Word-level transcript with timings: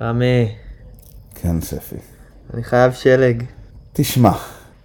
רמי, 0.00 0.48
כן, 1.34 1.60
ספי. 1.60 1.96
אני 2.54 2.62
חייב 2.62 2.92
שלג. 2.92 3.42
תשמע, 3.92 4.32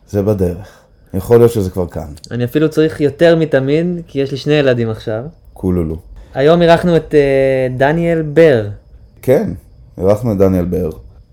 זה 0.10 0.22
בדרך. 0.22 0.80
יכול 1.14 1.38
להיות 1.38 1.52
שזה 1.52 1.70
כבר 1.70 1.88
כאן. 1.88 2.14
אני 2.32 2.44
אפילו 2.44 2.70
צריך 2.70 3.02
יותר 3.02 3.36
מתמיד, 3.36 3.86
כי 4.08 4.20
יש 4.20 4.32
לי 4.32 4.38
שני 4.38 4.54
ילדים 4.54 4.90
עכשיו. 4.90 5.24
קולולו. 5.54 5.98
היום 6.34 6.62
אירחנו 6.62 6.96
את 6.96 7.16
אה, 7.16 7.68
דניאל 7.78 8.22
בר. 8.22 8.70
כן, 9.22 9.52
אירחנו 9.98 10.32
את 10.32 10.38
דניאל 10.38 10.66
באר. 10.66 10.90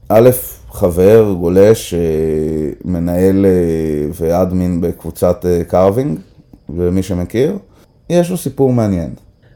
א', 0.09 0.31
חבר, 0.71 1.35
גולש, 1.41 1.95
אה, 1.95 2.01
מנהל 2.85 3.47
אה, 3.47 3.51
ו 4.15 4.26
admin 4.26 4.81
בקבוצת 4.81 5.45
carving, 5.69 6.19
ומי 6.69 7.03
שמכיר, 7.03 7.59
יש 8.11 8.31
לו 8.31 8.37
סיפור 8.37 8.73
מעניין. 8.73 9.11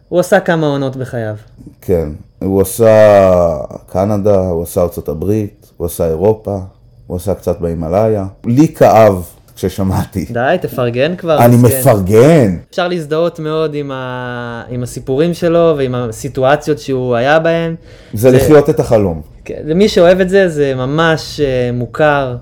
הוא 0.09 0.21
עשה 0.21 0.41
כמה 0.41 0.67
עונות 0.67 0.97
בחייו. 0.97 1.35
כן, 1.81 2.09
הוא 2.43 2.63
עשה 2.63 3.57
קנדה, 3.93 4.39
הוא 4.41 4.63
עשה 4.63 4.83
ארצות 4.83 5.09
הברית, 5.09 5.71
הוא 5.77 5.87
עשה 5.87 6.07
אירופה, 6.07 6.59
הוא 7.07 7.17
עשה 7.17 7.35
קצת 7.35 7.61
בהימאליה. 7.61 8.27
לי 8.47 8.69
כאב 8.69 9.25
כששמעתי. 9.57 10.27
די, 10.33 10.57
תפרגן 10.61 11.17
כבר. 11.17 11.45
אני 11.45 11.57
מסכן. 11.57 11.81
מפרגן. 11.81 12.57
אפשר 12.71 12.89
להזדהות 12.89 13.39
מאוד 13.39 13.75
עם, 13.75 13.91
ה... 13.91 14.63
עם 14.69 14.83
הסיפורים 14.83 15.35
שלו 15.35 15.75
ועם 15.77 15.95
הסיטואציות 15.95 16.79
שהוא 16.79 17.15
היה 17.15 17.39
בהן. 17.39 17.75
זה 18.15 18.31
לחיות 18.31 18.71
את 18.71 18.81
החלום. 18.81 19.23
כן, 19.45 19.63
למי 19.65 19.89
שאוהב 19.89 20.21
את 20.21 20.29
זה, 20.29 20.49
זה 20.49 20.75
ממש 20.75 21.41
אה, 21.41 21.71
מוכר 21.73 22.37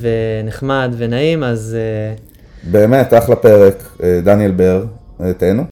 ונחמד 0.00 0.94
ונעים, 0.96 1.44
אז 1.44 1.76
אה, 1.78 2.14
באמת, 2.70 3.14
אחלה 3.14 3.36
פרק, 3.36 3.82
אה, 4.02 4.20
דניאל 4.24 4.50
בר, 4.50 4.84
תהנו. 5.38 5.64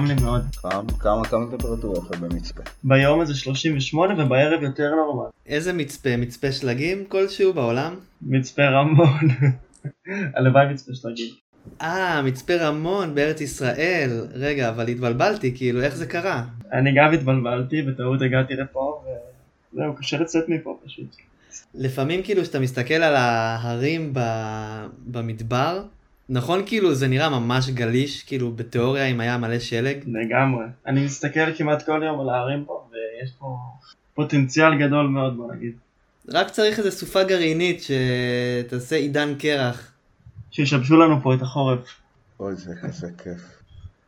חם 0.00 0.06
לי 0.06 0.14
מאוד. 0.22 0.42
כמה 0.62 0.82
כמה 0.98 1.48
טמפרטורה 1.50 1.98
עכשיו 1.98 2.20
במצפה? 2.20 2.62
ביום 2.84 3.20
הזה 3.20 3.34
38 3.34 4.24
ובערב 4.24 4.62
יותר 4.62 4.94
נורמל. 4.94 5.30
איזה 5.46 5.72
מצפה? 5.72 6.16
מצפה 6.16 6.52
שלגים 6.52 7.04
כלשהו 7.08 7.52
בעולם? 7.52 7.94
מצפה 8.22 8.62
רמון. 8.62 9.28
הלוואי 10.36 10.72
מצפה 10.72 10.92
שלגים. 10.94 11.30
אה, 11.82 12.22
מצפה 12.22 12.56
רמון 12.56 13.14
בארץ 13.14 13.40
ישראל. 13.40 14.26
רגע, 14.32 14.68
אבל 14.68 14.88
התבלבלתי, 14.88 15.56
כאילו, 15.56 15.82
איך 15.82 15.94
זה 15.94 16.06
קרה? 16.06 16.44
אני 16.72 16.90
גם 16.96 17.12
התבלבלתי, 17.14 17.82
בטעות 17.82 18.22
הגעתי 18.22 18.54
לפה 18.54 19.02
וזהו, 19.72 19.96
קשה 19.96 20.18
לצאת 20.18 20.48
מפה 20.48 20.78
פשוט. 20.84 21.16
לפעמים 21.74 22.22
כאילו 22.22 22.42
כשאתה 22.42 22.60
מסתכל 22.60 22.94
על 22.94 23.16
ההרים 23.16 24.10
ב... 24.12 24.20
במדבר, 25.06 25.82
נכון 26.32 26.62
כאילו 26.66 26.94
זה 26.94 27.08
נראה 27.08 27.28
ממש 27.28 27.70
גליש, 27.70 28.22
כאילו 28.22 28.52
בתיאוריה 28.52 29.06
אם 29.06 29.20
היה 29.20 29.38
מלא 29.38 29.58
שלג. 29.58 29.98
לגמרי. 30.06 30.64
אני 30.86 31.04
מסתכל 31.04 31.54
כמעט 31.56 31.82
כל 31.82 32.02
יום 32.04 32.20
על 32.20 32.28
ההרים 32.28 32.64
פה 32.64 32.88
ויש 32.90 33.30
פה 33.38 33.56
פוטנציאל 34.14 34.78
גדול 34.78 35.06
מאוד 35.06 35.36
בוא 35.36 35.54
נגיד. 35.54 35.72
רק 36.28 36.50
צריך 36.50 36.78
איזה 36.78 36.90
סופה 36.90 37.24
גרעינית 37.24 37.82
שתעשה 37.82 38.96
עידן 38.96 39.34
קרח. 39.38 39.92
שישבשו 40.50 40.96
לנו 40.96 41.22
פה 41.22 41.34
את 41.34 41.42
החורף. 41.42 42.00
אוי, 42.40 42.56
זה 42.56 42.74
כזה 42.82 43.08
כיף. 43.22 43.62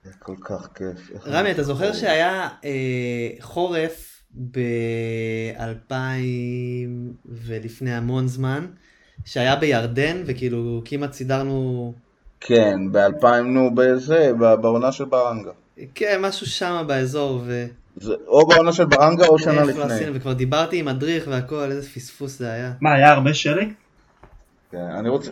זה 0.05 0.11
כל 0.19 0.37
כך 0.41 0.69
כיף. 0.75 1.27
רמי, 1.27 1.51
אתה 1.51 1.63
זוכר. 1.63 1.93
שהיה 1.93 2.49
אה, 2.65 3.29
חורף 3.41 4.23
ב-2000 4.35 5.95
ולפני 7.27 7.95
המון 7.95 8.29
זמן, 8.29 8.67
שהיה 9.25 9.57
בירדן 9.57 10.23
וכאילו 10.27 10.83
כמעט 10.85 11.13
סידרנו, 11.13 11.95
כן, 12.45 12.93
ב-2000, 12.93 13.27
נו, 13.45 13.75
בזה, 13.75 14.33
ב- 14.39 14.55
בעונה 14.55 14.93
של 14.93 15.05
ברנגה. 15.05 15.51
כן, 15.95 16.21
משהו 16.21 16.47
שם 16.47 16.85
באזור, 16.87 17.43
ו... 17.47 17.67
זה 17.97 18.15
או 18.27 18.47
בעונה 18.47 18.73
של 18.73 18.85
ברנגה 18.85 19.27
או 19.27 19.39
שנה 19.39 19.55
לא 19.55 19.63
לפני. 19.63 19.95
עשינו, 19.95 20.15
וכבר 20.15 20.33
דיברתי 20.33 20.79
עם 20.79 20.85
מדריך 20.85 21.25
והכל, 21.29 21.71
איזה 21.71 21.89
פספוס 21.89 22.39
זה 22.39 22.53
היה. 22.53 22.73
מה, 22.81 22.95
היה 22.95 23.13
הרבה 23.13 23.35
שלג? 23.35 23.69
כן, 24.73 24.79
אני 24.99 25.09
רוצה... 25.09 25.31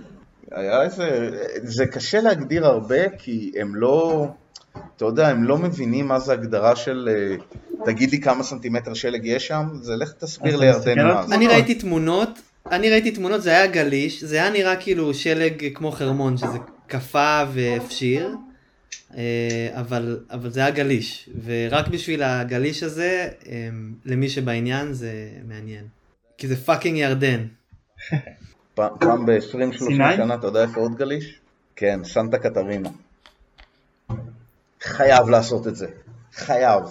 היה 0.51 0.83
איזה... 0.83 1.31
זה 1.63 1.87
קשה 1.87 2.21
להגדיר 2.21 2.67
הרבה, 2.67 3.09
כי 3.19 3.53
הם 3.61 3.75
לא... 3.75 4.27
אתה 4.97 5.05
יודע, 5.05 5.29
הם 5.29 5.45
לא 5.45 5.59
מבינים 5.59 6.09
מה 6.09 6.19
זה 6.19 6.33
הגדרה 6.33 6.77
של... 6.77 7.09
אה, 7.13 7.37
תגיד 7.85 8.11
לי 8.11 8.21
כמה 8.21 8.43
סנטימטר 8.43 8.95
שלג 8.95 9.25
יש 9.25 9.47
שם, 9.47 9.69
זה 9.81 9.97
לך 9.97 10.13
תסביר 10.13 10.57
לירדן 10.57 11.07
מה 11.07 11.27
זה. 11.27 11.35
אני. 11.35 11.49
ראיתי 11.49 11.75
תמונות, 11.75 12.39
אני 12.71 12.91
ראיתי 12.91 13.11
תמונות, 13.11 13.43
זה 13.43 13.51
היה 13.51 13.67
גליש, 13.67 14.25
זה 14.25 14.37
היה 14.37 14.51
נראה 14.51 14.77
כאילו 14.77 15.15
שלג 15.15 15.67
כמו 15.75 15.91
חרמון, 15.91 16.37
שזה 16.37 16.59
קפא 16.91 17.45
והפשיר, 17.53 18.37
אה, 19.17 19.21
אבל, 19.73 20.21
אבל 20.31 20.51
זה 20.51 20.61
היה 20.61 20.71
גליש, 20.71 21.31
ורק 21.45 21.89
בשביל 21.89 22.23
הגליש 22.23 22.83
הזה, 22.83 23.29
אה, 23.49 23.69
למי 24.05 24.29
שבעניין 24.29 24.93
זה 24.93 25.13
מעניין. 25.49 25.85
כי 26.39 26.49
זה 26.49 26.57
fucking 26.57 26.99
ירדן. 26.99 27.41
פעם- 28.75 28.93
פעם 29.01 29.27
ב-20-30 29.27 29.79
סיני? 29.79 30.17
שנה, 30.17 30.35
אתה 30.35 30.47
יודע 30.47 30.63
איפה 30.63 30.81
עוד 30.81 30.95
גליש? 30.97 31.41
כן, 31.77 32.01
סנטה 32.05 32.39
קטרינה. 32.39 32.89
חייב 34.83 35.29
לעשות 35.29 35.67
את 35.67 35.77
זה. 35.77 35.87
חייב. 36.35 36.83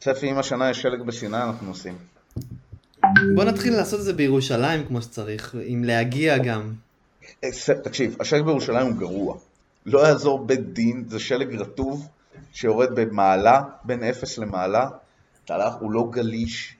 ספי, 0.00 0.30
אם 0.30 0.38
השנה 0.38 0.70
יש 0.70 0.82
שלג 0.82 1.02
בסיני, 1.02 1.36
אנחנו 1.42 1.68
עושים. 1.68 1.94
בוא 3.34 3.44
נתחיל 3.44 3.72
לעשות 3.76 4.00
את 4.00 4.04
זה 4.04 4.12
בירושלים 4.12 4.86
כמו 4.86 5.02
שצריך, 5.02 5.54
עם 5.64 5.84
להגיע 5.84 6.38
גם. 6.38 6.72
אה, 7.44 7.48
תקשיב, 7.82 8.16
השלג 8.20 8.44
בירושלים 8.44 8.86
הוא 8.86 8.96
גרוע. 8.96 9.36
לא 9.86 10.06
יעזור 10.08 10.46
בית 10.46 10.72
דין, 10.72 11.04
זה 11.08 11.18
שלג 11.18 11.56
רטוב 11.56 12.08
שיורד 12.52 12.88
במעלה, 12.94 13.62
בין 13.84 14.02
אפס 14.04 14.38
למעלה. 14.38 14.88
אתה 15.44 15.54
הלך, 15.54 15.74
הוא 15.74 15.90
לא 15.92 16.08
גליש. 16.10 16.76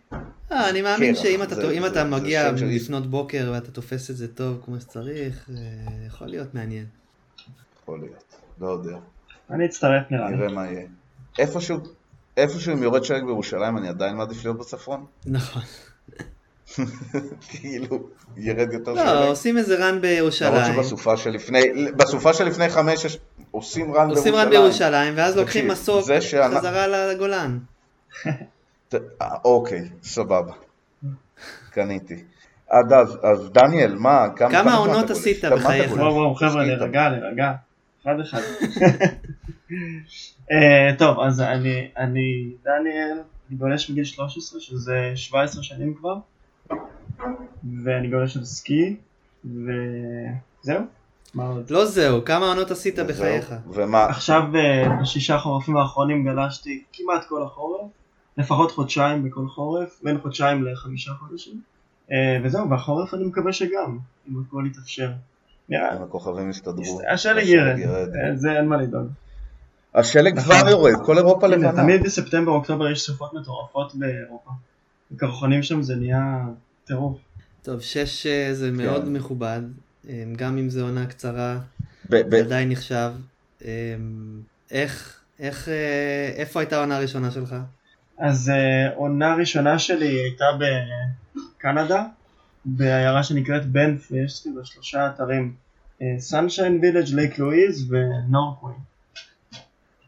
אה, 0.53 0.71
אני 0.71 0.83
מאמין 0.83 1.15
קרח, 1.15 1.23
שאם 1.23 1.43
אתה, 1.43 1.55
זה- 1.55 1.71
אם 1.71 1.81
זה- 1.83 1.87
אתה 1.87 1.95
זה 2.05 2.11
מגיע 2.11 2.57
של- 2.59 2.67
לפנות 2.67 3.07
בוקר 3.11 3.51
ואתה 3.55 3.71
תופס 3.71 4.11
את 4.11 4.17
זה 4.17 4.35
טוב 4.35 4.63
כמו 4.65 4.81
שצריך, 4.81 5.51
אה, 5.51 5.57
יכול 6.07 6.27
להיות 6.27 6.55
מעניין. 6.55 6.87
יכול 7.83 8.01
להיות, 8.01 8.25
לא 8.61 8.67
יודע. 8.69 8.97
אני 9.51 9.67
אצטרף 9.67 10.03
נראה 10.11 10.31
לי. 10.31 10.37
נראה 10.37 10.49
מה 10.53 10.67
יהיה. 10.67 10.87
איפשהו, 11.39 11.77
איפשהו 12.37 12.73
אם 12.73 12.83
יורד 12.83 13.05
שלג 13.05 13.25
בירושלים, 13.25 13.79
אני 13.79 13.89
עדיין 13.89 14.17
מעדיף 14.17 14.45
להיות 14.45 14.59
בצפון. 14.59 15.05
נכון. 15.27 15.63
כאילו, 17.49 17.99
ירד 18.37 18.73
יותר 18.73 18.93
לא, 18.93 19.07
שלג. 19.07 19.29
עושים 19.29 19.59
איזה 19.59 19.75
רן 19.75 19.83
למרות 19.89 20.01
בירושלים. 20.01 20.75
שבסופה 20.75 21.17
שלפני, 21.17 21.61
בסופה 21.97 22.35
שלפני 22.35 22.69
חמש, 22.69 23.17
עושים 23.51 23.95
רן 23.95 24.11
עושים 24.11 24.23
בירושלים. 24.33 24.47
רן 24.47 24.51
בירושלים, 24.51 25.13
ואז 25.17 25.37
לוקחים 25.37 25.69
מסוק 25.69 26.05
שאנחנו- 26.21 26.59
חזרה 26.59 26.87
לגולן. 27.13 27.59
אה, 28.27 28.33
אוקיי, 29.45 29.89
סבבה. 30.03 30.53
קניתי. 31.71 32.25
עד 32.69 32.93
אז, 32.93 33.19
אז 33.23 33.51
דניאל, 33.51 33.95
מה, 33.95 34.27
כמה 34.37 34.51
כמה 34.51 34.75
עונות? 34.75 35.11
עשית 35.11 35.45
בחייך? 35.45 35.93
וואו 35.93 36.15
וואו 36.15 36.35
חבר'ה? 36.35 36.65
להירגע 36.65 37.09
להירגע. 37.09 37.53
אחד 38.03 38.21
אחד. 38.21 38.41
אה, 40.53 40.95
טוב 40.99 41.21
אז 41.21 41.41
אני 41.41 41.89
אני 41.97 42.51
דניאל 42.65 43.19
אני 43.51 43.59
גולש 43.59 43.91
בגיל 43.91 44.05
13 44.05 44.61
שזה 44.61 45.13
17 45.15 45.63
שנים 45.63 45.95
כבר 45.95 46.15
ואני 47.85 48.09
גולש 48.09 48.37
על 48.37 48.45
סקי 48.45 48.97
וזהו. 49.45 50.83
מה 51.35 51.47
עוד? 51.47 51.71
לא 51.71 51.85
זהו, 51.85 52.25
כמה 52.25 52.47
עונות 52.47 52.71
עשית. 52.71 52.99
בחייך? 52.99 53.55
ומה, 53.73 54.05
עכשיו 54.05 54.43
אה, 54.55 54.89
בשישה 55.01 55.39
חורפים 55.39 55.77
האחרונים 55.77 56.25
גלשתי 56.25 56.83
כמעט 56.93 57.25
כל 57.29 57.43
החורף 57.43 57.91
לפחות 58.37 58.71
חודשיים 58.71 59.25
בכל 59.25 59.49
חורף 59.49 60.01
בין 60.03 60.19
חודשיים 60.21 60.65
לחמישה 60.65 61.11
חודשים 61.11 61.61
אה, 62.13 62.39
וזהו 62.45 62.71
והחורף 62.71 63.15
אני 63.15 63.25
מקווה 63.25 63.53
שגם 63.53 63.99
אם 64.29 64.43
הכל 64.49 64.65
יתאפשר. 64.71 65.11
אם 65.71 65.77
הכוכבים 66.03 66.51
יסתדרו. 66.51 67.01
השלג 67.09 67.47
ירד, 67.47 67.79
אה, 68.17 68.37
זה 68.37 68.53
אין 68.53 68.69
מה 68.69 68.77
לדאוג. 68.77 69.07
השלג 69.95 70.37
נכון. 70.37 70.57
כבר 70.57 70.71
יורד, 70.71 70.93
כל 71.07 71.19
אירופה 71.19 71.47
לבנה. 71.47 71.73
תמיד 71.73 72.03
בספטמבר 72.03 72.53
אוקטובר 72.53 72.91
יש 72.91 73.03
סופות 73.03 73.35
מטורפות 73.35 73.95
באירופה. 73.95 74.51
הקרחונים 75.15 75.63
שם 75.63 75.83
זה 75.83 75.97
נהיה 75.97 76.45
טירוף. 76.87 77.19
טוב, 77.63 77.81
שש 77.81 78.27
אה, 78.27 78.55
זה 78.55 78.71
מאוד 78.71 79.09
מכובד, 79.09 79.61
אה, 80.09 80.25
גם 80.37 80.59
אם 80.59 80.71
זו 80.71 80.83
עונה 80.83 81.07
קצרה, 81.07 81.59
ב- 82.11 82.17
ב- 82.17 82.31
זה 82.31 82.37
עדיין 82.45 82.69
נחשב. 82.69 83.13
אה, 83.65 83.71
איך, 84.71 85.21
איך, 85.39 85.69
אה, 85.69 86.33
איפה 86.37 86.61
הייתה 86.61 86.77
העונה 86.77 86.97
הראשונה 86.97 87.31
שלך? 87.31 87.57
אז 88.19 88.49
אה, 88.51 88.95
עונה 88.95 89.35
ראשונה 89.35 89.79
שלי 89.79 90.07
הייתה 90.07 90.45
בקנדה, 90.59 92.05
בעיירה 92.65 93.23
שנקראת 93.23 93.67
בנף, 93.67 94.09
ויש 94.13 94.33
סביבה 94.33 94.65
שלושה 94.65 95.07
אתרים, 95.07 95.55
סנשיין 96.19 96.79
וילג', 96.83 97.15
לייק 97.15 97.39
לואיז 97.39 97.93
ונורקווי. 97.93 98.73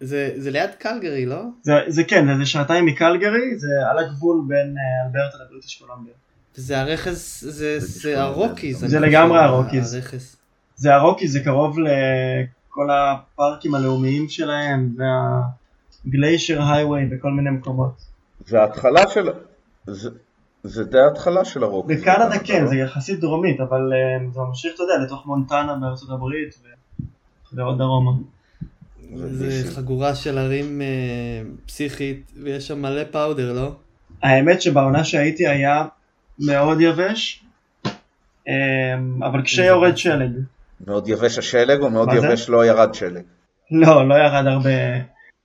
זה, 0.00 0.32
זה 0.36 0.50
ליד 0.50 0.70
קלגרי, 0.78 1.26
לא? 1.26 1.42
זה, 1.62 1.72
זה 1.88 2.04
כן, 2.04 2.38
זה 2.38 2.46
שעתיים 2.46 2.86
מקלגרי, 2.86 3.58
זה 3.58 3.68
על 3.90 3.98
הגבול 3.98 4.44
בין 4.48 4.74
אלברטה 5.04 5.44
לבריטיש 5.44 5.82
קולומביה. 5.82 6.14
וזה 6.58 6.80
הרכס, 6.80 7.40
זה, 7.40 7.80
זה 7.80 8.00
זה 8.00 8.22
הרוקיז. 8.22 8.78
זה 8.78 9.00
לגמרי 9.00 9.38
הרוקיז. 9.38 9.94
הרכס. 9.94 10.36
זה 10.76 10.94
הרוקי, 10.94 11.28
זה 11.28 11.40
קרוב 11.40 11.76
לכל 11.78 12.88
הפארקים 12.90 13.74
הלאומיים 13.74 14.28
שלהם, 14.28 14.94
וה 16.04 16.17
glacier 16.17 16.62
heavy 16.62 17.04
בכל 17.06 17.30
מיני 17.30 17.50
מקומות. 17.50 17.92
זה 18.46 18.60
ההתחלה 18.60 19.08
של... 19.08 19.28
זה, 19.86 20.10
זה 20.62 20.84
די 20.84 20.98
ההתחלה 20.98 21.44
של 21.44 21.62
הרוק. 21.62 21.86
בקנדה 21.86 22.38
כן, 22.44 22.66
זה 22.66 22.76
יחסית 22.76 23.20
דרומית, 23.20 23.60
אבל 23.60 23.92
אה, 23.92 24.32
זה 24.32 24.40
ממשיך, 24.40 24.72
אתה 24.74 24.82
יודע, 24.82 25.04
לתוך 25.04 25.26
מונטנה 25.26 25.76
בארצות 25.80 26.10
הברית, 26.10 26.54
ו- 26.62 27.56
ועוד 27.56 27.78
דרומה. 27.78 28.10
זה 29.14 29.70
חגורה 29.74 30.14
של 30.14 30.38
ערים 30.38 30.82
אה, 30.82 30.86
פסיכית, 31.66 32.32
ויש 32.42 32.68
שם 32.68 32.82
מלא 32.82 33.04
פאודר, 33.10 33.52
לא? 33.52 33.72
האמת 34.22 34.62
שבעונה 34.62 35.04
שהייתי 35.04 35.46
היה 35.46 35.84
מאוד 36.40 36.80
יבש, 36.80 37.44
אה, 38.48 38.54
אבל 39.20 39.42
כשיורד 39.42 39.96
שלג. 39.96 40.30
מאוד 40.86 41.08
יבש 41.08 41.38
השלג 41.38 41.80
או 41.80 41.90
מאוד 41.90 42.08
מה 42.08 42.20
זה? 42.20 42.26
יבש 42.26 42.48
לא 42.48 42.66
ירד 42.66 42.94
שלג? 42.94 43.22
לא, 43.70 44.08
לא 44.08 44.14
ירד 44.14 44.46
הרבה, 44.46 44.70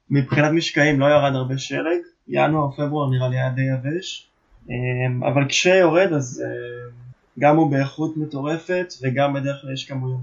מבחינת 0.09 0.51
משקעים 0.51 0.99
לא 0.99 1.05
ירד 1.05 1.35
הרבה 1.35 1.57
שלג, 1.57 1.99
ינואר, 2.27 2.71
פברואר 2.71 3.09
נראה 3.09 3.29
לי 3.29 3.35
היה 3.39 3.49
די 3.49 3.61
יבש, 3.61 4.27
אמ, 4.69 5.23
אבל 5.23 5.47
כשיורד 5.49 6.13
אז 6.13 6.43
אה, 6.45 6.89
גם 7.39 7.57
הוא 7.57 7.71
באיכות 7.71 8.17
מטורפת 8.17 8.93
וגם 9.03 9.33
בדרך 9.33 9.61
כלל 9.61 9.73
יש 9.73 9.85
כמויות. 9.85 10.19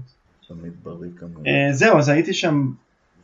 תמיד 0.47 0.73
בריא 0.83 1.09
כמובן. 1.19 1.41
אה, 1.47 1.73
זהו, 1.73 1.97
אז 1.97 2.09
הייתי 2.09 2.33
שם, 2.33 2.71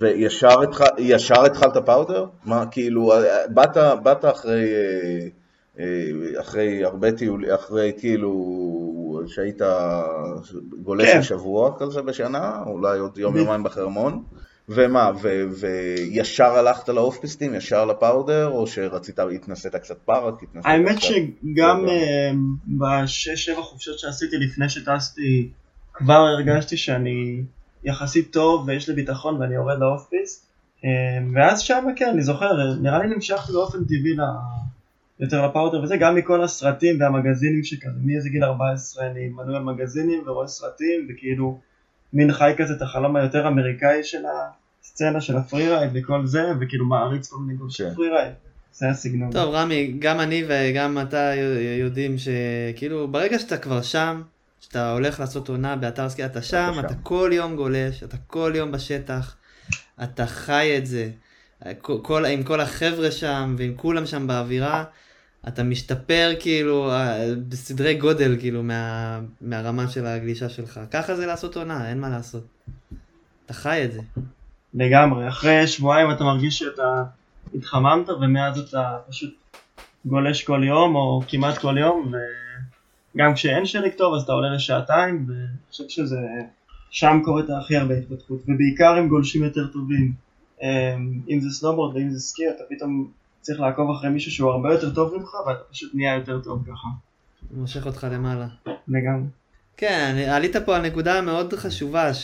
וישר 0.01 0.61
התח- 0.63 0.95
ישר 0.99 1.45
התחלת 1.45 1.77
פאודר? 1.85 2.25
מה, 2.45 2.65
כאילו, 2.71 3.13
אה, 3.13 3.19
באת, 3.49 3.77
באת 4.03 4.25
אחרי, 4.25 4.63
אה, 4.75 5.27
אחרי 6.39 6.83
הרבה 6.83 7.11
טיולים, 7.11 7.49
אחרי 7.53 7.91
כאילו, 7.97 9.21
שהיית 9.27 9.61
גולש 10.81 11.09
כן. 11.09 11.19
לשבוע 11.19 11.75
כזה 11.79 12.01
בשנה, 12.01 12.63
אולי 12.65 12.99
עוד 12.99 13.17
יום 13.17 13.37
יומיים 13.37 13.63
בחרמון, 13.63 14.23
ומה, 14.69 15.11
ו- 15.21 15.43
וישר 15.59 16.45
הלכת 16.51 16.89
לאופפיסטים, 16.89 17.55
ישר 17.55 17.85
לפאודר, 17.85 18.47
או 18.47 18.67
שרצית, 18.67 19.19
התנסית 19.19 19.75
קצת 19.75 19.97
פארק, 20.05 20.43
התנסית 20.43 20.65
האמת 20.65 20.95
קצת... 20.97 21.07
שגם 21.07 21.85
לא, 21.85 21.91
אמ, 21.91 22.55
בשש 22.79 23.45
שבע 23.45 23.61
חופשות 23.61 23.99
שעשיתי 23.99 24.37
לפני 24.37 24.69
שטסתי 24.69 25.49
כבר 25.93 26.13
הרגשתי 26.13 26.77
שאני 26.77 27.43
יחסית 27.83 28.33
טוב 28.33 28.67
ויש 28.67 28.89
לי 28.89 28.95
ביטחון 28.95 29.41
ואני 29.41 29.55
יורד 29.55 29.79
ל 29.79 29.86
off-piste 29.86 30.45
אמ, 30.83 31.35
ואז 31.35 31.61
שם 31.61 31.85
כן 31.95 32.09
אני 32.09 32.21
זוכר 32.21 32.75
נראה 32.81 32.99
לי 33.03 33.15
נמשכתי 33.15 33.51
באופן 33.51 33.83
טבעי 33.83 34.13
ל... 34.15 34.21
יותר 35.19 35.47
ל 35.47 35.52
powder 35.52 35.81
וזה 35.81 35.97
גם 35.97 36.15
מכל 36.15 36.43
הסרטים 36.43 36.99
והמגזינים 36.99 37.63
שכזה 37.63 37.99
מאיזה 38.05 38.29
גיל 38.29 38.43
14 38.43 39.07
אני 39.07 39.27
מנוי 39.29 39.55
על 39.55 39.63
מגזינים 39.63 40.23
ורואה 40.27 40.47
סרטים 40.47 41.07
וכאילו 41.09 41.59
מין 42.13 42.33
חי 42.33 42.51
כזה 42.57 42.73
את 42.73 42.81
החלום 42.81 43.15
היותר 43.15 43.47
אמריקאי 43.47 44.03
של 44.03 44.23
הסצנה 44.81 45.21
של 45.21 45.37
ה 45.37 45.69
freeride 45.69 45.91
וכל 45.93 46.25
זה 46.25 46.43
וכאילו 46.61 46.85
מעריץ 46.85 47.27
כל 47.27 47.37
מיני 47.39 47.57
גולשי 47.59 47.83
כן. 47.83 47.95
freeride 47.95 48.33
זה 48.73 48.89
הסגנון. 48.89 49.31
טוב 49.31 49.53
רמי, 49.53 49.95
גם 49.99 50.19
אני 50.19 50.43
וגם 50.47 50.97
אתה 51.01 51.31
יודעים 51.79 52.15
שכאילו 52.17 53.07
ברגע 53.07 53.39
שאתה 53.39 53.57
כבר 53.57 53.81
שם, 53.81 54.21
שאתה 54.59 54.91
הולך 54.93 55.19
לעשות 55.19 55.49
עונה 55.49 55.75
באתר 55.75 56.09
סקי, 56.09 56.25
אתה 56.25 56.41
שם, 56.41 56.71
אתה. 56.79 56.93
כל 57.03 57.29
יום 57.33 57.55
גולש, 57.55 58.03
אתה 58.03 58.17
כל 58.27 58.51
יום 58.55 58.71
בשטח, 58.71 59.35
אתה 60.03 60.25
חי 60.25 60.77
את 60.77 60.85
זה, 60.85 61.09
כל, 61.81 61.97
כל- 62.01 62.25
עם 62.25 62.43
כל 62.43 62.61
החבר'ה 62.61 63.11
שם 63.11 63.55
ועם 63.57 63.73
כולם 63.75 64.05
שם 64.05 64.27
באווירה, 64.27 64.83
אתה 65.47 65.63
משתפר 65.63 66.31
כאילו 66.39 66.91
אה, 66.91 67.25
בסדרי 67.49 67.95
גודל 67.95 68.37
כאילו 68.39 68.63
מה, 68.63 69.19
מהרמה 69.41 69.87
של 69.87 70.05
הגלישה 70.05 70.49
שלך. 70.49 70.79
ככה 70.91 71.15
זה 71.15 71.25
לעשות 71.25 71.57
עונה, 71.57 71.89
אין 71.89 71.99
מה 71.99 72.09
לעשות. 72.09 72.43
אתה 73.45 73.53
חי 73.53 73.83
את 73.85 73.91
זה. 73.93 74.01
לגמרי, 74.73 75.27
אחרי 75.27 75.67
שבועיים 75.67 76.11
אתה 76.11 76.23
מרגיש 76.23 76.57
שאתה 76.59 77.03
התחממת 77.55 78.09
ומאז 78.09 78.59
אתה 78.59 78.97
פשוט 79.09 79.35
גולש 80.05 80.43
כל 80.43 80.63
יום 80.63 80.95
או 80.95 81.21
כמעט 81.27 81.57
כל 81.57 81.77
יום 81.79 82.11
וגם 83.15 83.33
כשאין 83.33 83.65
שלג 83.65 83.91
טוב 83.97 84.13
אז 84.15 84.21
אתה 84.23 84.31
עולה 84.31 84.53
לשעתיים 84.55 85.25
ואני 85.27 85.47
חושב 85.71 85.83
שזה 85.87 86.19
שם 86.89 87.19
קורית 87.25 87.45
הכי 87.49 87.77
הרבה 87.77 87.93
התפתחות 87.93 88.39
ובעיקר 88.47 88.95
עם 88.95 89.07
גולשים 89.07 89.43
יותר 89.43 89.67
טובים 89.67 90.13
אמ, 90.61 91.21
אם 91.29 91.39
זה 91.39 91.49
סנובורד 91.49 91.95
ואם 91.95 92.09
זה 92.09 92.19
סקי 92.19 92.49
אתה 92.55 92.63
פתאום 92.69 93.11
צריך 93.47 93.59
לעקוב 93.59 93.91
אחרי 93.91 94.09
מישהו 94.09 94.31
שהוא 94.31 94.51
הרבה 94.51 94.73
יותר 94.73 94.93
טוב 94.93 95.17
ממך 95.17 95.33
ואתה 95.47 95.63
פשוט 95.71 95.95
נהיה 95.95 96.15
יותר 96.15 96.41
טוב 96.41 96.63
ככה 96.63 96.87
מושך 97.51 97.85
אותך 97.85 98.07
למעלה. 98.11 98.47
לגמרי 98.87 99.27
כן, 99.77 100.15
עלית 100.29 100.55
פה 100.55 100.75
על 100.75 100.81
נקודה 100.81 101.21
מאוד 101.21 101.53
חשובה, 101.53 102.13
שזה 102.13 102.23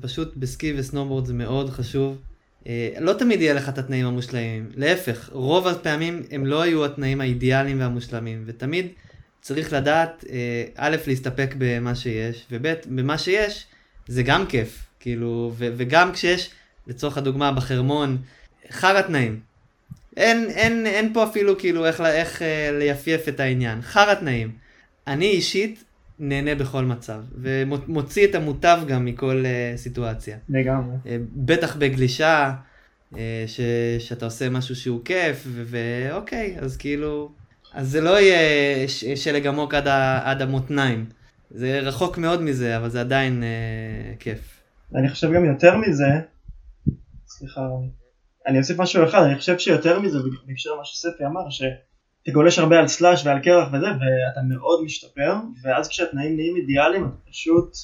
פשוט 0.00 0.36
בסקי 0.36 0.74
וסנובורד 0.76 1.26
זה 1.26 1.34
מאוד 1.34 1.70
חשוב. 1.70 2.18
אה, 2.66 2.88
לא 3.00 3.12
תמיד 3.12 3.40
יהיה 3.40 3.54
לך 3.54 3.68
את 3.68 3.78
התנאים 3.78 4.06
המושלמים, 4.06 4.70
להפך, 4.76 5.30
רוב 5.32 5.66
הפעמים 5.66 6.22
הם 6.30 6.46
לא 6.46 6.66
יהיו 6.66 6.84
התנאים 6.84 7.20
האידיאליים 7.20 7.80
והמושלמים, 7.80 8.44
ותמיד 8.46 8.86
צריך 9.40 9.72
לדעת, 9.72 10.24
אה, 10.30 10.64
א', 10.76 10.96
להסתפק 11.06 11.54
במה 11.58 11.94
שיש, 11.94 12.46
וב', 12.50 12.74
במה 12.86 13.18
שיש 13.18 13.66
זה 14.06 14.22
גם 14.22 14.46
כיף, 14.46 14.86
כאילו, 15.00 15.52
ו- 15.56 15.72
וגם 15.76 16.12
כשיש, 16.12 16.50
לצורך 16.86 17.18
הדוגמה, 17.18 17.52
בחרמון, 17.52 18.18
חרא 18.74 19.00
תנאים. 19.00 19.40
אין, 20.16 20.50
אין, 20.50 20.86
אין 20.86 21.14
פה 21.14 21.24
אפילו 21.24 21.58
כאילו 21.58 21.86
איך, 21.86 22.00
איך 22.00 22.42
אה, 22.42 22.70
ליפייף 22.72 23.28
את 23.28 23.40
העניין, 23.40 23.82
חרא 23.82 24.14
תנאים. 24.14 24.50
אני 25.06 25.26
אישית 25.26 25.84
נהנה 26.18 26.54
בכל 26.54 26.84
מצב, 26.84 27.20
ומוציא 27.42 28.26
את 28.26 28.34
המוטב 28.34 28.80
גם 28.88 29.04
מכל 29.04 29.44
uh, 29.44 29.78
סיטואציה. 29.78 30.36
לגמרי 30.48 30.96
Uh, 31.04 31.08
בטח 31.32 31.76
בגלישה, 31.76 32.52
uh, 33.12 33.16
ש, 33.46 33.60
שאתה 33.98 34.24
עושה 34.24 34.48
משהו 34.50 34.76
שהוא 34.76 35.00
כיף, 35.04 35.46
ואוקיי, 35.46 36.56
אז 36.60 36.76
כאילו, 36.76 37.32
אז 37.72 37.90
זה 37.90 38.00
לא 38.00 38.20
יהיה 38.20 38.88
ש- 38.88 39.04
שלג 39.04 39.46
עמוק 39.46 39.74
עד, 39.74 39.88
ה- 39.88 40.30
עד 40.30 40.42
המותניים. 40.42 41.06
זה 41.50 41.80
רחוק 41.80 42.18
מאוד 42.18 42.42
מזה, 42.42 42.76
אבל 42.76 42.88
זה 42.88 43.00
עדיין 43.00 43.42
uh, 43.42 44.20
כיף. 44.20 44.60
אני 44.94 45.08
חושב 45.08 45.32
גם 45.32 45.44
יותר 45.44 45.76
מזה, 45.76 46.08
סליחה, 47.26 47.60
רוני. 47.60 47.88
אני 48.46 48.58
אוסיף 48.58 48.80
משהו 48.80 49.04
אחד, 49.04 49.22
אני 49.22 49.38
חושב 49.38 49.58
שיותר 49.58 50.00
מזה, 50.00 50.18
בהקשר 50.46 50.70
למה 50.74 50.84
שספי 50.84 51.26
אמר, 51.26 51.50
שאתה 51.50 52.30
גולש 52.32 52.58
הרבה 52.58 52.78
על 52.78 52.88
סלאש 52.88 53.26
ועל 53.26 53.40
קרח 53.40 53.68
וזה, 53.68 53.86
ואתה 53.86 54.40
מאוד 54.48 54.84
משתפר, 54.84 55.34
ואז 55.62 55.88
כשהתנאים 55.88 56.36
נהיים 56.36 56.56
אידיאליים, 56.56 57.04
אתה 57.04 57.30
פשוט 57.30 57.76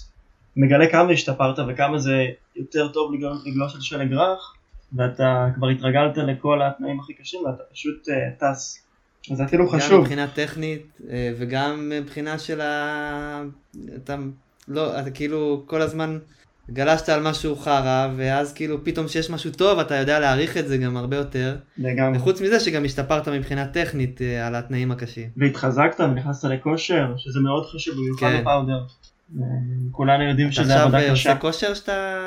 מגלה 0.57 0.91
כמה 0.91 1.13
השתפרת 1.13 1.59
וכמה 1.69 1.99
זה 1.99 2.27
יותר 2.57 2.89
טוב 2.89 3.13
לגלוש, 3.45 3.75
על 3.75 3.81
שלג 3.81 4.13
רך, 4.13 4.55
ואתה 4.97 5.47
כבר 5.55 5.69
התרגלת 5.69 6.17
לכל 6.17 6.63
התנאים 6.63 7.01
הכי 7.01 7.15
קשים, 7.15 7.41
ואתה 7.41 7.63
פשוט 7.73 8.09
uh, 8.09 8.41
טס. 8.41 8.87
אז 9.31 9.37
זה 9.37 9.45
גם 9.57 9.69
חשוב. 9.69 10.01
מבחינה 10.01 10.27
טכנית, 10.35 10.87
uh, 11.01 11.05
וגם 11.39 11.93
מבחינה 11.93 12.39
של 12.39 12.61
ה... 12.61 13.43
אתה 13.97 14.17
לא, 14.69 15.01
אתה 15.01 15.11
כאילו 15.11 15.63
כל 15.67 15.83
הזמן 15.83 16.19
גלשת 16.73 17.09
על 17.09 17.23
משהו 17.23 17.57
חרא, 17.57 18.09
ואז 18.17 18.53
כאילו 18.53 18.85
פתאום 18.85 19.09
שיש 19.09 19.31
משהו 19.31 19.51
טוב, 19.53 19.79
אתה 19.79 19.95
יודע 19.95 20.21
להעריך 20.21 20.57
את 20.57 20.69
זה 20.69 20.77
גם 20.79 20.97
הרבה 20.97 21.17
יותר. 21.17 21.57
לגמרי. 21.79 22.19
וחוץ 22.19 22.41
מזה 22.41 22.61
שגם 22.61 22.85
השתפרת 22.85 23.29
מבחינה 23.29 23.67
טכנית 23.67 24.23
אה, 24.23 24.47
על 24.47 24.55
התנאים 24.55 24.91
הקשים. 24.91 25.29
והתחזקת 25.37 26.01
ונכנסת 26.01 26.45
לכושר, 26.45 27.13
שזה 27.17 27.41
מאוד 27.41 27.67
חשוב, 27.67 27.95
במיוחד 27.97 28.21
כן. 28.21 28.41
בפאודר. 28.41 28.81
אה, 29.39 29.45
כולנו 29.91 30.25
יודעים 30.25 30.47
אתה 30.49 30.55
שזה 30.55 30.63
עכשיו 30.63 30.83
עבודה 30.83 30.99
אה, 30.99 31.03
קשה. 31.03 31.31
עושה 31.31 31.41
כושר 31.41 31.75
שאתה 31.75 32.21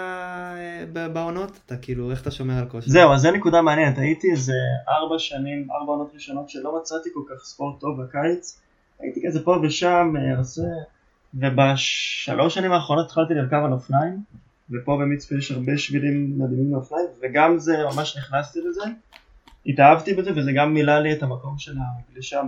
בעונות? 1.13 1.59
אתה 1.65 1.77
כאילו, 1.77 2.11
איך 2.11 2.21
אתה 2.21 2.31
שומר 2.31 2.53
על 2.53 2.65
כושר? 2.65 2.91
זהו, 2.91 3.13
אז 3.13 3.21
זה 3.21 3.31
נקודה 3.31 3.61
מעניינת, 3.61 3.97
הייתי 3.97 4.31
איזה 4.31 4.53
ארבע 4.89 5.19
שנים, 5.19 5.67
ארבע 5.71 5.91
עונות 5.91 6.11
ראשונות 6.13 6.49
שלא 6.49 6.77
מצאתי 6.79 7.09
כל 7.13 7.21
כך 7.29 7.43
ספורט 7.43 7.79
טוב 7.79 8.01
בקיץ, 8.01 8.59
הייתי 8.99 9.21
כזה 9.27 9.43
פה 9.43 9.57
ושם, 9.63 10.13
עושה, 10.37 10.61
ובשלוש 11.33 12.53
שנים 12.53 12.71
האחרונות 12.71 13.05
התחלתי 13.05 13.33
לרכב 13.33 13.61
על 13.65 13.71
אופניים, 13.71 14.23
ופה 14.71 14.97
במצפה 15.01 15.35
יש 15.35 15.51
הרבה 15.51 15.77
שבילים 15.77 16.39
מדהימים 16.39 16.73
לאופניים, 16.73 17.07
וגם 17.21 17.59
זה, 17.59 17.77
ממש 17.93 18.17
נכנסתי 18.17 18.59
לזה, 18.69 18.83
התאהבתי 19.65 20.13
בזה, 20.13 20.31
וזה 20.35 20.51
גם 20.51 20.73
מילא 20.73 20.99
לי 20.99 21.13
את 21.13 21.23
המקום 21.23 21.57
של 21.57 21.75
הגלישה 21.77 22.41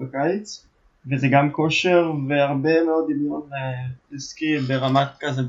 בקיץ, 0.00 0.66
וזה 1.06 1.28
גם 1.28 1.52
כושר 1.52 2.12
והרבה 2.28 2.84
מאוד 2.84 3.04
דמיון 3.10 3.42
אה, 3.52 3.86
עסקי 4.14 4.58
ברמת 4.58 5.08
כזה 5.20 5.42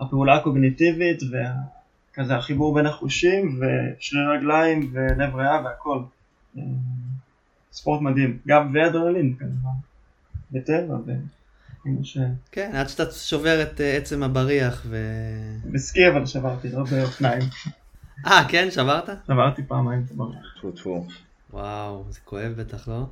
הפעולה 0.00 0.34
הקוגניטיבית 0.34 1.22
וכזה 1.22 2.36
החיבור 2.36 2.74
בין 2.74 2.86
החושים 2.86 3.60
ושרירי 3.60 4.36
רגליים 4.36 4.90
ולב 4.92 5.34
ריאה 5.34 5.62
והכל. 5.64 6.02
אה, 6.58 6.62
ספורט 7.72 8.00
מדהים, 8.00 8.38
גם 8.46 8.70
ואדרנלין 8.74 9.34
כמובן, 9.34 9.78
וטבע. 10.52 10.94
ו... 11.06 11.12
כמו 11.86 12.04
ש... 12.04 12.18
כן, 12.52 12.70
עד 12.74 12.88
שאתה 12.88 13.12
שובר 13.12 13.62
את 13.62 13.80
אה, 13.80 13.96
עצם 13.96 14.22
הבריח 14.22 14.82
ו... 14.86 14.96
בסקי 15.72 16.08
אבל 16.08 16.26
שברתי, 16.26 16.68
לא 16.68 16.84
באופניים. 16.90 17.42
אה, 18.26 18.44
כן? 18.48 18.70
שברת? 18.70 19.08
שברתי 19.26 19.62
פעמיים 19.62 20.02
את 20.06 20.10
הבריח. 20.10 20.54
טפו 20.58 20.70
טפו. 20.70 21.06
וואו, 21.52 22.04
זה 22.10 22.20
כואב 22.24 22.52
בטח, 22.56 22.88
לא? 22.88 23.02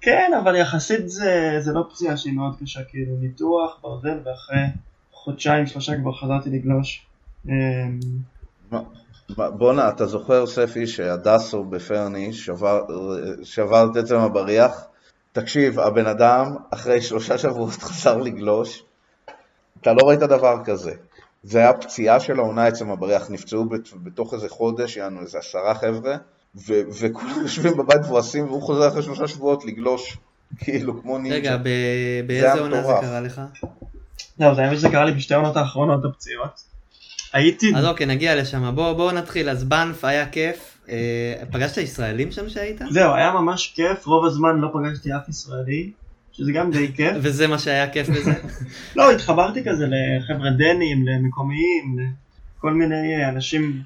כן, 0.00 0.30
אבל 0.42 0.56
יחסית 0.56 1.08
זה, 1.08 1.56
זה 1.60 1.72
לא 1.72 1.86
פציעה 1.90 2.16
שהיא 2.16 2.34
מאוד 2.34 2.56
קשה, 2.60 2.80
כאילו 2.84 3.16
ניתוח, 3.16 3.78
ברזל, 3.82 4.18
ואחרי 4.24 4.66
חודשיים, 5.12 5.66
שלושה 5.66 5.96
כבר 5.96 6.12
חזרתי 6.12 6.50
לגלוש. 6.50 7.06
אמ, 7.48 8.00
בואנה, 9.36 9.88
אתה 9.88 10.06
זוכר, 10.06 10.46
ספי, 10.46 10.86
שהדסו 10.86 11.64
בפרני 11.64 12.32
שבר, 12.32 12.80
שבר 13.42 13.88
את 13.92 13.96
עצם 13.96 14.16
הבריח? 14.16 14.86
תקשיב, 15.38 15.80
הבן 15.80 16.06
אדם 16.06 16.44
אחרי 16.70 17.00
שלושה 17.00 17.38
שבועות 17.38 17.72
חזר 17.82 18.16
לגלוש, 18.18 18.82
אתה 19.80 19.92
לא 19.92 20.08
ראית 20.08 20.20
דבר 20.20 20.56
כזה. 20.64 20.92
זה 21.42 21.58
היה 21.58 21.72
פציעה 21.72 22.20
של 22.20 22.38
העונה 22.38 22.66
עצם 22.66 22.90
הבריח, 22.90 23.30
נפצעו 23.30 23.64
בת- 23.68 23.88
בתוך 24.02 24.34
איזה 24.34 24.48
חודש, 24.48 24.96
יענו 24.96 25.20
איזה 25.20 25.38
עשרה 25.38 25.74
חבר'ה, 25.74 26.16
ו- 26.56 26.80
וכולם 27.00 27.40
יושבים 27.42 27.76
בבית 27.76 28.00
מבואסים, 28.00 28.44
והוא 28.46 28.62
חוזר 28.62 28.88
אחרי 28.88 29.02
שלושה 29.02 29.28
שבועות 29.28 29.64
לגלוש, 29.64 30.16
כאילו, 30.58 31.02
כמו 31.02 31.18
נינג'ה. 31.18 31.36
רגע, 31.36 31.56
ב- 31.56 32.26
באיזה 32.26 32.60
עונה 32.60 32.82
זה. 32.82 32.92
קרה 33.00 33.20
לך? 33.20 33.40
זהו, 34.38 34.54
זה 34.54 34.62
האמת 34.62 34.76
שזה 34.76 34.88
קרה 34.88 35.04
לי 35.04 35.12
בשתי 35.12 35.34
העונות 35.34 35.56
האחרונות 35.56 36.04
הפציעות. 36.04 36.60
הייתי, 37.32 37.66
אז 37.76 37.84
אוקיי, 37.84 38.06
נגיע 38.06 38.36
לשם. 38.36 38.74
בואו 38.74 38.94
בוא 38.94 39.12
נתחיל. 39.12 39.48
אז 39.48 39.64
בנף 39.64 40.04
היה 40.04 40.28
כיף. 40.28 40.73
אה, 40.88 41.42
פגשת 41.50 41.76
ישראלים 41.76 42.32
שם 42.32 42.48
שהיית? 42.48 42.80
זהו, 42.90 43.14
היה 43.14 43.32
ממש 43.32 43.72
כיף, 43.76 44.06
רוב 44.06 44.24
הזמן 44.24 44.56
לא 44.56 44.68
פגשתי 44.72 45.16
אף 45.16 45.28
ישראלי, 45.28 45.90
שזה 46.32 46.52
גם 46.52 46.70
די 46.70 46.92
כיף. 46.96 47.16
וזה 47.22 47.46
מה 47.46 47.58
שהיה 47.58 47.90
כיף 47.90 48.08
בזה? 48.08 48.32
לא, 48.96 49.10
התחברתי 49.10 49.64
כזה 49.64 49.86
לחבר'ה 49.86 50.50
דנים, 50.50 51.06
למקומיים, 51.08 51.98
לכל 52.58 52.72
מיני 52.72 53.28
אנשים, 53.28 53.82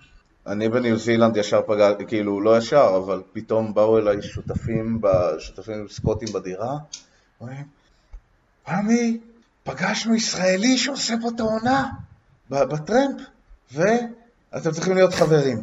אני 0.48 0.68
בניו 0.68 0.98
זילנד 0.98 1.36
ישר 1.36 1.62
פגע, 1.66 1.94
כאילו 2.08 2.40
לא 2.40 2.58
ישר, 2.58 3.00
אבל 3.04 3.22
פתאום 3.32 3.74
באו 3.74 3.98
אליי 3.98 4.22
שותפים, 4.22 5.00
ב- 5.00 5.38
שותפים 5.38 5.86
סקוטים 5.88 6.28
בדירה, 6.34 6.76
אומרים, 7.40 7.64
פמי, 8.64 9.18
פגשנו 9.64 10.14
ישראלי 10.14 10.78
שעושה 10.78 11.14
פה 11.22 11.28
את 11.28 11.40
העונה 11.40 11.88
בטרמפ, 12.50 13.20
ואתם 13.72 14.70
צריכים 14.70 14.94
להיות 14.94 15.14
חברים. 15.14 15.62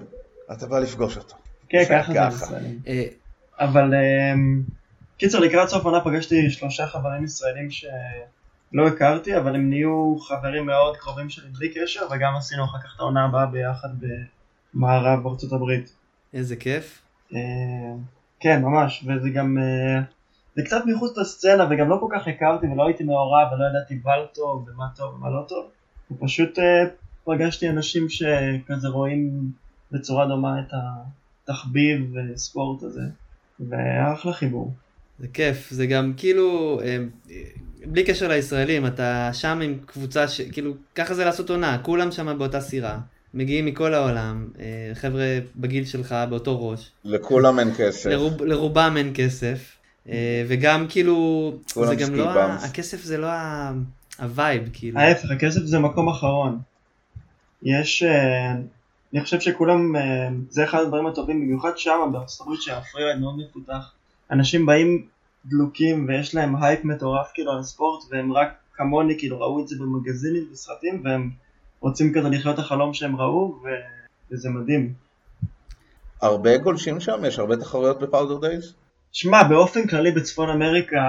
אתה 0.51 0.67
בא 0.67 0.79
לפגוש 0.79 1.17
אותו. 1.17 1.35
כן, 1.69 1.83
ככה 1.89 2.13
זה. 2.13 2.45
ישראלים. 2.45 2.79
אה, 2.87 3.05
אבל 3.59 3.93
אמ, 3.93 4.63
קיצר, 5.17 5.39
לקראת 5.39 5.69
סוף 5.69 5.85
העונה 5.85 6.03
פגשתי 6.03 6.49
שלושה 6.49 6.87
חברים 6.87 7.23
ישראלים 7.23 7.71
שלא 7.71 8.87
הכרתי, 8.87 9.37
אבל 9.37 9.55
הם 9.55 9.69
נהיו 9.69 10.15
חברים 10.19 10.65
מאוד 10.65 10.97
קרובים 10.97 11.29
שלי 11.29 11.49
בלי 11.57 11.73
קשר, 11.73 12.01
וגם 12.11 12.35
עשינו 12.37 12.63
אחר 12.65 12.77
כך 12.79 12.93
את 12.95 12.99
העונה 12.99 13.25
הבאה 13.25 13.45
ביחד 13.45 13.89
במערב 14.73 15.27
ארצות 15.27 15.53
הברית. 15.53 15.95
איזה 16.33 16.55
כיף. 16.55 17.01
אה, 17.33 17.39
כן, 18.39 18.61
ממש, 18.61 19.05
וזה 19.07 19.29
גם, 19.29 19.57
אה, 19.57 20.01
זה 20.55 20.61
קצת 20.65 20.83
מחוץ 20.85 21.17
לסצנה, 21.17 21.67
וגם 21.69 21.89
לא 21.89 21.97
כל 21.99 22.07
כך 22.15 22.27
הכרתי 22.27 22.67
ולא 22.67 22.85
הייתי 22.85 23.03
מעורב 23.03 23.47
ולא 23.53 23.65
ידעתי 23.69 23.99
מה 24.03 24.11
טוב 24.33 24.67
ומה 24.67 24.85
טוב 24.95 25.13
ומה 25.13 25.29
לא 25.29 25.45
טוב, 25.47 25.69
ופשוט 26.11 26.59
אה, 26.59 26.85
פגשתי 27.23 27.69
אנשים 27.69 28.09
שכזה 28.09 28.87
רואים 28.87 29.51
בצורה 29.95 30.27
דומה 30.27 30.59
את 30.59 30.73
התחביב 31.43 32.13
וספורט 32.33 32.83
הזה, 32.83 33.01
והיה 33.59 34.13
אחלה 34.13 34.33
חיבור. 34.33 34.73
זה 35.19 35.27
כיף. 35.33 35.67
זה 35.71 35.87
גם 35.87 36.13
כאילו, 36.17 36.79
אה, 36.83 36.97
בלי 37.85 38.03
קשר 38.03 38.27
לישראלים, 38.27 38.85
אתה 38.87 39.29
שם 39.33 39.59
עם 39.63 39.77
קבוצה 39.85 40.27
ש... 40.27 40.41
כאילו, 40.41 40.73
ככה 40.95 41.13
זה 41.13 41.25
לעשות 41.25 41.49
עונה. 41.49 41.77
כולם 41.81 42.11
שם 42.11 42.37
באותה 42.37 42.61
סירה. 42.61 42.99
מגיעים 43.33 43.65
מכל 43.65 43.93
העולם. 43.93 44.47
אה, 44.59 44.91
חבר'ה 44.93 45.39
בגיל 45.55 45.85
שלך, 45.85 46.15
באותו 46.29 46.69
ראש. 46.69 46.91
לכולם 47.05 47.59
אין 47.59 47.69
כסף. 47.77 48.09
לרוב, 48.09 48.43
לרובם 48.43 48.93
אין 48.97 49.11
כסף. 49.15 49.75
אה, 50.09 50.43
וגם 50.47 50.85
כאילו, 50.89 51.53
זה 51.85 51.95
גם 51.95 52.15
לא, 52.15 52.29
ה-. 52.29 52.55
הכסף 52.65 53.03
זה 53.03 53.17
לא 53.17 53.27
ה- 53.27 53.73
ה 54.19 54.28
vibe, 54.28 54.69
כאילו. 54.73 54.99
ההפך, 54.99 55.31
הכסף 55.31 55.61
זה 55.61 55.79
מקום 55.79 56.09
אחרון. 56.09 56.59
יש, 57.63 58.03
אני 59.13 59.23
חושב 59.23 59.39
שכולם, 59.39 59.95
אה, 59.95 60.29
זה 60.49 60.63
אחד 60.63 60.81
הדברים 60.81 61.07
הטובים, 61.07 61.41
במיוחד 61.41 61.77
שם 61.77 62.09
בארצות 62.11 62.41
הברית 62.41 62.61
שה 62.61 62.77
freeride 62.77 63.19
מאוד 63.19 63.37
מפותח. 63.37 63.91
אנשים 64.31 64.65
באים 64.65 65.07
דלוקים 65.45 66.05
ויש 66.07 66.35
להם 66.35 66.63
הייפ 66.63 66.85
מטורף 66.85 67.31
כאילו 67.33 67.51
על 67.51 67.59
הספורט 67.59 68.03
והם 68.11 68.33
רק 68.33 68.53
כמוני 68.73 69.19
כאילו 69.19 69.39
ראו 69.39 69.61
את 69.63 69.67
זה 69.67 69.75
במגזינים 69.79 70.43
וסרטים 70.51 71.01
והם 71.05 71.29
רוצים 71.79 72.13
כזה 72.13 72.29
לחיות 72.29 72.59
החלום 72.59 72.93
שהם 72.93 73.15
ראו 73.15 73.59
ו... 73.63 73.67
וזה 74.31 74.49
מדהים. 74.49 74.93
הרבה 76.21 76.57
גולשים 76.57 76.99
שם? 76.99 77.25
יש 77.27 77.39
הרבה 77.39 77.57
תחרויות 77.57 77.99
ב 77.99 78.06
powder 78.06 78.47
days? 78.47 78.73
שמע, 79.11 79.43
באופן 79.43 79.87
כללי 79.87 80.11
בצפון 80.11 80.49
אמריקה 80.49 80.99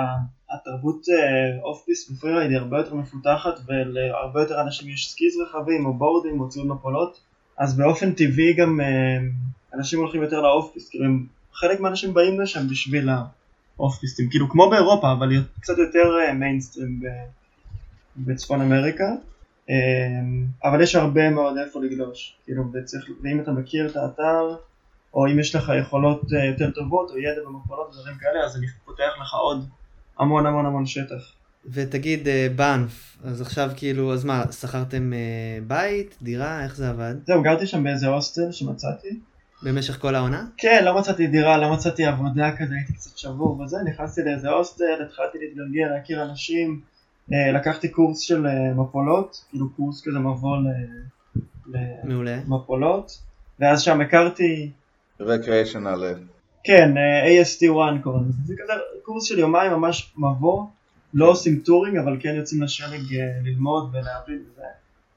התרבות 0.50 1.00
אה, 1.08 1.62
off-piste 1.62 1.84
ו 1.84 2.10
freeride 2.10 2.50
היא 2.50 2.58
הרבה 2.58 2.78
יותר 2.78 2.94
מפותחת 2.94 3.54
ולהרבה 3.66 4.40
יותר 4.40 4.60
אנשים 4.60 4.88
יש 4.88 5.10
skis 5.10 5.36
רחבים 5.36 5.86
או 5.86 5.94
בורדים 5.94 6.40
או 6.40 6.48
ציוד 6.48 6.66
מפולות 6.66 7.20
אז 7.58 7.76
באופן 7.76 8.12
טבעי 8.12 8.54
גם 8.54 8.80
אה, 8.80 9.18
אנשים 9.74 9.98
הולכים 9.98 10.22
יותר 10.22 10.40
ל 10.40 10.72
off-piste, 10.72 10.88
כאילו 10.88 11.04
הם, 11.04 11.26
חלק 11.52 11.80
מהאנשים 11.80 12.14
באים 12.14 12.40
לשם 12.40 12.68
בשביל 12.68 13.08
ה 13.78 13.98
off-piste 13.98 14.22
ים, 14.22 14.30
כאילו 14.30 14.48
כמו 14.48 14.70
באירופה 14.70 15.12
אבל 15.12 15.44
קצת 15.60 15.78
יותר 15.78 16.18
אה, 16.18 16.32
מיינסטרים 16.32 17.00
ב- 17.00 17.26
בצפון 18.16 18.60
אמריקה 18.60 19.04
אה, 19.70 19.74
אבל 20.64 20.82
יש 20.82 20.94
הרבה 20.94 21.30
מאוד 21.30 21.56
איפה 21.58 21.80
לגלוש, 21.80 22.36
כאילו 22.44 22.64
וצריך, 22.72 23.04
ואם 23.22 23.40
אתה 23.40 23.50
מכיר 23.50 23.90
את 23.90 23.96
האתר 23.96 24.56
או 25.14 25.26
אם 25.26 25.38
יש 25.38 25.54
לך 25.54 25.72
יכולות 25.80 26.20
אה, 26.32 26.44
יותר 26.44 26.70
טובות 26.70 27.10
או 27.10 27.18
ידע 27.18 27.40
במפולות 27.46 27.88
ודברים 27.94 28.16
כאלה 28.18 28.44
אז 28.44 28.56
אני 28.56 28.66
פותח 28.84 29.12
לך 29.20 29.34
עוד 29.34 29.68
המון 30.18 30.46
המון 30.46 30.66
המון 30.66 30.86
שטח. 30.86 31.35
ותגיד, 31.72 32.28
אה, 32.28 32.46
בנף, 32.56 33.16
אז 33.24 33.40
עכשיו 33.40 33.70
כאילו, 33.76 34.12
אז 34.12 34.24
מה, 34.24 34.44
שכרתם 34.52 35.12
אה, 35.12 35.58
בית, 35.66 36.16
דירה, 36.22 36.64
איך 36.64 36.76
זה 36.76 36.90
עבד? 36.90 37.14
זהו, 37.26 37.42
גרתי 37.42 37.66
שם 37.66 37.84
באיזה 37.84 38.06
הוסטל 38.06 38.52
שמצאתי. 38.52 39.20
במשך 39.62 40.00
כל 40.00 40.14
העונה? 40.14 40.44
כן, 40.56 40.82
לא 40.84 40.98
מצאתי 40.98 41.26
דירה, 41.26 41.58
לא 41.58 41.72
מצאתי 41.72 42.04
עבודה 42.04 42.56
כזה, 42.56 42.74
הייתי 42.74 42.92
קצת 42.92 43.18
שבור 43.18 43.60
וזה, 43.60 43.76
נכנסתי 43.84 44.20
לאיזה 44.24 44.48
הוסטל, 44.50 45.02
התחלתי 45.06 45.38
להתגלגל, 45.38 45.86
להכיר 45.94 46.22
אנשים, 46.22 46.80
אה, 47.32 47.52
לקחתי 47.52 47.88
קורס 47.88 48.18
של 48.18 48.46
מפולות, 48.76 49.44
כאילו 49.50 49.70
קורס 49.70 50.02
כזה 50.08 50.18
מבוא. 50.18 50.56
למפולות, 51.96 53.18
ואז 53.60 53.82
שם 53.82 54.00
הכרתי, 54.00 54.70
recreational. 55.20 56.14
כן, 56.64 56.94
אה, 56.96 57.42
AST1 57.42 58.02
קוראים 58.02 58.24
לזה, 58.28 58.38
זה 58.44 58.54
כזה 58.58 58.72
קורס 59.02 59.24
של 59.24 59.38
יומיים 59.38 59.72
ממש 59.72 60.14
מבוא, 60.18 60.64
לא 61.14 61.30
עושים 61.30 61.60
touring 61.64 61.96
אבל 61.96 62.16
כן 62.20 62.34
יוצאים 62.34 62.62
לשלג 62.62 63.14
אה, 63.14 63.38
ללמוד 63.44 63.90
ולהבין 63.92 64.44
וזה. 64.52 64.62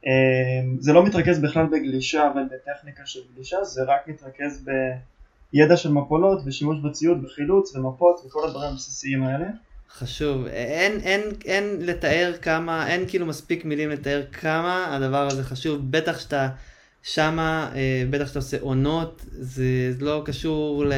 אה, 0.07 0.61
זה 0.79 0.93
לא 0.93 1.05
מתרכז 1.05 1.39
בכלל 1.39 1.65
בגלישה 1.65 2.31
ובטכניקה 2.35 3.05
של 3.05 3.19
גלישה, 3.35 3.63
זה 3.63 3.83
רק 3.83 4.07
מתרכז 4.07 4.65
בידע 5.53 5.77
של 5.77 5.91
מפולות 5.91 6.41
ושימוש 6.45 6.77
בציוד 6.83 7.25
וחילוץ 7.25 7.75
ומפות 7.75 8.21
וכל 8.25 8.47
הדברים 8.47 8.71
הבסיסיים 8.71 9.23
האלה. 9.23 9.45
חשוב. 9.91 10.45
אין, 10.47 10.99
אין, 10.99 11.21
אין 11.45 11.77
לתאר 11.79 12.33
כמה, 12.41 12.87
אין 12.87 13.03
כאילו 13.07 13.25
מספיק 13.25 13.65
מילים 13.65 13.89
לתאר 13.89 14.23
כמה 14.31 14.95
הדבר 14.95 15.27
הזה 15.27 15.43
חשוב, 15.43 15.91
בטח 15.91 16.19
שאתה 16.19 16.49
שמה, 17.03 17.71
אה, 17.75 18.03
בטח 18.09 18.27
שאתה 18.27 18.39
עושה 18.39 18.57
עונות, 18.61 19.25
זה 19.31 19.91
לא 19.99 20.21
קשור 20.25 20.85
ל... 20.85 20.93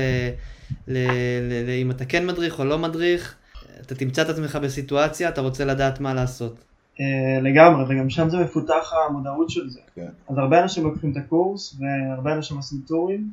ל, 0.88 0.98
ל, 1.41 1.67
ל 1.67 1.69
אם 1.69 1.91
אתה 1.91 2.05
כן 2.05 2.25
מדריך 2.25 2.60
או 2.60 2.65
לא 2.65 2.77
מדריך, 2.77 3.36
אתה 3.81 3.95
תמצא 3.95 4.21
את 4.21 4.29
עצמך 4.29 4.55
בסיטואציה, 4.55 5.29
אתה 5.29 5.41
רוצה 5.41 5.65
לדעת 5.65 6.00
מה 6.00 6.13
לעשות. 6.13 6.55
אה, 7.00 7.41
לגמרי, 7.41 7.83
וגם 7.89 8.09
שם 8.09 8.29
זה 8.29 8.38
מפותח 8.38 8.93
המודעות 9.09 9.50
של 9.50 9.69
זה. 9.69 9.79
כן. 9.95 10.07
אז 10.29 10.38
הרבה 10.38 10.63
אנשים 10.63 10.83
לוקחים 10.83 11.11
את 11.11 11.17
הקורס, 11.17 11.79
והרבה 11.79 12.33
אנשים 12.33 12.57
עושים 12.57 12.81
טורים, 12.88 13.29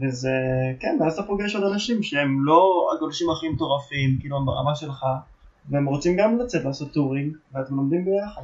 וזה, 0.00 0.30
כן, 0.80 0.98
ואז 1.00 1.14
אתה 1.14 1.22
פוגש 1.22 1.54
עוד 1.54 1.72
אנשים 1.72 2.02
שהם 2.02 2.44
לא 2.44 2.90
הגולשים 2.96 3.30
הכי 3.30 3.48
מטורפים, 3.48 4.16
כאילו 4.20 4.36
הם 4.36 4.46
ברמה 4.46 4.74
שלך, 4.74 5.06
והם 5.70 5.86
רוצים 5.86 6.16
גם 6.16 6.38
לצאת 6.38 6.64
לעשות 6.64 6.92
touring, 6.92 7.36
ואתם 7.52 7.74
לומדים 7.74 8.04
ביחד. 8.04 8.42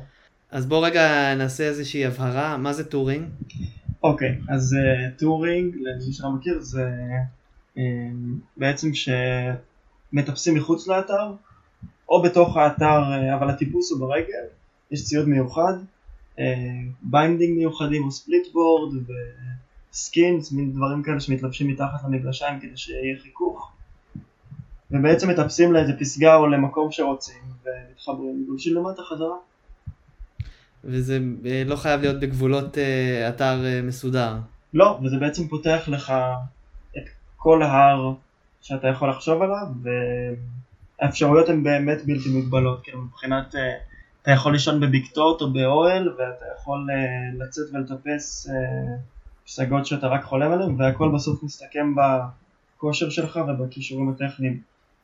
אז 0.51 0.67
בוא 0.67 0.87
רגע 0.87 1.35
נעשה 1.35 1.65
איזושהי 1.65 2.07
הבהרה, 2.07 2.57
מה 2.57 2.73
זה 2.73 2.85
touring? 2.85 3.25
אוקיי, 4.03 4.39
אז 4.49 4.77
uh, 4.77 5.21
touring, 5.21 5.75
למי 5.75 6.13
שלא 6.13 6.31
מכיר, 6.31 6.61
זה 6.61 6.91
um, 7.77 7.81
בעצם 8.57 8.95
שמטפסים 10.13 10.55
מחוץ 10.55 10.89
לאתר, 10.89 11.33
או 12.09 12.23
בתוך 12.23 12.57
האתר, 12.57 13.03
uh, 13.03 13.35
אבל 13.35 13.51
הטיפוס 13.51 13.93
הוא 13.93 14.01
ברגל, 14.01 14.45
יש 14.91 15.05
ציוד 15.05 15.29
מיוחד, 15.29 15.75
uh, 16.37 16.41
binding 17.03 17.59
מיוחדים 17.59 18.05
או 18.05 18.11
splitboard 18.11 18.53
ו 18.53 18.95
skins, 19.93 20.53
מין 20.53 20.73
דברים 20.73 21.03
כאלה 21.03 21.21
שמתלבשים 21.21 21.69
מתחת 21.69 22.05
למגלשיים 22.05 22.61
כדי 22.61 22.77
שיהיה 22.77 23.19
חיכוך, 23.23 23.73
ובעצם 24.91 25.31
מטפסים 25.31 25.73
לאיזה 25.73 25.93
פסגה 26.01 26.37
או 26.37 26.47
למקום 26.47 26.93
שרוצים, 26.93 27.43
ומתחברים, 27.65 28.45
גולשים 28.47 28.75
למטה 28.75 29.03
חזרה. 29.03 29.37
וזה 30.85 31.19
אה, 31.47 31.63
לא 31.67 31.77
חייב 31.77 32.01
להיות 32.01 32.21
בגבולות 32.21 32.79
אה, 32.79 33.29
אתר 33.29 33.65
אה, 33.65 33.83
מסודר. 33.83 34.35
לא, 34.75 34.99
וזה 35.03 35.17
בעצם 35.17 35.49
פותח 35.49 35.85
לך 35.87 36.13
את 36.97 37.03
כל 37.37 37.63
ההר 37.63 38.13
שאתה 38.63 38.89
יכול 38.89 39.11
לחשוב 39.11 39.43
עליו, 39.43 39.67
והאפשרויות 41.01 41.49
הן 41.49 41.63
באמת 41.63 41.99
בלתי 42.07 42.29
מוגבלות, 42.29 42.81
כאילו 42.85 42.99
מבחינת, 42.99 43.55
אה, 43.55 43.61
אתה 44.23 44.31
יכול 44.31 44.53
לישון 44.53 44.81
בבקתות 44.81 45.43
או 45.43 45.53
באוהל, 45.53 46.09
ואתה 46.09 46.45
יכול 46.59 46.89
אה, 46.91 47.45
לצאת 47.45 47.65
ולטפס 47.73 48.49
אה, 48.51 48.97
פסגות 49.45 49.87
שאתה 49.87 50.07
רק 50.07 50.25
חולם 50.25 50.53
עליהן, 50.53 50.81
והכל 50.81 51.11
בסוף 51.15 51.43
מסתכם 51.43 51.95
בכושר 51.97 53.11
שלך 53.11 53.41
ובכישורים 53.49 54.09
הטכניים. 54.09 54.61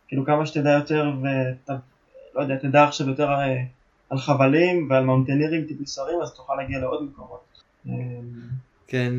כאילו 0.09 0.25
כמה 0.25 0.47
שתדע 0.47 0.71
יותר, 0.71 1.13
ואתה, 1.23 1.77
לא 2.35 2.41
יודע, 2.41 2.57
תדע 2.57 2.85
עכשיו 2.85 3.09
יותר 3.09 3.29
על 4.11 4.19
חבלים 4.19 4.87
ועל 4.91 5.05
מאונטנירים 5.05 5.65
טיפוסרים, 5.65 6.21
אז 6.23 6.35
תוכל 6.35 6.55
להגיע 6.55 6.79
לעוד 6.79 7.03
מקומות. 7.05 7.63
כן, 8.87 9.13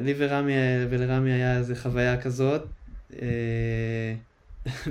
לי 0.00 0.14
ורמי 0.18 0.52
ולרמי 0.90 1.32
היה 1.32 1.56
איזה 1.56 1.76
חוויה 1.76 2.20
כזאת. 2.20 2.62
אה, 3.22 4.14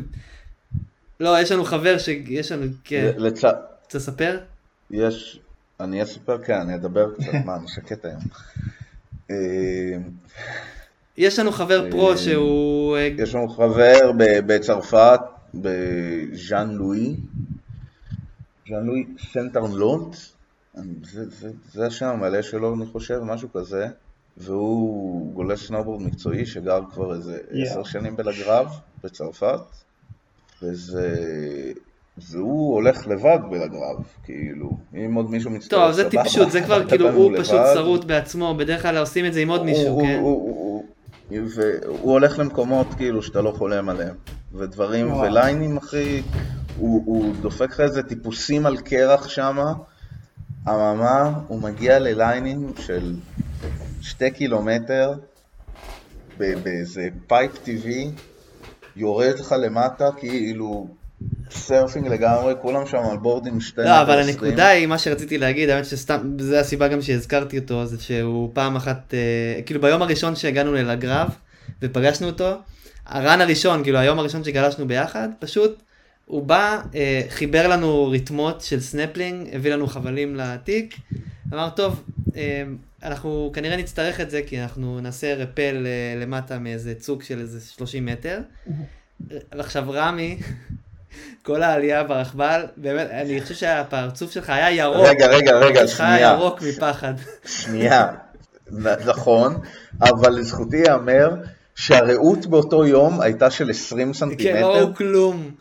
לא, 1.19 1.39
יש 1.41 1.51
לנו 1.51 1.65
חבר 1.65 1.97
שיש 1.97 2.51
לנו, 2.51 2.65
כן, 2.83 3.11
לצ... 3.17 3.43
רוצה 3.43 3.97
לספר? 3.97 4.39
יש, 4.91 5.39
אני 5.79 6.03
אספר, 6.03 6.37
כן, 6.43 6.59
אני 6.59 6.75
אדבר 6.75 7.13
קצת, 7.13 7.33
מה, 7.45 7.55
אני 7.55 7.67
שקט 7.67 8.05
היום. 8.05 8.21
אה, 9.31 9.97
יש 11.17 11.39
לנו 11.39 11.51
חבר 11.51 11.91
פרו 11.91 12.11
אה, 12.11 12.17
שהוא... 12.17 12.97
אה, 12.97 13.09
יש 13.17 13.35
לנו 13.35 13.49
חבר 13.49 14.11
בצרפת, 14.17 15.19
בז'אן 15.53 16.71
לואי, 16.71 17.15
ז'אן 18.69 18.85
לואי 18.85 19.05
סנטרנלונט, 19.33 20.15
זה, 21.03 21.29
זה, 21.29 21.51
זה 21.73 21.85
השם 21.85 22.05
המלא 22.05 22.41
שלו 22.41 22.75
אני 22.75 22.85
חושב, 22.85 23.19
משהו 23.19 23.49
כזה, 23.53 23.87
והוא 24.37 25.33
גולש 25.33 25.67
סנובורד 25.67 26.01
מקצועי 26.01 26.45
שגר 26.45 26.79
כבר 26.93 27.13
איזה 27.15 27.37
Yeah. 27.51 27.55
עשר 27.69 27.83
שנים 27.83 28.15
בלגרב 28.15 28.67
בצרפת, 29.03 29.59
וזה... 30.63 31.15
והוא 32.31 32.73
הולך 32.73 33.07
לבד 33.07 33.39
בלגרב, 33.51 34.03
כאילו, 34.23 34.77
אם 34.93 35.13
עוד 35.13 35.31
מישהו 35.31 35.51
מצטרף, 35.51 35.81
טוב, 35.81 35.91
זה 35.91 36.09
טיפשות, 36.09 36.51
זה 36.51 36.61
כבר 36.61 36.83
כאילו, 36.89 37.09
הוא 37.11 37.31
לבד. 37.31 37.41
פשוט 37.43 37.59
שרוט 37.73 38.05
בעצמו, 38.05 38.55
בדרך 38.57 38.81
כלל 38.81 38.97
עושים 38.97 39.25
את 39.25 39.33
זה 39.33 39.39
עם 39.39 39.49
עוד 39.49 39.63
מישהו, 39.65 39.87
הוא- 39.87 40.01
כן? 40.07 40.19
הוא- 40.21 40.25
הוא- 40.25 40.83
הוא- 41.29 41.47
והוא 41.55 42.11
הולך 42.11 42.39
למקומות 42.39 42.87
כאילו 42.97 43.21
שאתה 43.23 43.41
לא 43.41 43.51
חולם 43.51 43.89
עליהם, 43.89 44.15
ודברים 44.53 45.11
וואו. 45.11 45.19
וליינים 45.21 45.77
אחי, 45.77 46.21
הוא 46.77 47.03
הוא 47.05 47.35
דופק 47.41 47.69
לך 47.71 47.79
איזה 47.79 48.03
טיפוסים 48.03 48.65
על 48.65 48.77
קרח 48.77 49.27
שמה, 49.27 49.73
אממה, 50.69 51.39
הוא 51.47 51.61
מגיע 51.61 51.99
לליינים 51.99 52.71
של 52.77 53.15
שתי 54.03 54.31
קילומטר, 54.31 55.13
באיזה 56.37 57.07
pipe 57.27 57.51
טבעי, 57.63 58.11
יורד 58.95 59.39
לך 59.39 59.55
למטה, 59.65 60.09
כאילו 60.17 60.87
surfing 61.51 62.07
לגמרי, 62.07 62.53
כולם 62.61 62.87
שם 62.87 62.97
על 63.11 63.17
בורדים 63.17 63.61
שתי 63.61 63.81
לא, 63.81 64.01
אבל. 64.01 64.19
הנקודה 64.19 64.67
היא, 64.67 64.87
מה 64.87 64.97
שרציתי 64.97 65.37
להגיד, 65.37 65.69
האמת 65.69 65.85
שסתם, 65.85 66.37
זה 66.39 66.59
הסיבה 66.59 66.87
גם 66.87 67.01
שהזכרתי 67.01 67.57
אותו, 67.57 67.85
זה 67.85 68.01
שהוא 68.01 68.49
פעם 68.53 68.75
אחת, 68.75 69.13
אה, 69.13 69.61
כאילו 69.65 69.81
ביום 69.81 70.01
הראשון 70.01 70.35
שהגענו 70.35 70.73
ללגרב, 70.73 71.29
ופגשנו 71.81 72.27
אותו, 72.27 72.53
ה 73.05 73.14
run 73.14 73.41
הראשון, 73.41 73.83
כאילו 73.83 73.97
היום 73.97 74.19
הראשון 74.19 74.43
שגלשנו 74.43 74.87
ביחד, 74.87 75.29
פשוט, 75.39 75.83
הוא 76.25 76.43
בא, 76.43 76.81
אה, 76.95 77.21
חיבר 77.29 77.67
לנו 77.67 78.07
ריתמות 78.07 78.61
של 78.61 78.79
סנפלינג, 78.79 79.55
הביא 79.55 79.73
לנו 79.73 79.87
חבלים 79.87 80.35
לתיק, 80.35 80.95
אמר, 81.53 81.69
טוב, 81.69 82.03
אה, 82.35 82.63
אנחנו 83.03 83.51
כנראה 83.53 83.77
נצטרך 83.77 84.19
את 84.19 84.29
זה, 84.29 84.41
כי 84.47 84.61
אנחנו 84.61 84.99
נעשה 85.01 85.33
rappel 85.33 85.85
אה, 85.85 86.21
למטה 86.21 86.59
מאיזה 86.59 86.95
צוק 86.95 87.23
של 87.23 87.39
איזה 87.39 87.61
30 87.61 88.05
מטר. 88.05 88.39
עכשיו 89.51 89.83
רמי, 89.91 90.37
כל 91.45 91.63
העלייה 91.63 92.03
ברכבל, 92.03 92.65
באמת, 92.77 93.07
אני 93.11 93.41
חושב 93.41 93.55
שהפרצוף 93.55 94.31
שלך 94.31 94.49
היה 94.49 94.71
ירוק. 94.71 95.07
רגע, 95.07 95.27
רגע, 95.27 95.55
רגע, 95.55 95.87
שלך 95.87 96.01
היה 96.01 96.17
שנייה. 96.17 96.33
ירוק 96.33 96.61
מפחד. 96.61 97.13
שנייה, 97.45 98.07
נכון, 99.11 99.57
אבל 100.01 100.33
לזכותי 100.33 100.77
ייאמר 100.77 101.35
שהראות 101.75 102.45
באותו 102.45 102.85
יום 102.85 103.21
הייתה 103.21 103.49
של 103.49 103.69
20 103.69 104.07
כן, 104.07 104.13
סנטימטר. 104.13 104.61
לא 104.61 104.77
ראו 104.77 104.95
כלום. 104.95 105.51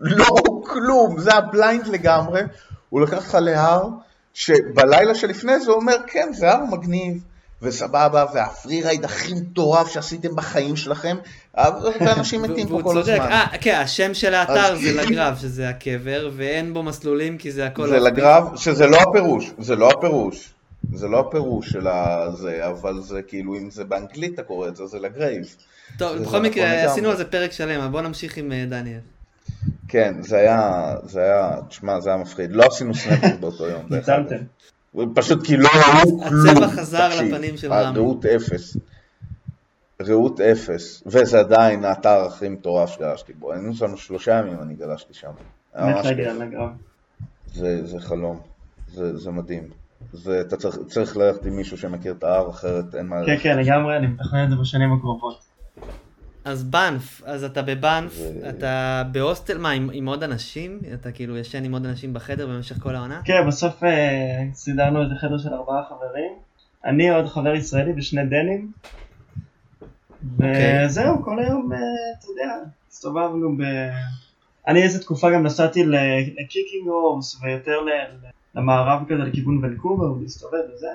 לא 0.00 0.26
כלום, 0.64 1.20
זה 1.20 1.30
היה 1.32 1.40
blind 1.40 1.86
לגמרי. 1.86 2.40
הוא 2.88 3.00
לקח 3.00 3.16
אותך 3.16 3.34
להר, 3.34 3.88
שבלילה 4.34 5.14
שלפני 5.14 5.60
זה 5.60 5.70
הוא 5.70 5.80
אומר, 5.80 5.96
כן, 6.06 6.28
זה 6.32 6.50
הר 6.50 6.64
מגניב, 6.64 7.22
וסבבה, 7.62 8.24
וה 8.34 8.82
freeride 8.82 9.04
הכי 9.04 9.34
מטורף 9.34 9.88
שעשיתם 9.88 10.36
בחיים 10.36 10.76
שלכם, 10.76 11.16
אבל- 11.56 11.90
ואנשים 12.00 12.42
מתים 12.42 12.68
פה 12.68 12.80
כל 12.82 12.92
צודק. 12.94 13.12
הזמן. 13.12 13.32
אה, 13.32 13.46
כן, 13.60 13.74
השם 13.82 14.14
של 14.14 14.34
האתר 14.34 14.76
זה 14.76 15.02
לגרב, 15.02 15.36
שזה 15.40 15.68
הקבר, 15.68 16.30
ואין 16.36 16.74
בו 16.74 16.82
מסלולים 16.82 17.38
כי 17.38 17.50
זה 17.52 17.66
הכל... 17.66 17.88
זה. 17.88 17.98
לגרב, 17.98 18.56
שזה 18.56 18.86
לא 18.86 18.96
הפירוש, 18.96 19.50
זה 19.58 19.76
לא 19.76 19.90
הפירוש. 19.90 20.52
זה 20.94 21.08
לא 21.08 21.20
הפירוש 21.20 21.68
של 21.68 21.86
הזה, 21.88 22.66
אבל 22.68 23.00
זה 23.00 23.22
כאילו, 23.22 23.56
אם 23.56 23.70
זה 23.70 23.84
באנגלית 23.84 24.34
אתה 24.34 24.42
קורא 24.42 24.68
את 24.68 24.76
זה, 24.76 24.86
זה 24.86 24.98
לגרייב. 24.98 25.56
טוב, 25.98 26.16
בכל 26.18 26.40
מקרה. 26.40 26.84
עשינו 26.84 27.10
על 27.10 27.16
זה 27.16 27.24
פרק 27.24 27.52
שלם, 27.52 27.80
אבל 27.80 27.90
בוא 27.90 28.00
נמשיך 28.00 28.36
עם 28.36 28.52
אה, 28.52 28.64
דניאל. 28.68 28.98
כן, 29.88 30.14
זה 30.22 30.36
היה, 30.36 30.94
זה 31.02 31.20
היה, 31.20 31.56
תשמע, 31.68 32.00
זה 32.00 32.10
היה 32.10 32.18
מפחיד. 32.18 32.50
לא 32.52 32.64
עשינו 32.66 32.94
סנאפים 32.94 33.36
באותו 33.40 33.66
יום. 33.66 33.82
ניצלתם. 33.90 34.36
פשוט 35.14 35.46
כי 35.46 35.56
לא 35.56 35.68
ראו 35.68 36.20
כלום. 36.28 36.48
הצבע 36.48 36.68
חזר 36.68 37.08
לפנים 37.08 37.56
של 37.56 37.72
רמי. 37.72 37.98
ראות 37.98 38.26
אפס. 38.26 38.76
ראות 40.02 40.40
אפס. 40.40 41.02
וזה 41.06 41.38
עדיין 41.40 41.84
האתר 41.84 42.24
הכי 42.26 42.48
מטורף 42.48 42.90
שגלשתי 42.90 43.32
בו. 43.32 43.52
היינו 43.52 43.74
שם 43.74 43.96
שלושה 43.96 44.38
ימים, 44.38 44.58
אני 44.62 44.74
גלשתי 44.74 45.14
שם. 45.14 45.30
לגרב. 46.38 46.70
זה, 47.54 47.86
זה 47.86 48.00
חלום. 48.00 48.40
זה, 48.92 49.18
זה 49.18 49.30
מדהים. 49.30 49.62
זה, 50.12 50.40
אתה 50.40 50.56
צריך, 50.56 50.78
צריך 50.88 51.16
ללכת 51.16 51.46
עם 51.46 51.56
מישהו 51.56 51.78
שמכיר 51.78 52.12
את 52.18 52.24
ההר, 52.24 52.50
אחרת 52.50 52.94
אין 52.94 53.06
מה... 53.06 53.16
כן. 53.26 53.36
כן, 53.42 53.58
לגמרי, 53.58 53.96
אני 53.96 54.06
מתכנן 54.06 54.44
את 54.44 54.50
זה 54.50 54.56
בשנים 54.56 54.92
הקרובות. 54.92 55.49
אז 56.44 56.64
בנף, 56.64 57.22
אז 57.24 57.44
אתה 57.44 57.62
בבנף, 57.62 58.12
זה- 58.14 58.50
אתה 58.50 59.02
בהוסטל, 59.12 59.58
מה, 59.58 59.70
עם 59.70 59.90
עם 59.92 60.06
עוד 60.08 60.22
אנשים? 60.22 60.80
אתה 60.94 61.12
כאילו 61.12 61.36
ישן 61.38 61.64
עם 61.64 61.72
עוד 61.72 61.86
אנשים 61.86 62.14
בחדר 62.14 62.46
במשך 62.46 62.76
כל 62.78 62.94
העונה? 62.96 63.20
כן, 63.24 63.46
בסוף 63.48 63.84
אה, 63.84 64.44
סידרנו 64.54 65.02
איזה 65.02 65.14
חדר 65.20 65.38
של 65.38 65.48
ארבעה 65.54 65.82
חברים. 65.88 66.32
אני 66.84 67.10
עוד 67.10 67.26
חבר 67.26 67.54
ישראלי 67.54 67.92
ושני 67.96 68.26
דנים. 68.26 68.72
אוקיי. 70.34 70.86
וזהו, 70.86 71.24
כל 71.24 71.38
היום, 71.38 71.72
אה, 71.72 71.78
אתה 72.18 72.26
יודע, 72.30 72.54
הסתובבנו 72.90 73.56
ב... 73.56 73.62
אני 74.68 74.82
איזה 74.82 75.00
תקופה 75.02 75.30
גם 75.30 75.42
נסעתי 75.42 75.84
ל- 75.84 75.94
ל 76.42 76.48
Kicking 76.48 76.88
Horse 76.88 77.40
ויותר 77.42 77.78
למערב 78.54 79.02
כזה 79.08 79.22
לכיוון 79.22 79.64
ונקובר 79.64 80.12
ולהסתובב 80.12 80.58
וזה. 80.74 80.88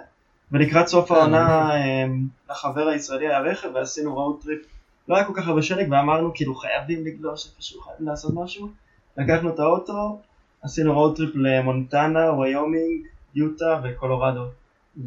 ולקראת 0.52 0.88
סוף 0.88 1.12
אה, 1.12 1.18
העונה 1.18 1.70
אה, 1.76 2.06
לחבר 2.50 2.88
הישראלי 2.88 3.28
היה 3.28 3.40
רכב 3.40 3.68
ועשינו 3.76 4.14
road 4.16 4.36
trip. 4.44 4.60
לא 5.08 5.16
היה 5.16 5.26
כל 5.26 5.34
כך 5.36 5.48
הרבה 5.48 5.62
שלג 5.62 5.88
ואמרנו 5.92 6.32
כאילו 6.34 6.56
חייבים 6.56 7.06
לגלוש 7.06 7.48
איפשהו, 7.48 7.82
חייבים 7.82 8.08
לעשות 8.08 8.32
משהו. 8.34 8.70
לקחנו 9.18 9.50
את 9.50 9.60
האוטו, 9.60 10.22
עשינו 10.62 10.94
road 10.94 11.16
trip 11.16 11.36
למונטנה, 11.36 12.34
ויומינג, 12.34 13.06
יוטה 13.36 13.82
וקולורדו. 13.84 14.46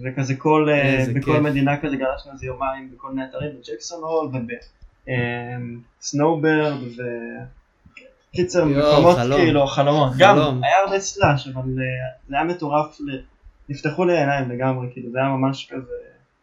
וכזה 0.02 0.34
כל, 0.36 0.68
אה, 0.70 1.04
בכל 1.14 1.32
כיף. 1.32 1.42
מדינה 1.42 1.80
כזה 1.80 1.96
גלשנו 1.96 2.32
איזה 2.32 2.46
יומיים 2.46 2.90
בכל 2.94 3.10
מיני 3.10 3.28
אתרים, 3.28 3.50
בג'קסון 3.50 4.02
הול 4.02 4.30
וב 5.06 5.41
Snowbird 5.41 6.82
ו... 6.96 7.02
קיצר, 8.32 8.64
מקומות. 8.64 9.16
כאילו, 9.36 9.66
חלומות. 9.66 10.12
גם, 10.18 10.36
היה 10.62 10.78
הרבה 10.84 11.00
slush, 11.00 11.48
אבל 11.48 11.62
אה, 11.62 12.08
זה 12.28 12.36
היה 12.36 12.44
מטורף, 12.44 12.98
נפתחו 13.68 14.04
לי 14.04 14.16
העיניים 14.16 14.50
לגמרי, 14.50 14.88
כאילו, 14.92 15.10
זה 15.10 15.18
היה 15.18 15.28
ממש 15.28 15.68
כזה... 15.70 15.92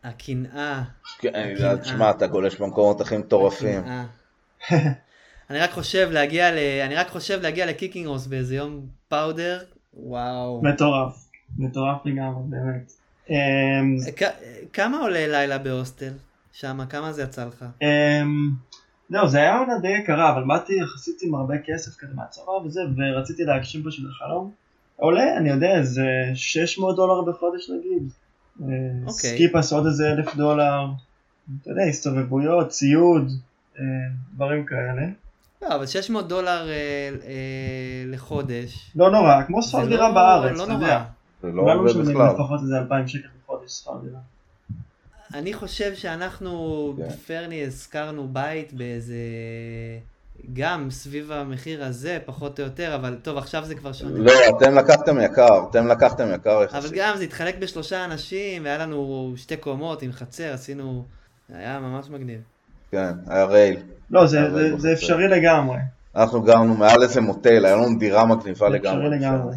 הקנאה. 0.10 0.84
כן, 1.20 1.54
תשמע, 1.82 2.10
אתה 2.12 2.28
גולש 2.28 2.56
במקומות 2.56 3.02
הכי 3.02 3.18
מטורפים. 3.18 3.82
אני 5.50 5.60
רק 5.60 5.72
חושב 5.72 6.10
להגיע 6.12 6.52
ל... 6.52 6.58
אני 6.86 6.96
רק 6.96 7.08
חושב 7.08 7.42
להגיע 7.42 7.66
ל 7.66 7.71
Kicking 7.71 8.08
Horse 8.08 8.28
באיזה 8.28 8.56
יום 8.56 8.86
powder, 9.10 9.60
וואו. 9.94 10.62
מטורף, 10.64 11.28
מטורף 11.58 11.98
לגמרי, 12.06 12.44
באמת. 12.50 12.92
אמ, 13.30 13.36
כ- 14.16 14.44
כמה 14.74 14.98
עולה 14.98 15.28
לילה 15.28 15.58
בהוסטל? 15.58 16.12
שמה, 16.54 16.86
כמה 16.86 17.12
זה 17.14 17.24
יצא 17.24 17.46
לך? 17.46 17.66
אמ, 17.82 18.50
זהו, 19.10 19.28
זה 19.28 19.38
היה 19.38 19.58
עונה 19.60 19.80
די 19.82 19.88
יקרה, 19.88 20.34
אבל 20.34 20.44
באתי 20.48 20.74
יחסית 20.74 21.16
עם 21.24 21.36
הרבה 21.36 21.54
כסף 21.66 21.96
כזה 22.00 22.14
מהצבא 22.16 22.52
וזה, 22.52 22.82
ורציתי 22.98 23.44
להגשים 23.44 23.84
פשוט 23.88 24.06
החלום. 24.12 24.52
עולה, 24.96 25.38
אני 25.38 25.50
יודע, 25.50 25.78
איזה 25.78 26.06
600 26.36 26.96
דולר 26.96 27.22
בחודש 27.22 27.70
נגיד. 27.70 28.10
אה, 28.62 28.68
אוקיי. 29.06 29.30
סקיפס 29.34 29.74
עוד 29.74 29.86
איזה 29.86 30.12
אלף 30.12 30.36
דולר. 30.36 30.86
אתה 31.62 31.70
יודע, 31.70 31.82
הסתובבויות, 31.84 32.70
ציוד, 32.70 33.32
אה, 33.80 33.84
דברים 34.36 34.66
כאלה. 34.66 35.02
לא, 35.62 35.76
אבל 35.76 35.86
600 35.88 36.28
דולר 36.28 36.70
אה, 36.70 36.74
אה, 37.26 38.04
לחודש. 38.08 38.92
לא 38.96 39.12
נורא, 39.12 39.42
כמו 39.48 39.64
שכר 39.64 39.80
לא- 39.80 39.88
דירה 39.90 40.12
בארץ, 40.14 40.58
לא 40.58 40.64
אתה 40.64 40.72
נורא. 40.74 40.84
יודע. 40.84 41.04
זה 41.42 41.48
לא 41.48 41.62
כולנו 41.62 41.72
הרבה 41.80 41.90
משלמים 41.92 42.16
בכלל. 42.16 42.34
לפחות 42.34 42.62
איזה 42.62 42.78
2,000 42.78 43.08
שקל 43.08 43.28
בחודש 43.44 43.72
שכר 43.72 43.98
דירה. 44.04 44.20
אני 45.34 45.54
חושב 45.54 45.96
שאנחנו 45.96 46.94
כן. 46.98 47.08
בפרני 47.08 47.64
הזכרנו 47.64 48.28
בית 48.28 48.74
באיזה... 48.74 49.16
גם 50.54 50.92
סביב 50.92 51.32
המחיר 51.32 51.84
הזה, 51.84 52.20
פחות 52.26 52.60
או 52.60 52.66
יותר, 52.66 52.96
אבל 52.96 53.18
טוב, 53.22 53.38
עכשיו 53.38 53.66
זה 53.66 53.76
כבר 53.76 53.94
שונה. 53.94 54.20
לא, 54.20 54.32
אתם 54.58 54.76
לקחתם 54.76 55.22
יקר, 55.22 55.64
אתם 55.70 55.88
לקחתם 55.88 56.28
יקר 56.36 56.56
אבל 56.58 56.64
יחסית. 56.66 56.92
גם 56.96 57.18
זה 57.18 57.24
התחלק 57.24 57.56
בשלושה 57.60 58.06
אנשים, 58.06 58.64
והיה 58.64 58.78
לנו 58.78 59.34
שתי 59.36 59.58
קומות 59.58 60.02
עם 60.02 60.12
חצר, 60.12 60.54
עשינו... 60.54 61.06
היה 61.54 61.80
ממש 61.80 62.10
מגניב. 62.10 62.40
כן, 62.92 63.14
היה 63.28 63.46
רייל. 63.46 63.78
לא, 64.12 64.28
זה- 64.28 64.48
אבל 64.48 64.70
זה-. 64.72 64.78
זה 64.78 64.94
אפשרי 64.94 65.28
לגמרי. 65.28 65.78
אנחנו 66.16 66.42
גרנו 66.42 66.74
מעל 66.78 67.04
איזה 67.04 67.22
מוטל, 67.22 67.66
היה 67.66 67.76
לנו 67.76 68.00
דירה 68.00 68.26
מגניבה 68.26 68.70
זה 68.70 68.76
לגמרי. 68.76 69.06
אפשרי 69.08 69.20
לגמרי. 69.20 69.56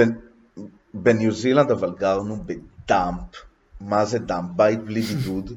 בנ- 0.00 0.60
בניו 0.94 1.32
זילנד 1.32 1.70
אבל 1.70 1.92
גרנו 1.98 2.36
בדאמפ. 2.46 3.20
מה 3.80 4.04
זה 4.04 4.18
דאמפ? 4.18 4.50
בית 4.56 4.84
בלי 4.84 5.00
בידוד. 5.02 5.52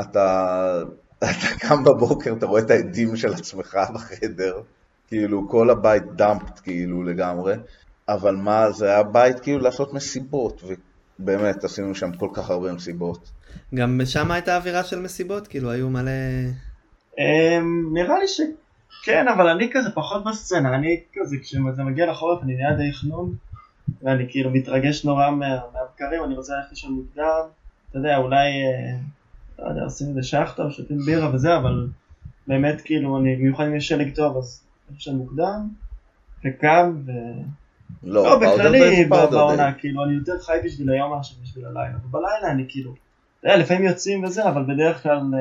אתה, 0.00 0.82
אתה 1.18 1.58
קם 1.60 1.84
בבוקר, 1.84 2.34
אתה 2.38 2.46
רואה 2.46 2.62
את 2.62 2.70
העדים 2.70 3.16
של 3.16 3.32
עצמך 3.32 3.78
בחדר. 3.94 4.60
כאילו, 5.08 5.48
כל 5.48 5.70
הבית 5.70 6.02
דאמפט 6.16 6.60
כאילו 6.62 7.02
לגמרי. 7.02 7.54
אבל 8.08 8.36
מה, 8.36 8.70
זה 8.70 8.86
היה 8.88 9.02
בית 9.02 9.40
כאילו 9.40 9.58
לעשות 9.58 9.94
מסיבות. 9.94 10.62
ובאמת, 11.18 11.64
עשינו 11.64 11.94
שם 11.94 12.12
כל 12.12 12.28
כך 12.34 12.50
הרבה 12.50 12.72
מסיבות. 12.72 13.30
גם 13.74 14.00
שם 14.04 14.30
הייתה 14.30 14.56
אווירה 14.56 14.84
של 14.84 15.00
מסיבות, 15.00 15.46
כאילו 15.48 15.70
היו 15.70 15.90
מלא... 15.90 16.10
אמ, 17.18 17.90
נראה 17.92 18.18
לי 18.18 18.26
שכן, 18.28 19.28
אבל 19.28 19.48
אני 19.48 19.70
כזה 19.72 19.90
פחות 19.90 20.24
בסצנה, 20.24 20.74
אני 20.74 21.00
כזה, 21.14 21.36
כשזה 21.42 21.82
מגיע 21.82 22.06
לחורף 22.06 22.42
אני 22.42 22.54
נהיה 22.54 22.74
די 22.76 22.92
חנון, 22.92 23.34
ואני 24.02 24.26
כאילו 24.28 24.50
מתרגש 24.50 25.04
נורא 25.04 25.30
מה- 25.30 25.60
מהבקרים, 25.72 26.24
אני 26.24 26.34
רוצה 26.34 26.52
ללכת 26.56 26.70
לישון 26.70 26.92
מוקדם, 26.92 27.40
אתה 27.90 27.98
יודע, 27.98 28.16
אולי, 28.16 28.46
אה, 28.46 28.96
לא 29.58 29.68
יודע, 29.68 29.82
עושים 29.82 30.08
איזה 30.08 30.22
שחטה 30.22 30.62
או 30.62 30.70
שותים 30.70 30.98
בירה 30.98 31.34
וזה, 31.34 31.56
אבל 31.56 31.88
באמת 32.46 32.80
כאילו, 32.80 33.18
אני, 33.18 33.36
במיוחד 33.36 33.64
אם 33.64 33.76
יש 33.76 33.88
שלג 33.88 34.14
טוב, 34.14 34.36
אז 34.36 34.64
אני 34.88 34.94
לישון 34.96 35.16
מוקדם, 35.16 35.68
וקם, 36.44 36.96
ו... 37.06 37.10
לא, 38.02 38.24
לא, 38.24 38.38
בכללי 38.38 39.04
בעונה. 39.04 39.72
כאילו, 39.72 40.04
אני 40.04 40.14
יותר 40.14 40.38
חי 40.38 40.56
בשביל 40.64 40.90
היום 40.90 41.10
מאשר 41.10 41.34
בשביל 41.42 41.64
הלילה, 41.66 41.96
ובלילה 42.04 42.50
אני 42.50 42.64
כאילו, 42.68 42.94
אתה 43.40 43.48
יודע, 43.48 43.56
לפעמים 43.56 43.84
יוצאים 43.84 44.24
וזה, 44.24 44.48
אבל 44.48 44.64
בדרך 44.74 45.02
כלל 45.02 45.16
אה, 45.16 45.40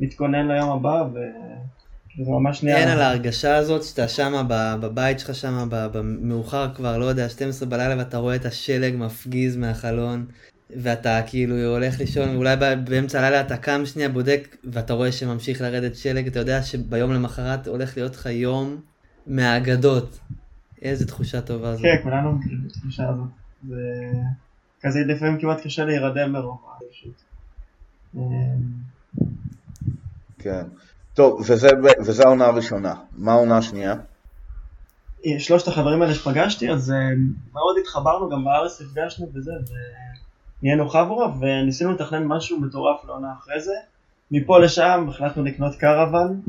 מתכונן 0.00 0.48
ליום 0.48 0.70
הבא, 0.70 1.04
וזה 1.12 2.30
ממש 2.30 2.62
נהיה... 2.62 2.76
אין 2.76 2.88
על 2.88 3.00
ההרגשה 3.00 3.56
הזאת 3.56 3.82
שאתה 3.82 4.08
שמה 4.08 4.42
ב- 4.48 4.80
בבית 4.80 5.18
שלך 5.18 5.34
שמה 5.34 5.64
ב- 5.68 5.86
במאוחר 5.92 6.74
כבר, 6.74 6.98
לא 6.98 7.04
יודע, 7.04 7.28
12 7.28 7.68
בלילה 7.68 7.96
ואתה 7.98 8.16
רואה 8.18 8.34
את 8.34 8.44
השלג 8.44 8.96
מפגיז 8.96 9.56
מהחלון 9.56 10.26
ואתה 10.76 11.20
כאילו 11.26 11.54
הולך 11.74 12.00
לישון, 12.00 12.36
אולי 12.36 12.56
באמצע 12.84 13.18
הלילה 13.18 13.40
אתה 13.40 13.56
קם 13.56 13.86
שנייה, 13.86 14.08
בודק 14.08 14.56
ואתה 14.64 14.92
רואה 14.92 15.12
שממשיך 15.12 15.60
לרדת 15.60 15.96
שלג, 15.96 16.26
אתה 16.26 16.38
יודע 16.38 16.62
שביום 16.62 17.12
למחרת 17.12 17.66
הולך 17.66 17.96
להיות 17.96 18.16
לך 18.16 18.26
יום 18.26 18.80
מהאגדות. 19.26 20.18
איזה 20.82 21.06
תחושה 21.06 21.40
טובה 21.40 21.76
זו. 21.76 21.82
כן, 21.82 22.02
כולנו 22.02 22.32
מכירים 22.32 22.60
את 22.66 22.76
התחושה 22.76 23.08
הזאת. 23.08 23.28
זה 23.68 23.76
כזה 24.80 24.98
לפעמים 25.06 25.40
כמעט 25.40 25.60
קשה 25.60 25.84
להירדם 25.84 26.32
מרוב. 26.32 26.58
פשוט. 26.90 27.22
אמ, 28.14 28.20
כן. 30.38 30.62
טוב, 31.14 31.40
וזה, 31.48 31.68
וזה 32.06 32.22
העונה 32.22 32.46
הראשונה. 32.46 32.94
מה 33.12 33.32
העונה 33.32 33.58
השנייה? 33.58 33.94
שלושת 35.38 35.68
החברים 35.68 36.02
האלה 36.02 36.14
שפגשתי, 36.14 36.70
אז 36.70 36.90
אה, 36.90 36.96
מאוד 37.52 37.76
התחברנו, 37.80 38.30
גם 38.30 38.44
בארץ 38.44 38.80
נפגשנו 38.80 39.28
וזה, 39.34 39.50
ונהיינו 40.62 40.88
חברה, 40.88 41.38
וניסינו 41.40 41.92
לתכנן 41.92 42.24
משהו 42.24 42.60
מטורף 42.60 43.04
לעונה 43.04 43.32
אחרי 43.38 43.60
זה. 43.60 43.74
מפה 44.30 44.58
לשם 44.58 45.06
החלטנו 45.08 45.44
לקנות 45.44 45.74
קרוון 45.74 46.40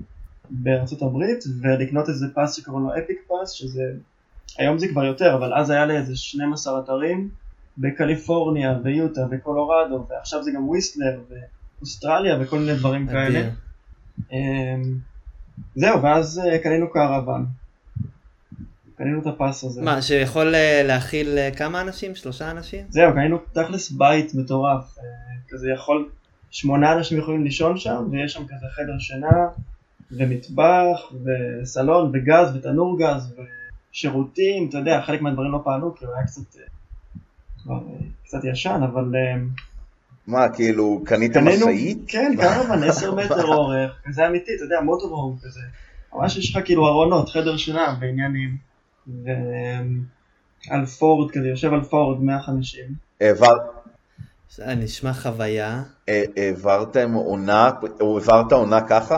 בארצות 0.49 1.01
הברית, 1.01 1.43
ולקנות 1.61 2.09
איזה 2.09 2.25
פס 2.35 2.55
שקוראים 2.55 2.85
לו 2.85 2.93
אפיק 2.93 3.17
פס, 3.27 3.51
שזה, 3.51 3.83
היום 4.57 4.77
זה 4.77 4.87
כבר 4.87 5.03
יותר, 5.03 5.35
אבל 5.35 5.53
אז 5.53 5.69
היה 5.69 5.85
לי 5.85 5.97
איזה 5.97 6.15
12 6.15 6.79
אתרים 6.79 7.29
בקליפורניה 7.77 8.79
ויוטה 8.83 9.21
וקולורדו, 9.31 10.05
ועכשיו 10.09 10.43
זה 10.43 10.51
גם 10.51 10.67
וויסלר 10.69 11.19
ואוסטרליה 11.79 12.37
וכל 12.41 12.59
מיני 12.59 12.75
דברים 12.75 13.07
כאלה. 13.07 13.49
אמ, 14.31 14.81
זהו, 15.75 16.01
ואז 16.01 16.41
אה, 16.45 16.59
קנינו 16.59 16.89
קרוון. 16.89 17.45
קנינו 19.01 19.21
את 19.21 19.27
הפס 19.27 19.63
הזה. 19.63 19.81
מה, 19.81 20.01
שיכול 20.01 20.55
אה, 20.55 20.81
להכיל 20.83 21.37
אה, 21.37 21.49
כמה 21.57 21.81
אנשים? 21.81 22.15
שלושה 22.15 22.51
אנשים? 22.51 22.85
זהו, 22.89 23.13
קנינו 23.13 23.37
תכלס 23.53 23.91
בית 23.91 24.35
מטורף. 24.35 24.97
אה, 24.97 25.03
כזה 25.49 25.69
יכול, 25.71 26.09
שמונה 26.51 26.93
אנשים 26.93 27.17
יכולים 27.17 27.43
לישון 27.43 27.77
שם, 27.77 28.07
ויש 28.11 28.33
שם 28.33 28.43
כזה 28.43 28.65
חדר 28.75 28.99
שינה, 28.99 29.47
ומטבח, 30.11 31.11
וסלון, 31.23 32.11
וגז, 32.13 32.55
ותנור 32.55 32.99
גז, 32.99 33.35
ושירותים, 33.91 34.69
אתה 34.69 34.77
יודע, 34.77 35.01
חלק 35.01 35.21
מהדברים 35.21 35.51
לא 35.51 35.61
פעלו, 35.63 35.95
כי 35.95 36.05
הוא 36.05 36.13
היה 36.15 36.23
קצת, 36.23 36.55
כבר 37.63 37.79
קצת 38.23 38.43
ישן, 38.43 38.81
אבל 38.91 39.15
מה, 40.27 40.49
כאילו, 40.49 41.01
קנינו, 41.05 41.41
משאית? 41.41 41.97
כן, 42.07 42.33
קרוון 42.37 42.83
10 42.83 43.15
מטר 43.15 43.47
אורך, 43.47 43.91
כזה 44.05 44.27
אמיתי, 44.27 44.51
אתה 44.55 44.63
יודע, 44.63 44.81
מוטורהום 44.81 45.37
כזה. 45.43 45.61
ממש 46.13 46.37
יש 46.37 46.55
לך 46.55 46.65
כאילו 46.65 46.87
ארונות, 46.87 47.29
חדר 47.29 47.57
שינה 47.57 47.95
ועניינים. 48.01 48.70
ועל 49.07 50.85
פורד 50.99 51.31
כזה, 51.31 51.47
יושב 51.47 51.73
על 51.73 51.83
פורד 51.83 52.21
150. 52.21 52.85
העבר, 53.21 53.57
זה 54.55 54.75
נשמע 54.75 55.13
חוויה. 55.13 55.83
אה, 56.09 56.23
העברתם 56.37 57.13
עונה, 57.13 57.71
או 58.01 58.17
העברת 58.19 58.51
עונה 58.51 58.81
ככה? 58.81 59.17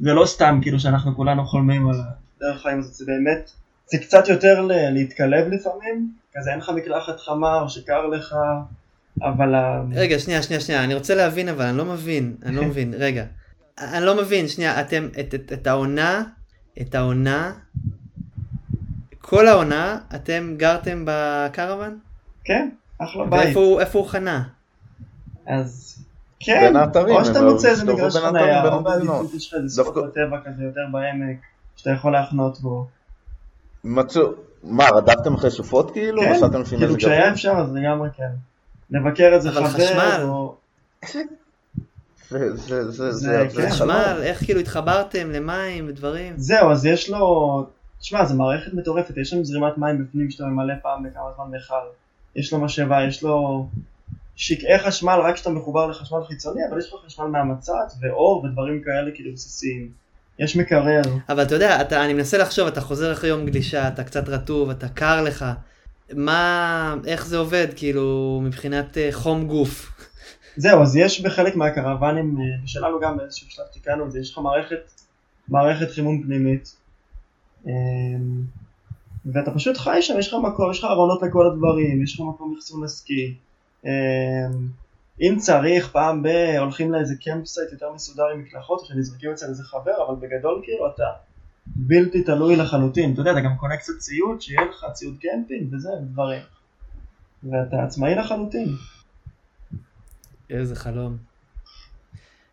זה 0.00 0.14
לא 0.14 0.26
סתם 0.26 0.58
כאילו 0.62 0.80
שאנחנו 0.80 1.16
כולנו 1.16 1.46
חולמים 1.46 1.88
על 1.88 1.94
הדרך 1.94 2.62
חיים 2.62 2.78
הזאת, 2.78 2.94
זה 2.94 3.04
באמת, 3.06 3.50
זה 3.86 3.98
קצת 3.98 4.28
יותר 4.28 4.66
להתקלב 4.70 5.48
לפעמים, 5.48 6.12
כזה 6.34 6.50
אין 6.50 6.58
לך 6.58 6.70
מקלחת 6.76 7.20
חמה 7.20 7.60
או 7.60 7.68
שקר 7.68 8.06
לך, 8.06 8.34
אבל 9.22 9.54
רגע, 9.92 10.18
שנייה, 10.18 10.42
שנייה, 10.42 10.60
שנייה, 10.60 10.84
אני 10.84 10.94
רוצה 10.94 11.14
להבין, 11.14 11.48
אבל 11.48 11.64
אני 11.64 11.78
לא 11.78 11.84
מבין, 11.84 12.36
אני 12.42 12.56
לא 12.56 12.64
מבין, 12.68 12.94
רגע. 12.98 13.24
אני 13.78 14.06
לא 14.06 14.22
מבין, 14.22 14.48
שנייה, 14.48 14.80
אתם, 14.80 15.08
את, 15.20 15.34
את, 15.34 15.52
את 15.52 15.66
העונה, 15.66 16.24
את 16.80 16.94
העונה, 16.94 17.52
כל 19.28 19.48
העונה, 19.48 19.98
אתם 20.14 20.54
גרתם 20.56 21.02
בקרוון? 21.06 21.98
כן, 22.44 22.68
אחלה 22.98 23.24
בית. 23.24 23.40
ואיפה 23.44 23.60
הוא, 23.60 23.80
איפה 23.80 23.98
הוא 23.98 24.06
חנה? 24.08 24.42
אז 25.46 25.98
כן, 26.40 26.74
או 27.08 27.24
שאתה 27.24 27.42
מוצא 27.44 27.68
איזה 27.68 27.84
מגרש 27.84 28.16
חניה, 28.16 28.64
או. 28.74 28.82
בעדיפות 28.82 29.34
יש 29.34 29.48
לך 29.48 29.54
איזה 29.62 29.68
סוף 29.74 29.86
דווקא- 29.86 30.00
בטבע 30.00 30.36
כזה 30.44 30.64
יותר 30.64 30.80
בעמק, 30.92 31.36
שאתה 31.76 31.90
יכול 31.90 32.12
להחנות 32.12 32.60
בו. 32.60 32.86
מצאו, 33.84 34.22
מה, 34.62 34.84
רדפתם 34.88 35.34
אחרי 35.34 35.50
סופות 35.50 35.90
כאילו? 35.90 36.22
כן, 36.22 36.38
כאילו 36.64 36.96
כשהיה? 36.96 37.32
אפשר 37.32 37.52
אז 37.52 37.72
לגמרי 37.74 38.08
כן. 38.16 38.30
לבקר 38.90 39.30
איזה 39.34 39.50
חבר. 39.52 40.24
או... 40.28 40.54
זה, 42.30 42.56
זה, 42.56 42.90
זה, 42.90 42.90
זה- 42.90 43.12
זה, 43.12 43.46
כן. 43.56 43.70
חשמל, 43.70 44.20
איך 44.22 44.44
כאילו 44.44 44.60
התחברתם 44.60 45.30
למים 45.30 45.86
ודברים? 45.88 46.34
זהו, 46.36 46.70
אז 46.72 46.86
יש 46.86 47.10
לו... 47.10 47.66
תשמע, 48.00 48.24
זו 48.24 48.34
מערכת 48.34 48.74
מטורפת, 48.74 49.16
יש 49.16 49.30
שם 49.30 49.44
זרימת 49.44 49.78
מים 49.78 50.04
בפנים 50.04 50.30
שאתה 50.30 50.44
ממלא 50.44 50.74
פעם 50.82 51.02
בכמה 51.02 51.32
זמן 51.36 51.56
מכל. 51.56 51.74
יש 52.36 52.52
לו 52.52 52.60
משאבה, 52.60 53.04
יש 53.04 53.22
לו 53.22 53.66
שקעי 54.36 54.78
חשמל 54.78 55.20
רק 55.24 55.34
כשאתה 55.34 55.50
מחובר 55.50 55.86
לחשמל 55.86 56.18
חיצוני, 56.28 56.60
אבל 56.70 56.78
יש 56.78 56.92
לך 56.92 57.00
חשמל 57.06 57.26
מהמצת 57.26 57.92
ואור 58.00 58.44
ודברים 58.44 58.82
כאלה 58.82 59.10
כאילו 59.14 59.32
בסיסיים. 59.32 59.90
יש 60.38 60.56
מקרר. 60.56 61.02
אבל 61.28 61.42
אתה 61.42 61.54
יודע, 61.54 61.80
אתה, 61.80 62.04
אני 62.04 62.14
מנסה 62.14 62.38
לחשוב, 62.38 62.66
אתה 62.66 62.80
חוזר 62.80 63.12
אחרי 63.12 63.30
יום 63.30 63.46
גלישה, 63.46 63.88
אתה 63.88 64.04
קצת 64.04 64.28
רטוב, 64.28 64.70
אתה 64.70 64.88
קר 64.88 65.22
לך. 65.22 65.44
מה, 66.12 66.94
איך 67.06 67.26
זה 67.26 67.38
עובד, 67.38 67.66
כאילו, 67.76 68.40
מבחינת 68.44 68.98
אה, 68.98 69.08
חום 69.12 69.46
גוף? 69.46 69.92
זהו, 70.56 70.82
אז 70.82 70.96
יש 70.96 71.20
בחלק 71.20 71.56
מהקרוונים, 71.56 72.36
אה, 72.38 72.64
ושלנו 72.64 73.00
גם 73.00 73.16
באיזשהו 73.16 73.50
שלב 73.50 73.64
תיקנו 73.72 74.06
את 74.06 74.12
זה, 74.12 74.20
יש 74.20 74.32
לך 74.32 74.38
מערכת, 74.38 74.90
מערכת 75.48 75.90
חימום 75.90 76.22
פנימית. 76.22 76.76
אה, 77.66 77.72
ואתה 79.26 79.50
פשוט 79.54 79.76
חי 79.76 80.02
שם, 80.02 80.18
יש 80.18 80.28
לך 80.28 80.36
מקום, 80.44 80.70
יש 80.70 80.78
לך 80.78 80.84
ארונות 80.84 81.22
לכל 81.22 81.46
הדברים, 81.46 82.02
יש 82.02 82.14
לך 82.14 82.20
מקום 82.20 82.54
אחסון 82.58 82.84
לסקי. 82.84 83.34
אה, 83.86 83.90
אם 85.20 85.36
צריך, 85.38 85.90
פעם 85.92 86.22
ב... 86.22 86.28
הולכים 86.58 86.92
לאיזה 86.92 87.14
campsite 87.16 87.72
יותר 87.72 87.92
מסודר 87.92 88.24
עם 88.34 88.40
מקלחות, 88.40 88.84
שנזרקים 88.84 89.30
אצל 89.30 89.46
איזה 89.46 89.62
חבר, 89.62 90.06
אבל 90.06 90.14
בגדול 90.20 90.60
כאילו 90.64 90.86
אתה 90.86 91.04
בלתי 91.66 92.22
תלוי 92.22 92.56
לחלוטין. 92.56 93.12
אתה 93.12 93.20
יודע, 93.20 93.32
אתה 93.32 93.40
גם 93.40 93.56
קונה 93.56 93.76
קצת 93.76 93.92
ציוד, 93.98 94.40
שיהיה 94.40 94.64
לך 94.64 94.86
ציוד 94.92 95.16
קמפינג 95.20 95.74
וזה, 95.74 95.88
ודברים. 95.92 96.42
ואתה 97.42 97.82
עצמאי 97.84 98.14
לחלוטין. 98.14 98.68
איזה 100.50 100.76
חלום. 100.76 101.16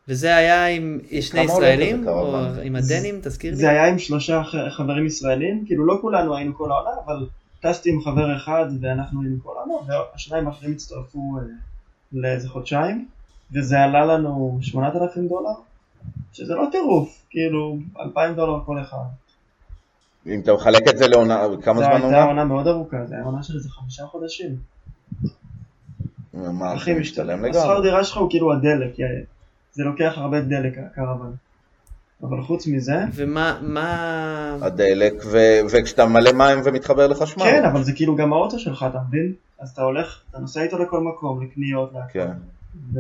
וזה 0.07 0.35
היה 0.35 0.67
עם 0.67 0.99
שני 1.21 1.41
ישראלים, 1.41 2.07
או? 2.07 2.35
עם 2.63 2.75
הדנים, 2.75 3.19
תזכיר 3.23 3.51
לי. 3.51 3.57
זה 3.57 3.69
היה 3.69 3.87
עם 3.87 3.99
שלושה 3.99 4.41
חברים 4.69 5.05
ישראלים, 5.05 5.63
כאילו 5.65 5.85
לא 5.85 5.97
כולנו 6.01 6.35
היינו 6.35 6.55
כל 6.57 6.71
העונה, 6.71 6.89
אבל 7.05 7.27
טסתי 7.61 7.89
עם 7.89 8.01
חבר 8.01 8.37
אחד 8.37 8.65
ואנחנו 8.81 9.21
היינו 9.21 9.37
כל 9.43 9.53
העונה, 9.57 9.73
והשניים 10.13 10.47
האחרים 10.47 10.71
הצטרפו 10.71 11.37
אה, 11.37 11.43
לאיזה 12.13 12.49
חודשיים, 12.49 13.07
וזה 13.53 13.79
עלה 13.79 14.05
לנו 14.05 14.59
8,000 14.61 15.27
דולר, 15.27 15.49
שזה 16.33 16.53
לא 16.55 16.67
טירוף, 16.71 17.21
כאילו 17.29 17.77
2,000 17.99 18.35
דולר 18.35 18.59
כל 18.65 18.81
אחד. 18.81 18.97
אם 20.27 20.39
אתה 20.39 20.53
מחלק 20.53 20.87
את 20.89 20.97
זה 20.97 21.07
לעונה, 21.07 21.41
כמה 21.61 21.79
זו 21.79 21.83
זמן 21.85 21.91
הייתה 21.93 22.05
עונה? 22.05 22.23
עונה 22.23 22.43
מאוד 22.45 22.67
ארוכה, 22.67 22.97
זה 23.05 23.15
היה 23.15 23.23
עונה 23.23 23.43
של 23.43 23.55
איזה 23.55 23.69
חמישה 23.69 24.05
חודשים. 24.05 24.55
מה, 26.33 26.71
הכי 26.73 26.93
זה 26.93 26.99
משתלם. 26.99 27.35
משתלם 27.45 27.49
השכר 27.49 27.73
לגמרי. 27.73 27.89
דירה 27.89 28.03
שלך 28.03 28.17
הוא 28.17 28.29
כאילו 28.29 28.53
הדלק, 28.53 28.99
יא- 28.99 29.03
זה 29.75 29.83
לוקח 29.83 30.13
הרבה 30.17 30.41
דלק 30.41 30.73
הקרוון. 30.77 31.35
אבל 32.23 32.41
חוץ 32.41 32.67
מזה, 32.67 32.95
ומה, 33.13 33.59
מה... 33.61 34.57
הדלק, 34.61 35.13
ו- 35.31 35.59
וכשאתה 35.71 36.05
מלא 36.05 36.31
מים 36.31 36.59
ומתחבר 36.63 37.07
לחשמל. 37.07 37.43
כן, 37.43 37.65
אבל 37.65 37.83
זה 37.83 37.93
כאילו 37.93 38.15
גם 38.15 38.33
האוטו 38.33 38.59
שלך, 38.59 38.85
אתה 38.89 38.99
מבין? 39.07 39.33
אז 39.59 39.69
אתה 39.69 39.81
הולך, 39.81 40.21
אתה 40.31 40.39
נוסע 40.39 40.61
איתו 40.61 40.77
לכל 40.77 40.99
מקום, 41.01 41.43
לקניות, 41.43 41.93
להכל. 41.93 42.07
כן. 42.13 42.31
ו... 42.93 42.99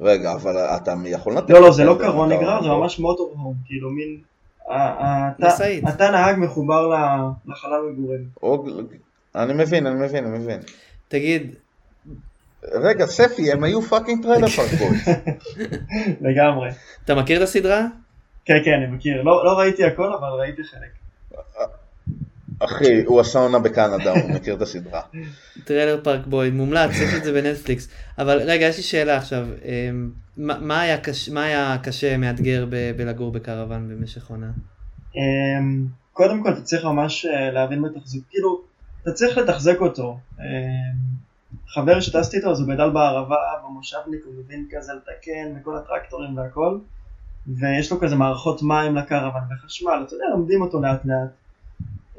רגע, 0.00 0.32
אבל 0.32 0.56
אתה 0.56 0.94
יכול 1.04 1.36
לתת... 1.36 1.50
לא, 1.50 1.60
לא, 1.60 1.72
זה 1.72 1.84
לא 1.84 1.96
קרון 2.00 2.32
נגרר, 2.32 2.62
זה 2.62 2.68
ממש 2.68 2.98
מוטור-הום, 2.98 3.54
כאילו 3.64 3.90
מין... 3.90 4.16
אתה- 4.66 5.30
משאית. 5.38 5.84
אתה 5.88 6.10
נהג 6.10 6.36
מחובר 6.38 6.88
ל- 6.88 7.30
לחלל 7.52 7.80
מגורים. 7.92 8.24
אני 9.34 9.52
מבין, 9.54 9.86
אני 9.86 10.04
מבין, 10.06 10.24
אני 10.26 10.38
מבין. 10.38 10.60
תגיד, 11.08 11.54
רגע, 12.64 13.06
ספי, 13.06 13.52
הם 13.52 13.64
היו 13.64 13.82
fucking 13.82 14.22
Trailer 14.22 14.46
Park 14.46 14.70
Boys. 14.72 15.08
לגמרי. 16.20 16.70
אתה 17.04 17.14
מכיר 17.14 17.36
את 17.38 17.42
הסדרה? 17.42 17.86
כן, 18.44 18.54
כן, 18.64 18.70
אני 18.72 18.96
מכיר. 18.96 19.22
לא 19.22 19.44
לא 19.44 19.58
ראיתי 19.58 19.84
הכל, 19.84 20.12
אבל 20.14 20.28
ראיתי 20.28 20.62
חלק. 20.64 20.90
אחי, 22.60 23.02
הוא 23.06 23.20
עשה 23.20 23.38
עונה 23.38 23.58
בקנדה, 23.58 24.10
הוא 24.10 24.30
מכיר 24.30 24.54
את 24.54 24.62
הסדרה. 24.62 25.00
Trailer 25.64 26.00
Park 26.04 26.26
Boy, 26.26 26.50
מומלץ, 26.50 26.90
יש 26.90 27.14
את 27.14 27.24
זה 27.24 27.32
בנטפליקס. 27.32 27.88
אבל 28.18 28.38
רגע, 28.42 28.66
יש 28.66 28.76
לי 28.76 28.82
שאלה 28.82 29.16
עכשיו. 29.16 29.46
אמ, 29.64 30.10
מה 30.36 30.58
מה 30.60 30.80
היה 30.80 30.98
קש- 30.98 31.28
מה 31.32 31.44
היה 31.44 31.76
קשה, 31.82 32.16
מאתגר 32.16 32.66
ב- 32.70 32.90
בלגור 32.96 33.32
בקרוון 33.32 33.88
במשך 33.88 34.30
עונה? 34.30 34.50
אמ, 35.16 35.86
קודם 36.12 36.42
כל 36.42 36.52
אתה 36.52 36.60
צריך 36.60 36.84
ממש 36.84 37.26
אה, 37.26 37.50
להבין 37.50 37.82
בתחזוק, 37.82 38.24
כאילו, 38.30 38.60
אתה 39.02 39.12
צריך 39.12 39.38
לתחזק 39.38 39.80
אותו. 39.80 40.18
חבר 41.68 42.00
שטסתי 42.00 42.36
איתו 42.36 42.50
אז 42.50 42.60
הוא 42.60 42.68
גדל 42.68 42.90
בערבה, 42.90 43.36
במושבניק, 43.64 44.24
הוא 44.24 44.34
מבין 44.44 44.66
כזה 44.70 44.92
לתקן, 44.92 45.60
וכל 45.60 45.76
הטרקטורים 45.76 46.36
והכל, 46.36 46.78
ויש 47.46 47.92
לו 47.92 48.00
כזה 48.00 48.16
מערכות 48.16 48.62
מים 48.62 48.96
לקרוון 48.96 49.42
וחשמל, 49.50 50.04
אתה 50.06 50.14
יודע, 50.14 50.24
לומדים 50.30 50.62
אותו 50.62 50.80
לאט 50.80 51.04
לאט. 51.04 51.30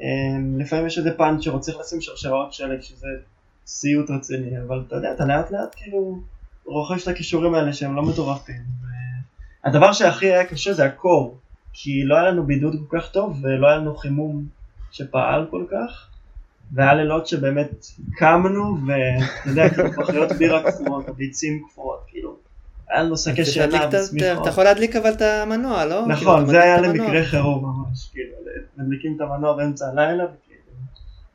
אמ, 0.00 0.60
לפעמים 0.60 0.86
יש 0.86 0.98
איזה 0.98 1.14
פאנצ'ר, 1.16 1.58
צריך 1.58 1.78
לשים 1.78 2.00
שרשראות 2.00 2.52
שלג, 2.52 2.80
שזה 2.80 3.08
סיוט 3.66 4.10
רציני, 4.10 4.60
אבל 4.66 4.84
אתה 4.86 4.96
יודע, 4.96 5.12
אתה 5.12 5.24
לאט 5.24 5.50
לאט 5.50 5.74
כאילו 5.76 6.20
רוכש 6.64 7.02
את 7.02 7.08
הכישורים 7.08 7.54
האלה 7.54 7.72
שהם 7.72 7.96
לא 7.96 8.02
מטורפים. 8.02 8.62
הדבר 9.64 9.92
שהכי 9.92 10.26
היה 10.26 10.44
קשה 10.44 10.72
זה 10.72 10.84
הקור, 10.84 11.38
כי 11.72 12.04
לא 12.04 12.14
היה 12.14 12.30
לנו 12.30 12.46
בידוד 12.46 12.76
כל 12.88 13.00
כך 13.00 13.10
טוב 13.10 13.38
ולא 13.42 13.68
היה 13.68 13.76
לנו 13.76 13.96
חימום 13.96 14.46
שפעל 14.90 15.46
כל 15.50 15.64
כך, 15.70 16.07
והיה 16.72 16.94
לילות 16.94 17.26
שבאמת 17.26 17.86
קמנו 18.16 18.76
ואתה 18.86 19.24
יודע, 19.50 19.68
כאילו 19.70 19.92
פחיות 19.92 20.32
בירה 20.32 20.72
קפואות, 20.72 21.06
ביצים 21.16 21.62
קפואות, 21.70 22.04
כאילו, 22.08 22.36
היה 22.90 23.02
לנו 23.02 23.16
שקי 23.16 23.44
שינה 23.44 23.88
ושמיכות. 23.92 24.42
אתה 24.42 24.48
יכול 24.48 24.64
להדליק 24.64 24.96
אבל 24.96 25.10
את 25.12 25.22
המנוע, 25.22 25.84
לא? 25.84 25.94
כאילו, 26.00 26.08
נכון, 26.08 26.46
זה 26.46 26.62
היה. 26.62 26.80
למקרה 26.80 27.24
חירום 27.24 27.64
ממש, 27.64 28.08
כאילו, 28.12 28.34
מדליקים 28.76 29.16
את 29.16 29.20
המנוע 29.20 29.56
באמצע 29.56 29.86
הלילה 29.88 30.24
וכאילו, 30.24 30.60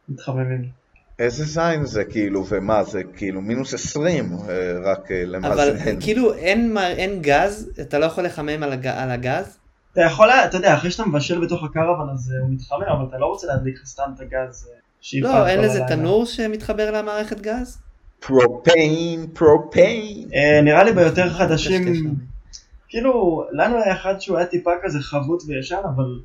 מתחממים. 0.10 0.84
איזה 1.19 1.46
זין 1.46 1.86
זה 1.86 2.04
כאילו, 2.04 2.46
ומה 2.50 2.84
זה 2.84 3.02
כאילו 3.15 3.41
מינוס 3.41 3.74
20, 3.74 4.32
אה, 4.34 4.38
רק 4.84 5.12
אה, 5.12 5.24
אבל 5.24 5.36
למאזן. 5.36 6.00
כאילו 6.00 6.34
אין 6.34 6.78
אין 6.78 7.22
גז, 7.22 7.72
אתה 7.82 8.00
לא 8.00 8.06
יכול 8.06 8.24
לחמם 8.24 8.63
על 8.63 8.74
הג- 8.74 8.88
על 8.88 9.12
הגז? 9.12 9.58
אתה 9.93 10.02
יכול, 10.02 10.30
אתה 10.30 10.58
יודע, 10.58 10.74
אחרי 10.74 10.91
שאתה 10.91 11.06
מבשל 11.06 11.46
בתוך 11.46 11.63
הקרוון 11.63 12.10
אז 12.13 12.34
אה, 12.36 12.41
הוא 12.41 12.50
מתחמם, 12.54 12.84
אבל 12.98 13.06
אתה 13.10 13.17
לא 13.17 13.26
רוצה 13.26 13.48
להדליק 13.48 13.76
לך 13.82 13.86
סתם 13.88 14.12
את 14.15 14.22
הגז 14.22 14.67
לא, 15.22 15.48
אין 15.48 15.60
הלילה. 15.60 15.88
תנור 15.88 16.26
שמתחבר 16.26 16.92
למערכת 16.92 17.42
גז? 17.42 17.82
פרופיין, 18.20 19.28
פרופיין. 19.34 20.30
אה, 20.36 20.62
נראה 20.62 20.84
לי 20.84 20.94
ביותר 20.94 21.30
חדשים, 21.30 21.82
קשקש 21.82 21.98
לנו. 21.98 22.13
כאילו, 22.88 23.44
לנו 23.52 23.84
היה 23.84 23.94
אחד 23.94 24.20
שהוא 24.20 24.38
היה 24.38 24.46
טיפה 24.46 24.72
כזה 24.84 25.00
חבוט 25.00 25.44
וישן, 25.48 25.82
אבל 25.96 26.20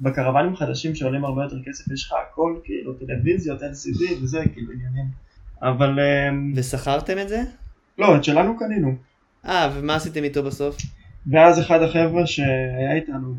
בקרוונים 0.00 0.56
חדשים 0.56 0.94
שעולים 0.94 1.24
הרבה 1.24 1.42
יותר 1.42 1.56
כסף 1.66 1.92
יש 1.92 2.06
לך 2.06 2.12
הכל, 2.30 2.56
כאילו, 2.64 2.92
טלוויזיות, 2.94 3.62
LCD 3.62 4.22
וזה, 4.22 4.42
כאילו, 4.52 4.72
עניינים. 4.72 5.04
אבל, 5.62 6.00
אה, 6.00 6.28
ושכרתם 6.56 7.18
את 7.18 7.28
זה? 7.28 7.42
לא, 7.98 8.16
את 8.16 8.24
שלנו 8.24 8.58
קנינו. 8.58 8.94
אה, 9.46 9.70
ומה 9.74 9.94
עשיתם 9.94 10.24
איתו 10.24 10.42
בסוף? 10.42 10.76
ואז 11.26 11.60
אחד 11.60 11.82
החבר'ה 11.82 12.26
שהיה 12.26 12.94
איתנו 12.94 13.34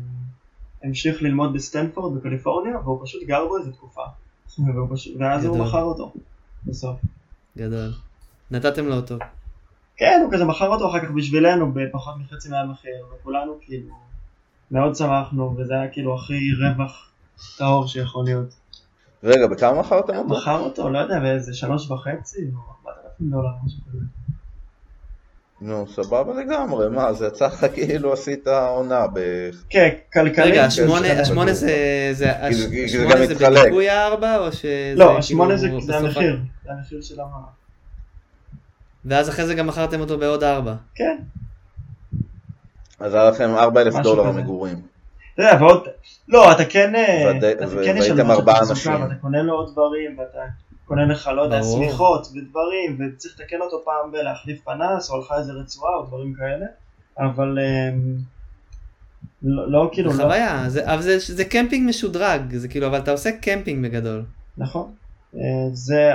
המשיך 0.84 1.22
ללמוד 1.22 1.54
בסטנפורד 1.54 2.18
בקליפורניה, 2.18 2.78
והוא 2.78 3.00
פשוט 3.04 3.22
גר 3.26 3.46
בו 3.48 3.58
איזה 3.58 3.72
תקופה. 3.72 4.02
ואז 5.18 5.44
הוא. 5.44 5.58
מכר 5.58 5.82
אותו, 5.82 6.12
בסוף. 6.66 6.96
גדול. 7.58 7.92
נתתם 8.50 8.86
לו 8.86 8.94
אותו. 8.96 9.16
כן, 9.96 10.20
הוא 10.24 10.32
כזה 10.32 10.44
מכר 10.44 10.68
אותו 10.68 10.90
אחר 10.90 11.00
כך 11.00 11.10
בשבילנו 11.10 11.72
בפחות 11.72 12.14
מחצי 12.18 12.48
מהמחיר, 12.48 13.06
וכולנו 13.14 13.58
כאילו 13.60 13.94
מאוד 14.70 14.96
שמחנו, 14.96 15.54
וזה 15.58 15.74
היה 15.74 15.88
כאילו 15.88 16.14
הכי 16.14 16.38
רווח 16.52 17.10
טהור 17.58 17.86
שיכול 17.86 18.24
להיות. 18.24 18.54
רגע, 19.24 19.46
בכמה 19.46 19.80
מכרתם 19.80 20.16
אותו? 20.16 20.28
מכר 20.28 20.58
אותו, 20.58 20.90
לא 20.90 20.98
יודע, 20.98 21.20
באיזה 21.20 21.54
שלוש 21.54 21.90
וחצי 21.90 22.38
או 22.54 22.60
ארבעת 22.60 23.04
אלפים 23.04 23.30
דולר, 23.30 23.50
משהו 23.66 23.80
כזה. 23.88 24.04
נו, 25.64 25.86
סבבה 25.88 26.34
לגמרי, 26.34 26.88
מה, 26.88 27.12
זה 27.12 27.26
יצא 27.26 27.46
לך 27.46 27.66
כאילו 27.74 28.12
עשית 28.12 28.48
עונה 28.48 29.06
ב... 29.14 29.20
כן, 29.70 29.88
כלכלית. 30.12 30.38
רגע, 30.38 30.64
השמונה. 30.64 31.20
השמונה 31.20 31.52
זה, 31.52 32.32
השמונה 32.40 33.26
זה. 33.26 33.34
בניכוי 33.34 33.90
הארבע 33.90 34.38
או 34.38 34.52
שזה 34.52 34.94
לא, 34.96 35.04
כאילו 35.04 35.18
השמונה 35.18 35.56
זה 35.56 35.68
זה 35.80 35.96
המחיר, 35.96 36.38
זה 36.64 36.72
המחיר 36.72 37.02
של 37.02 37.20
המע"מ. 37.20 37.42
ואז 39.04 39.28
אחרי 39.28 39.46
זה 39.46 39.54
גם 39.54 39.66
מכרתם 39.66 40.00
אותו 40.00 40.18
בעוד 40.18 40.44
ארבע. 40.44 40.74
כן, 40.94 41.18
אז 43.00 43.14
היה 43.14 43.30
לכם 43.30 43.50
4,000 43.54 43.88
משהו 43.88 44.02
דולר 44.02 44.28
כזה. 44.28 44.38
המגורים. 44.38 44.80
אתה 45.34 45.42
יודע, 45.42 45.56
ועוד, 45.60 45.86
לא, 46.28 46.52
אתה 46.52 46.64
כן, 46.64 46.94
אה, 46.94 47.30
אתה 47.30 47.66
כן 47.84 47.96
יש 47.96 48.10
ארבעה 48.10 48.60
אנשים. 48.70 49.02
ואתה 49.02 49.14
קונה 49.14 49.42
לו 49.42 49.54
עוד 49.54 49.72
דברים, 49.72 50.18
ואתה 50.18 50.38
קונה 50.94 51.06
לך, 51.06 51.30
לא 51.36 51.42
יודע, 51.42 51.60
ברור. 51.60 51.84
שמיכות 51.84 52.26
ודברים, 52.26 52.98
וצריך 53.00 53.40
לתקן 53.40 53.60
אותו 53.60 53.82
פעם 53.84 54.12
בלהחליף 54.12 54.60
פנס, 54.64 55.10
או 55.10 55.20
לך 55.20 55.34
איזה 55.38 55.52
רצועה, 55.52 55.94
או 55.96 56.06
דברים 56.06 56.34
כאלה, 56.34 56.66
אבל 57.18 57.58
אמ, 57.58 58.16
לא, 59.42 59.70
לא 59.70 59.90
כאילו, 59.92 60.12
זה 60.12 60.22
לא, 60.22 60.28
חוויה, 60.28 60.64
זה, 60.68 60.94
אבל 60.94 61.02
זה, 61.02 61.18
זה 61.18 61.44
קמפינג 61.44 61.88
משודרג, 61.88 62.56
זה 62.56 62.68
כאילו, 62.68 62.86
אבל 62.86 62.98
אתה 62.98 63.10
עושה 63.10 63.30
קמפינג 63.32 63.86
בגדול. 63.86 64.24
נכון, 64.58 64.92
אה, 65.36 65.40
זה, 65.72 66.12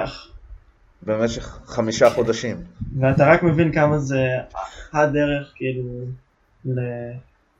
במשך 1.03 1.59
חמישה 1.65 2.09
חודשים. 2.09 2.57
ואתה 2.99 3.31
רק 3.31 3.43
מבין 3.43 3.73
כמה 3.73 3.99
זה 3.99 4.27
הדרך, 4.93 5.53
כאילו, 5.55 5.83
ל... 6.65 6.79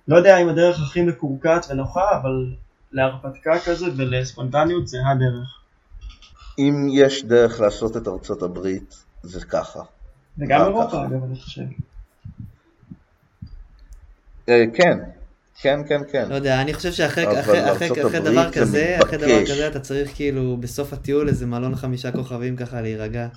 לא 0.07 0.17
יודע 0.17 0.37
אם 0.37 0.49
הדרך 0.49 0.81
הכי 0.81 1.01
מקורקעת 1.01 1.65
ונוחה, 1.69 2.17
אבל 2.21 2.53
להרפתקה 2.91 3.59
כזה 3.65 3.85
ולספונטניות 3.97 4.87
זה 4.87 4.97
הדרך. 5.11 5.66
אם 6.59 6.87
יש 6.93 7.25
דרך 7.25 7.59
לעשות 7.61 7.97
את 7.97 8.07
ארצות 8.07 8.41
הברית, 8.41 8.95
זה 9.23 9.45
ככה. 9.45 9.79
וגם 10.37 10.61
אירופה. 10.61 11.05
אגב 11.05 11.23
אני 11.23 11.35
חושב. 11.35 11.61
אה, 14.49 14.63
כן, 14.73 14.99
כן, 15.61 15.79
כן, 15.87 16.01
כן. 16.11 16.29
לא 16.29 16.35
יודע, 16.35 16.61
אני 16.61 16.73
חושב 16.73 16.91
שאחרי 16.91 17.39
אחרי, 17.39 17.71
אחרי, 17.71 17.87
אחרי 17.91 18.19
דבר 18.19 18.51
זה 18.51 18.59
כזה, 18.59 18.97
אחרי 19.03 19.17
דבר. 19.17 19.45
כזה 19.45 19.67
אתה 19.67 19.79
צריך 19.79 20.15
כאילו 20.15 20.57
בסוף 20.57 20.93
הטיול 20.93 21.27
איזה 21.27 21.45
מלון 21.45 21.75
חמישה 21.75 22.11
כוכבים 22.11 22.55
ככה 22.55 22.81
להירגע. 22.81 23.27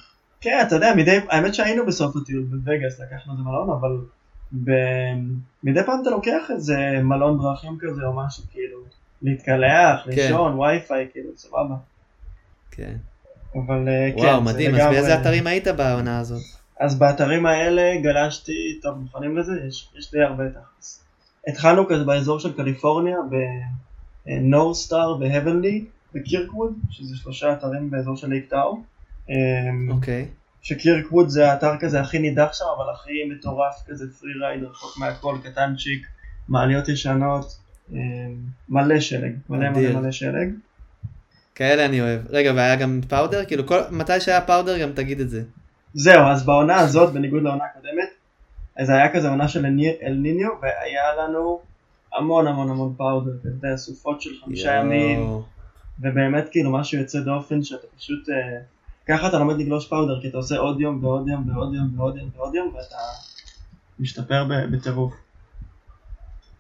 כן, 0.41 0.65
אתה 0.67 0.75
יודע, 0.75 0.95
מדי, 0.97 1.19
האמת 1.29 1.55
שהיינו 1.55 1.87
בסוף 1.87 2.17
הטיול 2.17 2.43
בווגאס, 2.43 3.01
לקחנו 3.01 3.33
איזה 3.33 3.43
מלון, 3.43 3.71
אבל 3.71 3.99
ב... 4.65 4.71
מדי 5.65 5.81
פעם 5.87 5.99
אתה 6.03 6.11
לוקח 6.11 6.51
איזה 6.51 6.77
מלון 7.03 7.39
דרכים 7.39 7.79
כזה 7.81 8.03
או 8.07 8.13
משהו, 8.13 8.45
כאילו, 8.51 8.79
להתקלח, 9.23 10.05
כן. 10.05 10.11
לישון, 10.11 10.59
וי-פיי, 10.59 11.09
כאילו, 11.13 11.31
סבבה. 11.37 11.75
כן. 12.71 12.97
אבל 13.55 13.89
אה, 13.89 14.11
כן, 14.17 14.21
וואו, 14.21 14.43
מדהים, 14.43 14.75
אז 14.75 14.81
באיזה 14.81 15.21
אתרים 15.21 15.47
היית 15.47 15.69
בעונה 15.69 16.19
הזאת? 16.19 16.43
אז 16.81 16.99
באתרים 16.99 17.47
האלה 17.47 18.01
גלשתי, 18.03 18.79
טוב, 18.83 18.99
מוכנים 18.99 19.37
לזה? 19.37 19.53
יש, 19.69 19.89
יש 19.99 20.11
די 20.11 20.23
הרבה 20.23 20.45
תכלס. 20.51 21.05
התחלנו 21.49 21.89
כזה 21.89 22.05
באזור 22.05 22.41
של 22.41 22.53
קליפורניה, 22.53 23.17
בנורסטאר 24.27 25.17
והבנלי, 25.21 25.85
בקירקווד, 26.15 26.75
שזה 26.91 27.17
שלושה 27.17 27.53
אתרים 27.53 27.91
באזור 27.91 28.17
של 28.17 28.29
לייק 28.29 28.51
טאו. 28.51 28.83
אמ, 29.29 29.91
אוקיי. 29.91 30.29
שקירקווד 30.63 31.29
זה 31.29 31.53
האתר 31.53 31.77
כזה 31.81 32.01
הכי 32.01 32.19
נידח 32.19 32.49
שם, 32.53 32.65
אבל 32.77 32.93
הכי 32.95 33.25
מטורף 33.31 33.75
כזה 33.87 34.05
freeride, 34.21 34.63
רחוק 34.63 34.99
מהכל, 34.99 35.37
קטנצ'יק, 35.43 36.07
מעליות 36.49 36.89
ישנות, 36.89 37.59
אה, 37.93 37.99
מלא 38.69 39.01
שלג, 39.01 39.33
מלא. 39.49 39.71
מלא 39.71 40.01
מלא 40.01 40.11
שלג. 40.11 40.51
כאלה 41.61 41.85
אני 41.85 42.01
אוהב. 42.01 42.21
רגע, 42.31 42.53
והיה 42.57 42.77
גם 42.77 43.01
powder? 43.09 43.45
כאילו, 43.45 43.67
כל, 43.67 43.81
מתי 43.91 44.21
שהיה 44.21 44.41
powder 44.41 44.79
גם 44.79 44.93
תגיד 44.93 45.21
את 45.21 45.31
זה. 45.31 45.43
זהו, 45.95 46.23
אז 46.27 46.47
בעונה 46.47 46.77
הזאת, 46.77 47.13
בניגוד 47.13 47.43
לעונה 47.43 47.65
הקודמת, 47.65 48.09
אז 48.77 48.91
היה 48.91 49.13
כזה 49.15 49.29
עונה 49.29 49.49
של 49.49 49.67
אל-ניניו, 49.67 50.49
והיה 50.63 51.03
לנו 51.19 51.61
המון 52.19 52.47
המון 52.47 52.71
המון 52.71 52.95
פאודר, 52.97 53.31
יודע, 53.45 53.77
סופות 53.77 54.21
של 54.23 54.31
חמישה. 54.45 54.75
ימים, 54.75 55.41
ובאמת 56.01 56.49
כאילו 56.51 56.73
משהו 56.73 56.99
יוצא 56.99 57.21
דופן 57.21 57.63
שאתה 57.63 57.87
פשוט, 57.99 58.29
אה, 58.29 58.59
ככה 59.09 59.29
אתה 59.29 59.39
לומד 59.39 59.59
לגלוש 59.59 59.89
פאודר, 59.89 60.21
כי 60.23 60.29
אתה 60.29 60.37
עושה 60.37 60.57
עוד 60.57 60.81
יום 60.81 61.05
ועוד 61.05 61.29
יום 61.29 61.51
ועוד 61.57 61.75
יום 61.75 61.99
ועוד 61.99 62.17
יום 62.17 62.31
ועוד 62.37 62.55
יום, 62.55 62.75
ואתה 62.75 62.97
משתפר 63.99 64.45
בטירוף. 64.73 65.15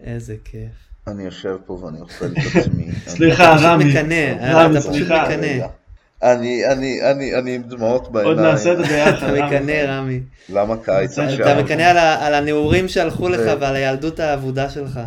איזה 0.00 0.36
כיף. 0.44 0.89
אני 1.06 1.22
יושב 1.22 1.56
פה 1.66 1.72
ואני 1.72 2.00
אוכל 2.00 2.24
את 2.26 2.32
עצמי. 2.56 2.92
סליחה, 3.06 3.56
רמי. 3.56 3.94
רמי, 3.94 4.78
אתה 4.78 4.90
פשוט. 4.90 5.06
מקנא. 5.06 5.66
אני, 6.22 6.66
אני, 6.72 7.10
אני, 7.10 7.34
אני 7.34 7.54
עם 7.54 7.62
דמעות 7.62 8.12
בעיניים. 8.12 8.38
עוד 8.38 8.46
נעשה 8.46 8.72
את 8.72 8.78
זה 8.78 8.84
ביחד. 8.84 9.16
אתה 9.16 9.26
רמי. 9.26 9.42
מקנא 9.42 9.72
רמי. 9.72 10.20
למה 10.48 10.76
קיץ 10.84 11.18
אתה 11.18 11.28
עכשיו? 11.28 11.52
אתה 11.52 11.62
מקנא 11.62 11.82
על 12.20 12.34
הנעורים 12.34 12.88
שהלכו 12.88 13.28
לך 13.28 13.40
ועל 13.60 13.76
הילדות 13.76 14.20
האבודה 14.20 14.70
שלך. 14.70 15.00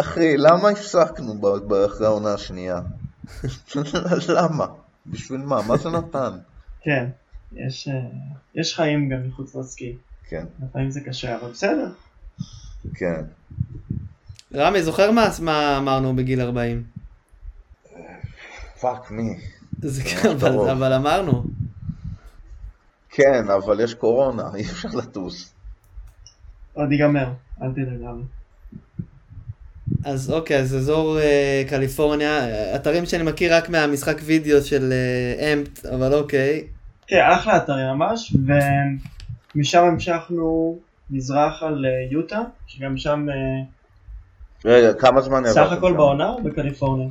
אחי, 0.00 0.36
למה 0.36 0.68
הפסקנו 0.68 1.40
אחרי 1.86 2.06
העונה 2.06 2.34
השנייה? 2.34 2.80
למה? 4.36 4.66
בשביל 5.06 5.40
מה? 5.40 5.62
מה 5.66 5.76
זה 5.76 5.90
נתן? 5.90 6.38
כן, 6.80 7.06
יש, 7.52 7.88
אה, 7.88 7.94
יש 8.54 8.76
חיים 8.76 9.08
גם 9.08 9.28
מחוץ 9.28 9.54
לסקי, 9.54 9.96
כן, 10.28 10.44
לפעמים 10.64 10.90
זה 10.90 11.00
קשה, 11.00 11.36
אבל 11.36 11.50
בסדר. 11.50 11.88
כן. 12.94 13.22
רמי, 14.56 14.82
זוכר 14.82 15.10
מה 15.10 15.28
מה 15.40 15.78
אמרנו 15.78 16.16
בגיל 16.16 16.40
40? 16.40 16.82
fuck 18.80 19.10
me. 19.10 19.36
זה 19.78 20.02
כן, 20.04 20.28
אבל-. 20.28 20.70
אבל 20.70 20.92
אמרנו. 20.92 21.44
כן, 23.10 23.50
אבל 23.56 23.80
יש 23.80 23.94
קורונה, 23.94 24.42
אי 24.54 24.62
אפשר 24.62 24.88
לטוס. 24.88 25.54
עוד 26.72 26.92
ייגמר, 26.92 27.28
אל 27.62 27.70
תדאג 27.72 28.02
רמי. 28.02 28.22
אז 30.04 30.30
אוקיי, 30.30 30.58
אז 30.58 30.76
אזור 30.76 31.18
אה, 31.20 31.62
קליפורניה, 31.68 32.46
אתרים 32.76 33.06
שאני 33.06 33.22
מכיר 33.22 33.56
רק 33.56 33.68
מהמשחק 33.68 34.16
וידאו 34.24 34.62
של 34.62 34.92
אה, 34.92 35.52
אמפט, 35.52 35.86
אבל 35.86 36.14
אוקיי. 36.14 36.66
כן, 37.06 37.20
אחלה 37.34 37.56
אתרים 37.56 37.86
ממש, 37.86 38.36
ומשם 39.54 39.84
המשכנו 39.84 40.78
מזרח 41.10 41.62
על 41.62 41.86
אה, 41.86 41.90
יוטה, 42.10 42.42
שגם 42.66 42.96
שם 42.96 43.26
אה, 43.28 43.34
רגע, 44.66 44.92
כמה 44.92 45.20
זמן 45.20 45.42
סך 45.46 45.56
העברתם 45.56 45.76
הכל 45.78 45.90
שם? 45.90 45.96
בעונה 45.96 46.28
או 46.28 46.42
בקליפורניה? 46.42 47.08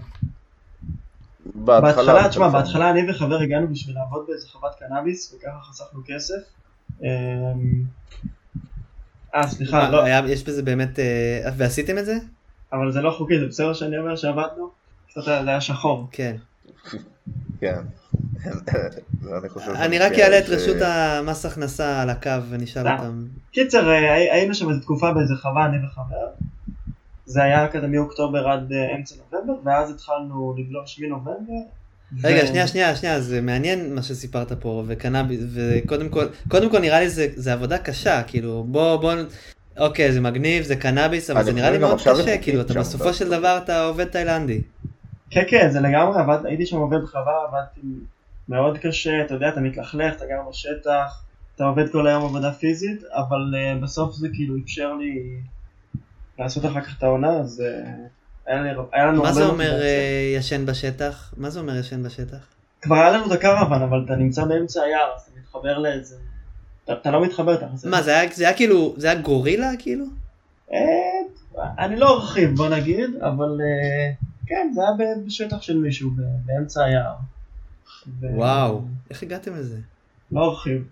בהתחלה. 1.56 2.30
תשמע. 2.30 2.50
בהתחלה 2.50 2.90
אני 2.92 3.12
וחבר 3.12 3.36
הגענו 3.36 3.68
בשביל 3.68 3.96
לעבוד 3.96 4.26
באיזה 4.28 4.48
חוות 4.48 4.72
קנאביס, 4.80 5.34
וככה 5.34 5.58
חסכנו 5.72 6.02
כסף. 6.06 6.36
אה, 7.04 7.10
אה, 9.36 9.48
סליחה, 9.48 9.90
לא, 9.90 10.04
יש 10.28 10.44
בזה 10.44 10.64
באמת, 10.64 11.00
אה, 11.00 11.50
ועשיתם 11.58 11.98
את 11.98 12.06
זה? 12.06 12.18
אבל 12.74 12.92
זה 12.92 13.02
לא 13.02 13.12
חוקי, 13.12 13.40
זה 13.40 13.46
בסדר 13.46 13.74
שאני 13.74 13.98
אומר 13.98 14.16
שעבדנו? 14.16 14.70
קצת 15.10 15.22
זה 15.24 15.50
היה 15.50 15.62
שחור. 15.62 16.08
כן. 16.12 16.36
כן. 17.60 17.80
אני 19.76 20.00
רק 20.00 20.12
אעלה 20.12 20.40
את 20.40 20.50
רשות 20.50 20.78
המס 20.82 21.46
הכנסה 21.46 22.02
על 22.02 22.10
הקו 22.10 22.30
ונשאל. 22.50 22.88
אותם. 22.92 23.24
קיצר, 23.52 23.90
אה, 23.90 24.14
הי- 24.14 24.32
היינו 24.32 24.56
שם 24.56 24.70
איזה 24.70 24.82
תקופה 24.82 25.14
באיזה 25.14 25.34
חווה, 25.42 25.66
אני 25.66 25.78
וחבר. 25.86 26.28
זה 27.26 27.44
היה 27.44 27.68
כזה 27.68 27.88
מאוקטובר 27.88 28.48
עד 28.48 28.74
אה, 28.74 28.96
אמצע 28.96 29.16
נובמבר, 29.16 29.54
ואז 29.64 29.92
התחלנו 29.92 30.56
לגלוש 30.58 31.00
מנובמבר. 31.00 31.54
רגע, 32.24 32.44
ו- 32.44 32.48
שנייה, 32.48 32.68
שנייה, 32.68 32.96
שנייה, 32.96 33.22
זה 33.22 33.42
מעניין 33.42 33.96
מה 33.96 34.02
שסיפרת 34.02 34.52
פה, 34.52 34.84
וקנאביס, 34.88 35.42
וקודם 35.54 36.10
כל, 36.10 36.26
קודם 36.48 36.70
כל 36.70 36.80
נראה 36.80 37.00
לי 37.00 37.10
זה, 37.10 37.28
זה 37.36 37.54
עבודה 37.54 37.78
קשה, 37.78 38.24
כאילו, 38.24 38.64
בוא, 38.68 38.96
בוא, 38.96 39.14
אוקיי, 39.78 40.12
זה 40.12 40.22
מגניב, 40.22 40.64
זה 40.64 40.76
קנאביס, 40.76 41.30
אבל 41.30 41.40
אני 41.40 41.46
זה 41.46 41.54
נראה 41.54 41.72
לי 41.72 41.78
מאוד 41.78 42.02
קשה, 42.02 42.38
כאילו, 42.38 42.62
אתה 42.62 42.74
בסופו 42.74 43.04
בארצות 43.04 43.20
של 43.20 43.30
דבר 43.30 43.60
אתה 43.64 43.86
עובד 43.86 44.06
תאילנדי. 44.06 44.62
כן, 45.30 45.44
כן, 45.48 45.70
זה 45.72 45.80
לגמרי, 45.80 46.20
עבד, 46.20 46.46
הייתי 46.46 46.66
שם 46.66 46.78
עובד 46.78 47.02
בחווה, 47.04 47.34
עבדתי 47.48 47.88
מאוד 48.50 48.78
קשה, 48.78 49.22
אתה 49.26 49.34
יודע, 49.34 49.50
אתה 49.50 49.60
מתלכלך, 49.60 50.16
אתה 50.16 50.26
גר 50.26 50.50
בשטח, 50.50 51.24
אתה 51.56 51.64
עובד 51.64 51.92
כל 51.92 52.08
היום 52.08 52.24
עבודה 52.24 52.52
פיזית, 52.52 53.04
אבל 53.14 53.54
uh, 53.54 53.84
בסוף 53.84 54.16
זה 54.16 54.28
כאילו 54.34 54.56
אפשר 54.64 54.94
לי 54.94 55.40
לעשות 56.40 56.66
אחר 56.66 56.82
כך 56.82 56.98
את 56.98 57.04
העונה, 57.04 57.30
אז 57.30 57.64
uh, 57.66 58.52
היה, 58.52 59.06
לנו 59.06 59.22
מה 59.22 59.28
הרבה 59.28 59.32
זה 59.32 59.46
אומר 59.46 59.52
מוטיבציה. 59.52 59.82
אה, 59.82 60.34
ישן 60.38 60.66
בשטח? 60.66 61.34
מה 61.38 61.50
זה 61.50 61.60
אומר 61.60 61.76
ישן 61.76 62.04
בשטח? 62.04 62.38
כבר 62.82 62.96
היה 62.96 63.12
לנו 63.12 63.26
את 63.26 63.32
הקרוון, 63.32 63.82
אבל 63.82 64.04
אתה 64.06 64.16
נמצא 64.16 64.46
באמצע 64.46 64.82
היער, 64.82 65.12
אז 65.16 65.22
אתה 65.22 65.40
מתחבר 65.40 65.78
לאיזה... 65.78 66.16
אתה, 66.92 67.12
לא 67.12 67.26
מתחבר, 67.26 67.54
אתה 67.54 67.66
נכנס... 67.66 67.86
מה, 67.86 68.02
זה 68.02 68.20
היה, 68.20 68.32
זה 68.34 68.46
כאילו, 68.56 68.94
זה 68.98 69.12
היה 69.12 69.22
גורילה, 69.22 69.72
כאילו? 69.80 70.06
אה, 70.74 70.80
אני 71.80 71.96
לא 71.96 72.16
ארחיב, 72.16 72.56
בוא 72.56 72.70
נגיד, 72.70 73.10
אבל 73.22 73.60
אה, 73.62 74.12
כן, 74.46 74.72
זה 74.76 74.82
היה 74.82 75.18
בשטח 75.26 75.62
של 75.62 75.78
מישהו, 75.78 76.10
באמצע 76.46 76.84
היער. 76.84 77.16
וואו, 78.22 78.82
איך 79.10 79.24
הגעתם 79.24 79.56
לזה? 79.56 79.78
לא 80.32 80.46
ארחיב. 80.46 80.88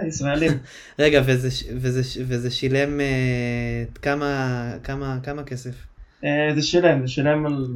יודע, 0.00 0.08
ישראלים. 0.08 0.52
רגע, 0.98 1.22
וזה, 1.26 1.48
וזה, 1.76 2.22
וזה 2.26 2.50
שילם 2.50 3.00
אה, 3.00 3.84
כמה, 4.02 4.72
כמה, 4.82 5.18
כמה 5.22 5.44
כסף? 5.44 5.74
אה, 6.24 6.54
זה 6.54 6.62
שילם, 6.62 7.06
זה 7.06 7.12
שילם 7.12 7.46
על... 7.46 7.66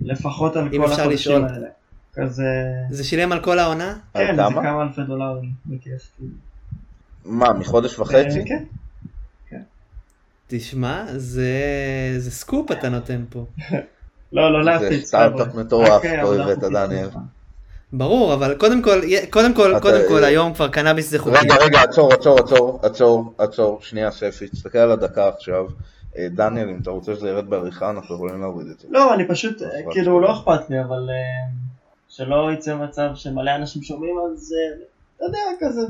לפחות 0.00 0.56
על 0.56 0.68
כל 0.68 0.84
החודשים 0.84 1.10
לשאול. 1.10 1.44
האלה. 1.44 1.68
כזה... 2.14 2.44
זה 2.90 3.04
שילם 3.04 3.32
על 3.32 3.40
כל 3.40 3.58
העונה? 3.58 3.98
כן, 4.14 4.36
זה 4.36 4.42
כמה? 4.42 4.62
כמה 4.62 4.82
אלפי 4.82 5.02
דולרים 5.02 5.50
בכיף. 5.66 6.10
כאילו. 6.16 6.32
מה, 7.24 7.52
מחודש 7.52 7.98
וחצי? 7.98 8.38
אה, 8.38 8.44
כן. 8.44 8.64
תשמע, 10.46 11.04
זה, 11.16 11.52
זה 12.18 12.30
סקופ 12.30 12.70
אתה 12.72 12.88
נותן 12.88 13.24
פה. 13.30 13.46
לא, 14.32 14.52
לא 14.52 14.64
זה 14.64 14.70
להפיץ. 14.70 15.08
סטארט-אפ 15.08 15.48
חבר'ה. 15.48 15.64
מטורף, 15.64 15.88
רק, 15.88 16.04
אה, 16.04 16.22
לא 16.22 16.42
הבאת, 16.42 16.58
דניאל. 16.58 17.08
ברור, 17.92 18.34
אבל 18.34 18.54
קודם 18.58 18.82
כל, 18.82 19.00
קודם 19.30 19.54
כל, 19.54 19.70
אתה- 19.72 19.80
קודם 19.80 20.00
כל, 20.08 20.24
היום 20.24 20.54
כבר 20.54 20.68
קנאביס 20.68 21.10
זה 21.10 21.18
חוקי. 21.18 21.36
רגע, 21.38 21.54
רגע, 21.60 21.80
עצור, 21.82 22.12
עצור, 22.12 22.38
עצור, 22.38 22.80
עצור, 22.82 23.34
עצור, 23.38 23.78
שנייה 23.82 24.10
ספי, 24.10 24.48
תסתכל 24.48 24.78
על 24.78 24.90
הדקה 24.90 25.28
עכשיו. 25.28 25.66
אה, 26.18 26.26
דניאל, 26.30 26.68
אם 26.68 26.78
אתה 26.82 26.90
רוצה 26.90 27.14
שזה 27.14 27.28
ירד 27.28 27.50
בעריכה, 27.50 27.90
אנחנו 27.90 28.14
יכולים 28.14 28.40
להוריד 28.40 28.66
את 28.68 28.80
זה. 28.80 28.88
לא, 28.90 29.14
אני 29.14 29.28
פשוט, 29.28 29.62
אה, 29.62 29.68
כאילו, 29.90 30.20
לא 30.20 30.32
אכפת 30.32 30.70
לי, 30.70 30.80
אבל 30.80 31.08
אה, 31.10 31.50
שלא 32.08 32.50
יצא 32.52 32.76
מצב 32.76 33.08
שמלא 33.14 33.50
אנשים 33.56 33.82
שומעים, 33.82 34.14
אז 34.34 34.54
אה, 34.58 34.76
אתה 35.16 35.24
יודע, 35.24 35.38
כזה. 35.60 35.80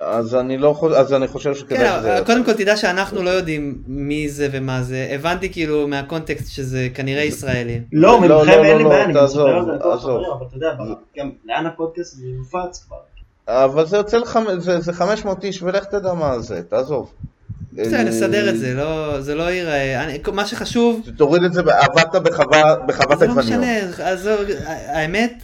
אז 0.00 0.34
אני 0.34 0.58
לא 0.58 0.72
חושב, 0.72 0.94
אז 0.94 1.12
אני 1.14 1.28
חושב 1.28 1.54
שכדאי 1.54 1.78
כן, 1.78 1.98
שזה... 2.00 2.18
קודם 2.26 2.44
כל 2.44 2.52
תדע 2.52 2.76
שאנחנו 2.76 3.22
לא 3.22 3.30
יודעים 3.30 3.82
מי 3.86 4.28
זה 4.28 4.48
ומה 4.52 4.82
זה. 4.82 5.08
הבנתי 5.10 5.52
כאילו 5.52 5.88
מהקונטקסט 5.88 6.50
שזה 6.52 6.88
כנראה 6.94 7.22
ישראלים. 7.22 7.82
לא, 7.92 8.08
לא, 8.12 8.20
ממכם 8.20 8.28
לא, 8.58 8.64
אין 8.64 8.76
לי 8.78 8.82
לא, 8.84 8.88
בעיה, 8.90 9.04
אני 9.04 9.12
תעזוב, 9.14 9.46
מספר 9.48 9.58
על 9.58 9.64
זה 9.66 9.72
לכל. 9.72 9.92
החברים, 9.92 10.30
אבל 10.38 10.46
אתה 10.48 10.56
יודע, 10.56 10.74
גם 11.18 11.30
לאן 11.44 11.66
הפודקאסט 11.66 12.14
הזה 12.14 12.26
יופץ 12.26 12.84
כבר. 12.86 12.96
אבל 13.48 13.86
זה 13.86 13.96
יוצא 13.96 14.16
לך, 14.16 14.38
זה, 14.58 14.80
זה 14.80 14.92
500 14.92 15.44
איש, 15.44 15.62
ולך 15.62 15.84
תדע 15.84 16.12
מה 16.14 16.38
זה, 16.38 16.62
תעזוב. 16.68 17.12
בסדר, 17.72 18.02
נסדר 18.02 18.48
את 18.50 18.58
זה, 18.58 18.74
לא- 18.74 19.20
זה 19.20 19.34
לא 19.34 19.42
ייראה. 19.50 20.04
אני- 20.04 20.18
מה 20.32 20.46
שחשוב, 20.46 21.06
תוריד 21.16 21.42
את 21.42 21.52
זה, 21.52 21.60
עבדת 21.60 22.16
בחווה- 22.22 22.76
בחוות 22.86 23.18
זה 23.18 23.26
לא 23.26 23.32
עגבניות. 23.32 23.60
משנה, 23.60 23.78
עזוב, 24.10 24.40
האמת 24.66 25.42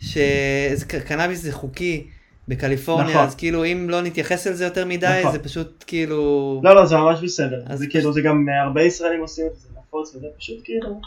שקנאביס 0.00 1.42
זה 1.42 1.52
חוקי 1.52 2.06
בקליפורניה, 2.48 3.10
נכון. 3.10 3.26
אז 3.26 3.34
כאילו 3.34 3.64
אם 3.64 3.86
לא 3.90 4.02
נתייחס 4.02 4.46
אל 4.46 4.52
זה 4.52 4.64
יותר 4.64 4.86
מדי, 4.86 5.18
נכון. 5.20 5.32
זה 5.32 5.38
פשוט 5.38 5.84
כאילו... 5.86 6.60
לא, 6.64 6.74
לא, 6.74 6.86
זה 6.86 6.96
ממש 6.96 7.20
בסדר. 7.22 7.62
אז 7.66 7.78
זה 7.78 7.86
כאילו, 7.86 8.12
זה 8.12 8.20
גם 8.20 8.46
אה, 8.48 8.62
הרבה 8.62 8.82
ישראלים 8.82 9.20
עושים 9.20 9.46
את 9.46 9.54
זה, 9.54 9.60
זה 9.60 9.68
נפוץ 9.80 10.14
וזה 10.14 10.26
פשוט 10.38 10.56
כאילו, 10.64 11.00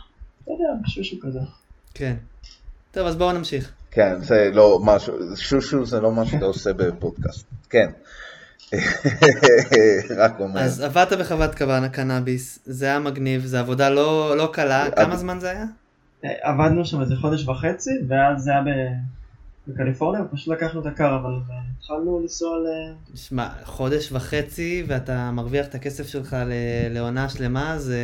אתה 0.43 0.51
יודע, 0.51 0.87
שושו 0.87 1.15
כזה. 1.21 1.39
כן. 1.93 2.15
טוב, 2.91 3.07
אז 3.07 3.15
בואו 3.15 3.31
נמשיך. 3.31 3.71
כן, 3.91 4.21
זה 4.21 4.49
לא 4.53 4.79
משהו, 4.83 5.13
שושו 5.35 5.85
זה 5.85 5.99
לא 5.99 6.11
מה 6.11 6.25
שאתה 6.25 6.45
עושה 6.45 6.73
בפודקאסט. 6.73 7.45
כן. 7.69 7.89
רק 10.17 10.39
אומר. 10.39 10.59
אז 10.61 10.81
עבדת 10.81 11.13
בחוות 11.13 11.55
קנאביס, 11.91 12.59
זה 12.65 12.85
היה 12.85 12.99
מגניב, 12.99 13.45
זו 13.45 13.57
עבודה 13.57 13.89
לא 13.89 14.37
לא 14.37 14.49
קלה, 14.53 14.91
כמה 14.95 15.15
זמן 15.15 15.39
זה 15.39 15.49
היה? 15.49 15.65
אה, 16.25 16.29
עבדנו 16.41 16.85
שם 16.85 17.01
איזה 17.01 17.15
חודש 17.21 17.47
וחצי, 17.47 17.91
ואז 18.07 18.43
זה 18.43 18.51
היה 18.51 18.61
ב- 18.61 19.14
בקליפורניה, 19.67 20.23
ופשוט 20.23 20.47
לקחנו 20.47 20.81
את 20.81 20.85
הקרוון, 20.85 21.43
והתחלנו 21.47 22.19
לנסוע 22.19 22.57
ל... 22.57 22.93
שמע, 23.15 23.49
חודש 23.63 24.11
וחצי 24.11 24.83
ואתה 24.87 25.31
מרוויח 25.31 25.67
את 25.67 25.75
הכסף 25.75 26.07
שלך 26.07 26.35
לעונה 26.89 27.29
שלמה, 27.29 27.79
זה 27.79 27.99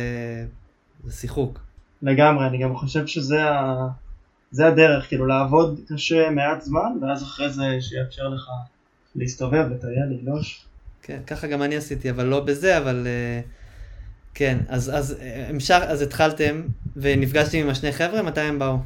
זה 1.04 1.12
שיחוק. 1.12 1.60
לגמרי, 2.02 2.46
אני 2.46 2.58
גם 2.58 2.76
חושב 2.76 3.06
שזה 3.06 3.44
ה... 3.44 3.88
זה 4.50 4.66
הדרך, 4.66 5.08
כאילו 5.08 5.26
לעבוד 5.26 5.80
קשה 5.88 6.30
מעט 6.30 6.62
זמן, 6.62 6.92
ואז 7.02 7.22
אחרי 7.22 7.50
זה 7.50 7.62
שיאפשר 7.80 8.28
לך 8.28 8.48
להסתובב, 9.16 9.66
לטייל, 9.70 10.04
לגלוש. 10.10 10.64
כן, 11.02 11.20
ככה 11.26 11.46
גם 11.46 11.62
אני 11.62 11.76
עשיתי, 11.76 12.10
אבל 12.10 12.24
לא 12.24 12.40
בזה, 12.40 12.78
אבל 12.78 13.06
אה, 13.06 13.40
כן, 14.34 14.58
אז, 14.68 14.90
אז, 14.94 15.16
אה, 15.20 15.46
המשך, 15.48 15.80
אז 15.88 16.02
התחלתם 16.02 16.62
ונפגשתם 16.96 17.58
עם 17.58 17.68
השני 17.68 17.92
חבר'ה, 17.92 18.22
מתי 18.22 18.40
הם 18.40 18.58
באו? 18.58 18.78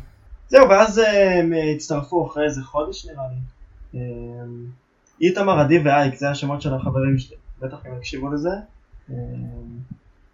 זהו, 0.49 0.68
ואז 0.68 0.99
אה, 0.99 1.38
הם 1.38 1.53
הצטרפו 1.74 2.26
אחרי 2.26 2.44
איזה 2.44 2.62
חודש 2.62 3.07
נראה 3.07 3.24
לי. 3.28 4.01
אה, 4.01 4.44
איתמר, 5.20 5.61
עדי 5.61 5.78
ואייק, 5.78 6.14
זה 6.14 6.30
השמות 6.30 6.62
של 6.62 6.74
החברים 6.74 7.18
שלי, 7.18 7.36
בטח 7.61 7.76
הם 7.84 7.97
יקשיבו 7.97 8.32
לזה. 8.32 8.51
אה, 9.11 9.16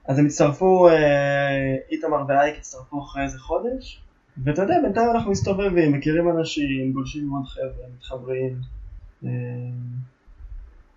אז 0.08 0.18
הם 0.18 0.26
הצטרפו, 0.26 0.88
אה, 0.88 1.76
איתמר 1.90 2.24
ואייק 2.28 2.58
הצטרפו 2.58 3.02
אחרי 3.02 3.22
איזה 3.22 3.38
חודש, 3.38 4.02
ואתה 4.44 4.62
יודע, 4.62 4.74
בינתיים 4.82 5.10
אנחנו 5.10 5.30
מסתובבים, 5.30 5.92
מכירים 5.92 6.28
אנשים, 6.28 6.92
גולשים 6.92 7.22
עם 7.22 7.30
עוד 7.30 7.46
חבר'ה, 7.46 7.86
מתחברים. 7.96 8.56
אה, 9.24 9.30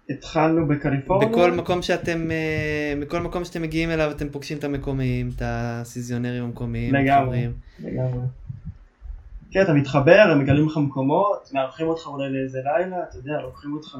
התחלנו 0.09 0.67
בקליפורניה. 0.67 1.29
בכל 1.29 1.51
מקום 1.51 1.81
שאתם, 1.81 2.31
אה, 2.31 2.93
בכל 3.01 3.19
מקום 3.19 3.45
שאתם 3.45 3.61
מגיעים 3.61 3.91
אליו 3.91 4.11
אתם 4.11 4.29
פוגשים 4.29 4.57
את 4.57 4.63
המקומיים, 4.63 5.29
את 5.35 5.41
הסיזיונרים 5.45 6.43
המקומיים, 6.43 6.93
לגמרי. 6.93 7.47
לגמרי. 7.79 8.21
כן, 9.55 9.61
אתה 9.61 9.73
מתחבר, 9.73 10.27
הם 10.31 10.39
מגלים 10.39 10.65
לך 10.67 10.77
מקומות, 10.77 11.49
מארחים 11.53 11.87
אותך 11.87 12.07
אולי 12.07 12.29
לאיזה 12.29 12.59
לילה, 12.63 12.97
אתה 13.09 13.17
יודע, 13.17 13.41
לוקחים 13.41 13.73
אותך 13.73 13.95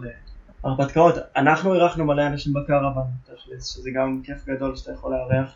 להרפתקאות. 0.64 1.16
אנחנו 1.36 1.74
אירחנו 1.74 2.06
מלא 2.06 2.28
אנשים 2.28 2.54
בקרוון, 2.54 3.04
תכלס, 3.24 3.66
שזה 3.76 3.90
גם 3.96 4.22
כיף 4.24 4.46
גדול 4.48 4.76
שאתה 4.76 4.92
יכול 4.92 5.14
לארח. 5.14 5.56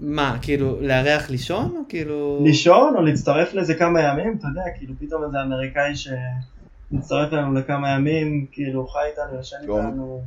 מה, 0.00 0.38
כאילו, 0.42 0.80
לארח 0.80 1.30
לישון 1.30 1.74
או 1.76 1.80
כאילו... 1.88 2.40
לישון 2.44 2.96
או 2.96 3.02
להצטרף 3.02 3.54
לאיזה 3.54 3.74
כמה 3.74 4.00
ימים, 4.00 4.36
אתה 4.38 4.46
יודע, 4.46 4.62
כאילו 4.78 4.94
פתאום 4.98 5.24
איזה 5.24 5.42
אמריקאי 5.42 5.92
שמצטרף 5.96 7.32
אלינו 7.32 7.54
לכמה 7.54 7.90
ימים, 7.90 8.46
כאילו 8.52 8.86
חי 8.86 8.98
איתנו, 9.10 9.40
ישן 9.40 9.56
יום. 9.64 9.86
איתנו. 9.86 10.22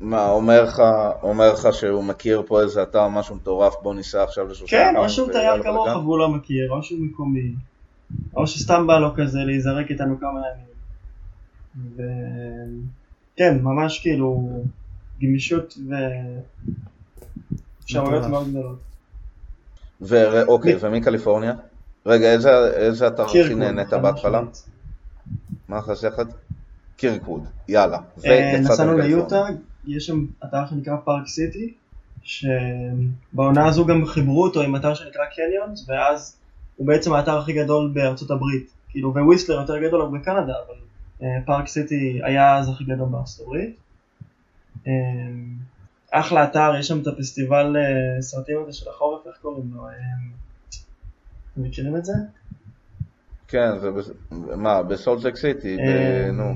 מה, 0.00 0.30
אומר 0.30 0.62
לך, 0.62 0.82
אומר 1.22 1.52
לך 1.52 1.68
שהוא 1.72 2.04
מכיר 2.04 2.42
פה 2.46 2.60
איזה 2.60 2.82
אתר 2.82 3.08
משהו 3.08 3.34
מטורף, 3.34 3.74
בוא 3.82 3.94
ניסע 3.94 4.22
עכשיו 4.22 4.46
לשלושה 4.46 4.76
כן, 4.76 4.96
או 4.96 5.08
שהוא 5.08 5.32
תייר 5.32 5.62
כמוך? 5.62 5.86
והוא 5.86 6.18
לא 6.18 6.28
מכיר, 6.28 6.70
או 6.70 6.82
שהוא 6.82 6.98
מקומי, 7.00 7.52
או 8.36 8.46
שסתם 8.46 8.86
בא 8.86 8.98
לו 8.98 9.14
כזה 9.14 9.38
להיזרק 9.38 9.90
איתנו 9.90 10.20
כמה 10.20 10.40
ימים. 10.40 10.74
ו... 11.96 12.02
כן, 13.36 13.58
ממש 13.62 13.98
כאילו 13.98 14.58
גמישות 15.22 15.74
ואפשרויות. 17.80 18.26
מאוד 18.26 18.48
גדולות. 18.48 18.78
ו- 20.00 20.42
אוקיי, 20.42 20.74
מי- 20.74 20.78
ומקליפורניה? 20.82 21.54
רגע, 22.06 22.32
איזה, 22.32 22.50
איזה 22.76 23.08
אתר 23.08 23.22
הכי 23.22 23.54
נהנית 23.54 23.92
בהתחלה? 23.92 24.42
מה 25.68 25.82
חסר 25.82 26.08
לך? 26.08 26.22
קירקווד, 26.96 27.44
יאללה. 27.68 27.98
אה, 28.24 28.60
נסענו. 28.60 28.98
ליוטה, 28.98 29.46
יש 29.86 30.06
שם 30.06 30.26
אתר 30.44 30.66
שנקרא 30.70 30.96
פארק 31.04 31.26
סיטי, 31.26 31.74
שבעונה 32.22 33.66
הזו 33.66 33.86
גם 33.86 34.06
חיברו 34.06 34.42
אותו 34.42 34.62
עם 34.62 34.76
אתר 34.76 34.94
שנקרא 34.94 35.22
קניונס, 35.36 35.88
ואז 35.88 36.36
הוא 36.76 36.86
בעצם 36.86 37.12
האתר 37.12 37.38
הכי 37.38 37.52
גדול 37.52 37.90
בארצות 37.94 38.30
הברית. 38.30 38.70
כאילו, 38.88 39.14
וויסלר 39.14 39.60
יותר 39.60 39.78
גדול 39.78 40.02
רק 40.02 40.10
בקנדה, 40.10 40.52
אבל 40.66 40.74
אה, 41.22 41.38
פארק 41.46 41.68
סיטי 41.68 42.20
היה 42.22 42.58
אז 42.58 42.68
הכי 42.68 42.84
גדול 42.84 43.08
בארצות 43.08 43.46
הברית. 43.46 43.76
אה, 44.86 44.92
אחלה 46.10 46.44
אתר, 46.44 46.72
יש 46.78 46.88
שם 46.88 47.00
את 47.00 47.06
הפסטיבל 47.06 47.76
אה, 47.76 48.22
סרטים 48.22 48.56
הזה 48.62 48.72
של 48.72 48.90
החורף, 48.90 49.26
איך 49.26 49.36
קוראים 49.42 49.70
לו? 49.74 49.86
אתם 51.52 51.62
מכירים 51.62 51.96
את 51.96 52.04
זה? 52.04 52.12
כן, 53.48 53.78
זה 53.78 53.90
בס... 53.90 54.10
מה, 54.56 54.82
בסולטק 54.82 55.36
סיטי, 55.36 55.76
נו, 56.32 56.54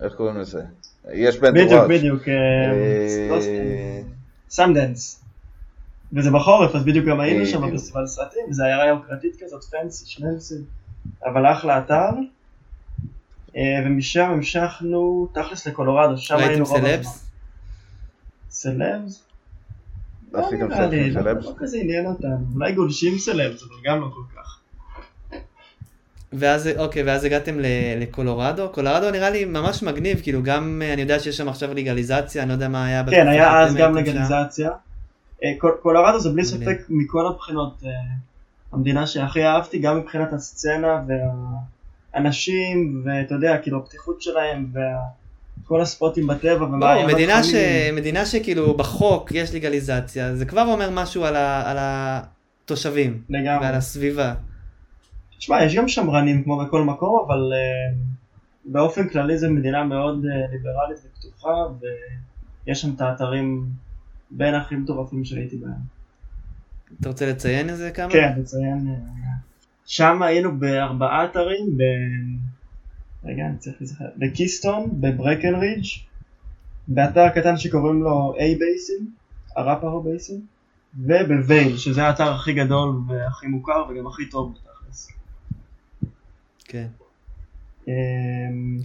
איך 0.00 0.14
קוראים 0.14 0.36
לזה? 0.36 0.62
יש 1.12 1.38
בן 1.38 1.54
בדיוק, 1.54 1.70
תוראג'. 1.70 1.90
בדיוק. 1.90 2.28
אה, 2.28 3.28
לא 3.30 3.40
סאנדנס. 4.50 5.20
וזה 6.12 6.30
בחורף, 6.30 6.74
אז 6.74 6.84
בדיוק 6.84 7.06
גם 7.06 7.20
היינו 7.20 7.46
שם. 7.46 7.70
בפסטיבל 7.70 8.06
סרטים, 8.06 8.42
וזה 8.50 8.64
עיירה 8.64 8.86
יוקרתית 8.86 9.36
כזאת, 9.44 9.64
פנסי, 9.64 10.04
שנלסי, 10.06 10.54
אבל 11.24 11.46
אחלה 11.46 11.78
אתר. 11.78 12.10
אה, 13.56 13.62
ומשם 13.86 14.24
המשכנו 14.30 15.28
תכלס 15.34 15.66
לקולורדו, 15.66 16.16
שם 16.16 16.34
ראיתם 16.34 16.50
היינו 16.50 16.64
רוב 16.64 16.76
הזמן. 16.76 16.88
סלבס? 16.90 17.26
סלבס? 18.50 19.22
לא 20.32 20.46
עשיתם 20.46 20.68
נראה 20.68 20.86
לי, 20.86 21.10
לא- 21.10 21.22
סלבס? 21.22 21.44
לא 21.44 21.52
כזה 21.58 21.78
עניין 21.80 22.06
אותנו, 22.06 22.36
אולי 22.54 22.72
גולשים 22.72 23.18
סלבס, 23.18 23.62
אבל 23.62 23.76
גם 23.84 24.00
לא 24.00 24.06
כל 24.14 24.36
כך. 24.36 24.60
ואז, 26.32 26.70
אוקיי, 26.78 27.02
ואז 27.02 27.24
הגעתם 27.24 27.56
לקולורדו? 28.00 28.68
קולורדו 28.68 29.10
נראה 29.10 29.30
לי 29.30 29.44
ממש 29.44 29.82
מגניב, 29.82 30.20
כאילו 30.22 30.42
גם, 30.42 30.82
אה, 30.84 30.92
אני 30.92 31.02
יודע 31.02 31.18
שיש 31.18 31.36
שם 31.36 31.48
עכשיו 31.48 31.74
לגליזציה, 31.74 32.42
אני 32.42 32.48
לא 32.48 32.54
יודע 32.54 32.68
מה 32.68 32.86
היה. 32.86 33.04
כן, 33.10 33.28
היה 33.28 33.60
אז 33.60 33.74
גם 33.74 33.96
הייתם 33.96 34.12
שם. 34.56 34.70
אה, 35.44 35.48
קול- 35.58 35.76
קולורדו 35.82 36.18
זה 36.20 36.30
בלי. 36.30 36.44
ספק 36.44 36.78
מכל 36.88 37.26
הבחינות 37.26 37.82
אה, 37.84 37.90
המדינה 38.72 39.06
שהכי 39.06 39.44
אהבתי, 39.44 39.78
גם 39.78 39.98
מבחינת 39.98 40.32
הסצנה 40.32 41.02
והאנשים, 42.14 43.02
ואתה 43.04 43.34
יודע, 43.34 43.58
כאילו 43.58 43.78
הפתיחות 43.78 44.22
שלהם, 44.22 44.72
וכל 45.64 45.80
הספוטים 45.80 46.26
בטבע, 46.26 46.54
לא, 46.58 46.64
ומעיינות 46.64 47.12
מדינה, 47.12 47.44
ש... 47.44 47.54
מדינה 47.92 48.26
שכאילו 48.26 48.74
בחוק 48.74 49.32
יש 49.32 49.54
לגליזציה, 49.54 50.36
זה 50.36 50.44
כבר 50.44 50.62
אומר 50.62 50.90
משהו 50.92 51.24
על, 51.24 51.36
ה... 51.36 51.70
על 51.70 51.76
התושבים 51.80 53.22
לגמרי. 53.28 53.66
ועל 53.66 53.74
הסביבה. 53.74 54.34
תשמע, 55.38 55.64
יש 55.64 55.76
גם 55.76 55.88
שמרנים 55.88 56.44
כמו 56.44 56.64
בכל 56.64 56.84
מקום, 56.84 57.24
אבל 57.26 57.52
אה, 57.52 57.98
באופן 58.64 59.08
כללי 59.08 59.38
זו 59.38 59.50
מדינה 59.50 59.84
מאוד 59.84 60.24
אה, 60.24 60.46
ליברלית 60.52 60.98
ופתוחה, 61.04 61.54
ויש 62.66 62.80
שם 62.80 62.94
את 62.96 63.00
האתרים 63.00 63.64
בין 64.30 64.54
הכי 64.54 64.76
מטורפים 64.76 65.24
שהייתי 65.24 65.56
בהם. 65.56 66.00
אתה 67.00 67.08
רוצה 67.08 67.30
לציין 67.30 67.68
איזה 67.68 67.90
כמה? 67.90 68.12
כן, 68.12 68.32
נציין. 68.36 68.88
אה, 68.88 68.94
שם 69.86 70.22
היינו 70.22 70.58
בארבעה 70.58 71.24
אתרים, 71.24 71.76
ב... 71.76 71.82
רגע, 73.24 73.46
אני 73.46 73.58
צריך 73.58 73.76
להיזכר. 73.80 74.04
בקיסטון, 74.16 75.00
בברקנרידג', 75.00 75.86
באתר 76.88 77.28
קטן 77.28 77.56
שקוראים 77.56 78.02
לו 78.02 78.34
A-Basin, 78.36 79.04
אראפהו 79.56 79.98
בייסין, 79.98 80.40
ובווייל, 80.98 81.76
שזה 81.76 82.02
האתר 82.02 82.32
הכי 82.32 82.52
גדול 82.52 83.00
והכי 83.08 83.46
מוכר 83.46 83.84
וגם 83.90 84.06
הכי 84.06 84.28
טוב 84.30 84.54
בתכלס. 84.54 85.08
כן. 86.64 86.86
אמ, 87.88 88.78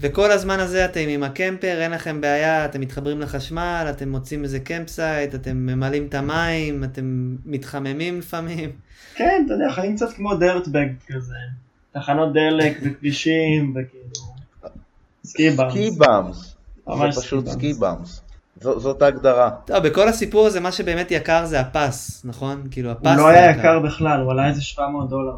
וכל 0.00 0.30
הזמן 0.30 0.60
הזה 0.60 0.84
אתם 0.84 1.08
עם 1.08 1.22
ה 1.22 1.29
camper, 1.29 1.80
אין 1.80 1.90
לכם 1.90 2.20
בעיה, 2.20 2.64
אתם 2.64 2.80
מתחברים 2.80 3.20
לחשמל, 3.20 3.86
אתם 3.90 4.08
מוצאים 4.08 4.44
איזה 4.44 4.60
campsite, 4.60 5.34
אתם 5.34 5.56
ממלאים 5.56 6.06
את 6.06 6.14
המים, 6.14 6.84
אתם 6.84 7.36
מתחממים 7.44 8.18
לפעמים. 8.18 8.70
כן, 9.14 9.42
אתה 9.46 9.54
יודע, 9.54 9.72
חיים 9.72 9.96
קצת 9.96 10.12
כמו 10.12 10.34
dirtbag 10.34 10.88
כזה. 11.08 11.34
תחנות 11.92 12.32
דלק 12.32 12.78
וכבישים 12.82 13.70
וכאילו... 13.70 14.28
סקי 15.24 15.50
באמס. 15.50 15.72
סקי 15.72 15.90
באמס. 15.98 16.54
זה 17.14 17.20
פשוט 17.20 17.46
סקי 17.46 17.72
באמס. 17.72 18.20
זאת 18.60 19.02
ההגדרה. 19.02 19.50
טוב, 19.64 19.78
בכל 19.78 20.08
הסיפור 20.08 20.46
הזה 20.46 20.60
מה 20.60 20.72
שבאמת 20.72 21.10
יקר 21.10 21.46
זה 21.46 21.60
הפס, 21.60 22.22
נכון? 22.24 22.68
כאילו 22.70 22.90
הפס 22.90 23.06
הוא 23.06 23.16
לא 23.16 23.28
היה 23.28 23.50
יקר 23.50 23.80
בכלל, 23.80 24.20
הוא 24.20 24.32
עלה 24.32 24.48
איזה 24.48 24.62
700 24.62 25.08
דולר. 25.08 25.36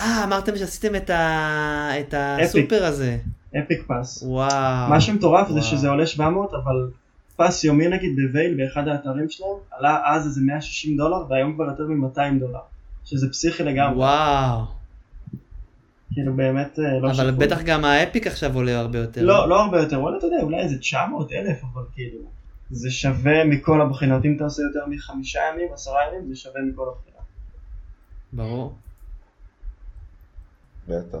אה, 0.00 0.24
אמרתם 0.24 0.56
שעשיתם 0.56 0.96
את, 0.96 1.10
ה... 1.10 1.90
את 2.00 2.14
הסופר 2.16 2.84
הזה. 2.84 3.18
אפיק 3.58 3.84
פס. 3.86 4.22
וואו. 4.26 4.90
מה 4.90 5.00
שמטורף 5.00 5.48
זה. 5.48 5.62
שזה 5.62 5.88
עולה 5.88 6.06
700, 6.06 6.50
אבל 6.54 6.90
פס 7.36 7.64
יומי 7.64 7.88
נגיד 7.88 8.16
בווייל 8.16 8.54
באחד 8.56 8.88
האתרים 8.88 9.30
שלהם, 9.30 9.50
עלה 9.70 10.00
אז 10.04 10.26
איזה 10.26 10.40
160 10.44 10.96
דולר, 10.96 11.24
והיום 11.28 11.54
כבר 11.54 11.64
יותר 11.64 11.84
מ-200 11.84 12.40
דולר. 12.40 12.58
שזה 13.04 13.30
פסיכי 13.30 13.62
לגמרי. 13.62 13.96
וואו. 13.98 14.64
כאילו 16.12 16.34
באמת 16.36 16.78
אה, 16.78 16.98
לא 17.00 17.10
אבל 17.10 17.14
שפוי. 17.14 17.46
בטח 17.46 17.62
גם 17.62 17.84
האפיק 17.84 18.26
עכשיו 18.26 18.54
עולה 18.54 18.78
הרבה 18.80 18.98
יותר. 18.98 19.24
לא, 19.24 19.48
לא 19.48 19.60
הרבה 19.60 19.80
יותר, 19.80 20.00
וואלה 20.00 20.18
אתה 20.18 20.26
יודע, 20.26 20.36
אולי 20.42 20.60
איזה 20.60 20.78
900 20.78 21.32
אלף, 21.32 21.62
אבל 21.72 21.82
כאילו, 21.94 22.18
זה 22.70 22.90
שווה 22.90 23.44
מכל 23.44 23.80
הבחינות, 23.80 24.24
אם 24.24 24.36
אתה 24.36 24.44
עושה 24.44 24.62
יותר 24.62 24.86
מחמישה 24.88 25.40
ימים, 25.52 25.68
עשרה 25.72 26.00
ימים, 26.08 26.28
זה 26.28 26.36
שווה 26.36 26.60
מכל 26.62 26.86
הבחינות. 26.88 27.24
ברור. 28.32 28.74
בטח. 30.88 31.18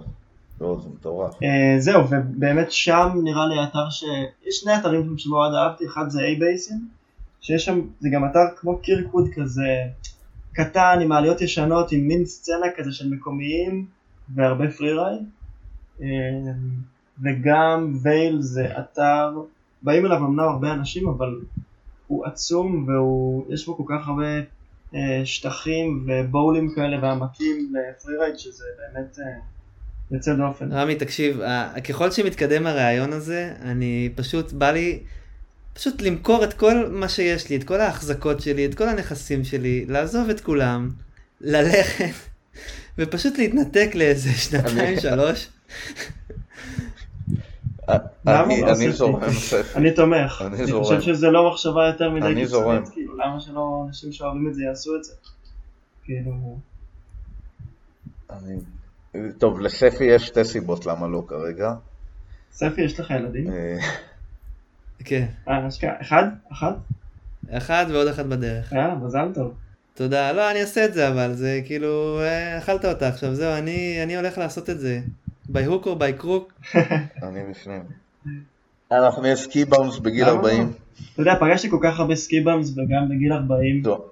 לא, 0.60 0.80
זה 0.82 0.88
מטורף. 0.88 1.42
אה, 1.42 1.80
זהו, 1.80 2.02
ובאמת 2.10 2.72
שם 2.72 3.08
נראה 3.24 3.46
לי 3.46 3.54
אתר 3.64 3.90
ש... 3.90 4.04
יש 4.46 4.60
שני 4.60 4.76
אתרים 4.76 5.18
שמאוד 5.18 5.54
אהבתי, 5.54 5.86
אחד 5.86 6.08
זה 6.08 6.20
A-Basin, 6.20 6.74
שיש 7.40 7.64
שם, 7.64 7.80
זה 8.00 8.08
גם 8.12 8.24
אתר 8.24 8.40
כמו 8.56 8.78
קירקווד 8.78 9.28
כזה, 9.34 9.68
קטן, 10.52 10.98
עם 11.02 11.08
מעליות 11.08 11.40
ישנות, 11.40 11.92
עם 11.92 12.00
מין 12.00 12.24
סצנה 12.24 12.66
כזה 12.76 12.92
של 12.92 13.10
מקומיים, 13.10 13.86
והרבה 14.34 14.70
freeride. 14.70 15.22
אה, 16.02 16.52
וגם 17.22 17.92
וייל 18.02 18.40
זה 18.40 18.78
אתר, 18.78 19.30
באים 19.82 20.06
אליו 20.06 20.18
אמנם 20.18 20.48
הרבה 20.48 20.72
אנשים, 20.72 21.08
אבל 21.08 21.40
הוא 22.06 22.26
עצום, 22.26 22.86
ויש 22.88 23.66
בו 23.66 23.76
כל 23.76 23.84
כך 23.88 24.08
הרבה 24.08 24.40
אה, 24.94 25.20
שטחים 25.24 26.06
ו 26.08 26.17
bowlים 26.17 26.74
כאלה 26.74 27.02
ועמקים 27.02 27.72
ל 27.72 28.16
freeride 28.16 28.38
שזה 28.38 28.64
באמת 28.78 29.18
יוצא 30.14 30.34
דופן. 30.34 30.72
רמי, 30.72 30.94
תקשיב, 30.94 31.40
ה- 31.40 31.80
ככל 31.80 32.10
שמתקדם 32.10 32.66
הרעיון 32.66 33.12
הזה, 33.12 33.52
אני 33.62 34.08
פשוט, 34.14 34.52
בא 34.52 34.70
לי 34.70 34.98
פשוט 35.74 36.02
למכור 36.02 36.44
את 36.44 36.52
כל 36.52 36.88
מה 36.90 37.08
שיש 37.08 37.50
לי, 37.50 37.56
את 37.56 37.64
כל 37.64 37.80
ההחזקות 37.80 38.40
שלי, 38.40 38.66
את 38.66 38.74
כל 38.74 38.88
הנכסים 38.88 39.44
שלי, 39.44 39.84
לעזוב 39.88 40.30
את 40.30 40.40
כולם, 40.40 40.90
ללכת, 41.40 42.14
ופשוט 42.98 43.38
להתנתק 43.38 43.90
לאיזה 43.94 44.32
שנתיים, 44.32 45.00
שלוש. 45.00 45.48
אני 47.88 48.62
אני 48.62 48.70
עשיתי. 48.70 48.92
זורם 48.92 49.30
ספר. 49.32 49.78
אני 49.78 49.94
תומך, 49.94 50.44
אני. 50.46 50.72
חושב 50.72 51.00
שזה 51.00 51.30
לא 51.30 51.50
מחשבה 51.50 51.86
יותר 51.86 52.10
מדי 52.10 52.26
אני 52.26 52.46
זורם. 52.46 52.64
קיצונית, 52.78 52.94
כאילו 52.94 53.16
למה 53.16 53.40
שלא 53.40 53.84
אנשים 53.88 54.12
שאוהבים 54.12 54.48
את 54.48 54.54
זה 54.54 54.62
יעשו 54.62 54.96
את 54.96 55.04
זה? 55.04 55.12
כאילו, 56.04 56.58
אני- 58.30 58.56
טוב, 59.38 59.60
לספי 59.60 60.04
יש 60.04 60.26
שתי 60.26 60.44
סיבות 60.44 60.86
למה 60.86 61.08
לא 61.08 61.22
כרגע. 61.28 61.72
ספי 62.52 62.80
יש 62.82 63.00
לך 63.00 63.10
ילדים? 63.10 63.50
אה, 63.52 63.76
כן, 65.04 65.26
אה, 65.48 65.68
אשכרה, 65.68 65.92
אחד? 66.00 66.24
אחת? 66.52 66.74
אחד 67.50 67.86
ועוד 67.90 68.06
אחד 68.08 68.30
בדרך. 68.30 68.72
יאללה, 68.72 68.94
מזל 68.94 69.28
טוב. 69.34 69.54
תודה, 69.94 70.32
לא, 70.32 70.50
אני 70.50 70.60
אעשה 70.60 70.84
את 70.84 70.94
זה, 70.94 71.08
אבל 71.08 71.32
זה 71.32 71.60
כאילו, 71.66 72.20
אה, 72.20 72.58
אכלת 72.58 72.84
אותה 72.84 73.08
עכשיו, 73.08 73.34
זהו, 73.34 73.52
אני, 73.52 74.00
אני 74.02 74.16
הולך 74.16 74.38
לעשות 74.38 74.70
את 74.70 74.80
זה. 74.80 75.00
by 75.52 75.68
hook 75.68 75.84
or 75.84 75.98
by 76.00 76.22
crook. 76.24 76.74
אני 77.22 77.40
בפנים. 77.50 77.82
אנחנו 78.92 79.22
נהיה 79.22 79.36
ski 79.36 79.64
bums 79.64 79.98
בגיל 79.98 80.22
למה 80.28 80.32
לא? 80.32 80.36
40. 80.36 80.72
אתה 81.14 81.22
יודע, 81.22 81.34
פגשתי 81.40 81.70
כל 81.70 81.78
כך 81.82 82.00
הרבה 82.00 82.16
ski 82.16 82.39
bums 82.39 82.70
וגם 82.70 83.08
בגיל 83.10 83.32
40. 83.32 83.84
זו- 83.84 84.04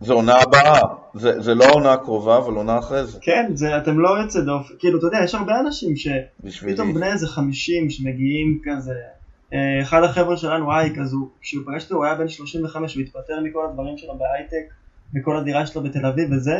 זו 0.00 0.14
עונה 0.14 0.34
הבאה. 0.40 0.80
זה 1.14 1.40
זה 1.40 1.54
לא 1.54 1.64
העונה 1.64 1.92
הקרובה, 1.92 2.38
אבל 2.38 2.54
עונה 2.54 2.78
אחרי 2.78 3.06
זה. 3.06 3.18
כן, 3.22 3.50
זה, 3.54 3.78
אתם 3.78 3.98
לא 3.98 4.08
יוצא 4.08 4.40
דופן, 4.40 4.74
כאילו, 4.78 4.98
אתה 4.98 5.06
יודע, 5.06 5.18
יש 5.24 5.34
הרבה 5.34 5.60
אנשים 5.60 5.94
שפתאום. 5.96 6.94
בני 6.94 7.12
איזה 7.12 7.26
50 7.26 7.90
שמגיעים 7.90 8.60
כזה. 8.64 8.94
אה, 9.52 9.82
אחד 9.82 10.02
החבר'ה 10.02 10.36
שלנו, 10.36 10.72
אייק, 10.72 10.98
אז 10.98 11.12
הוא, 11.12 11.28
כשהוא 11.40 11.64
פגש 11.66 11.84
אותו 11.84 11.94
הוא 11.94 12.04
היה 12.04 12.14
בן 12.14 12.28
35, 12.28 12.94
הוא 12.94 13.02
התפטר 13.02 13.40
מכל 13.42 13.66
הדברים 13.70 13.98
שלו 13.98 14.18
בהייטק, 14.18 14.74
וכל 15.14 15.36
הדירה 15.36 15.66
שלו 15.66 15.82
בתל 15.82 16.06
אביב 16.06 16.28
וזה, 16.32 16.58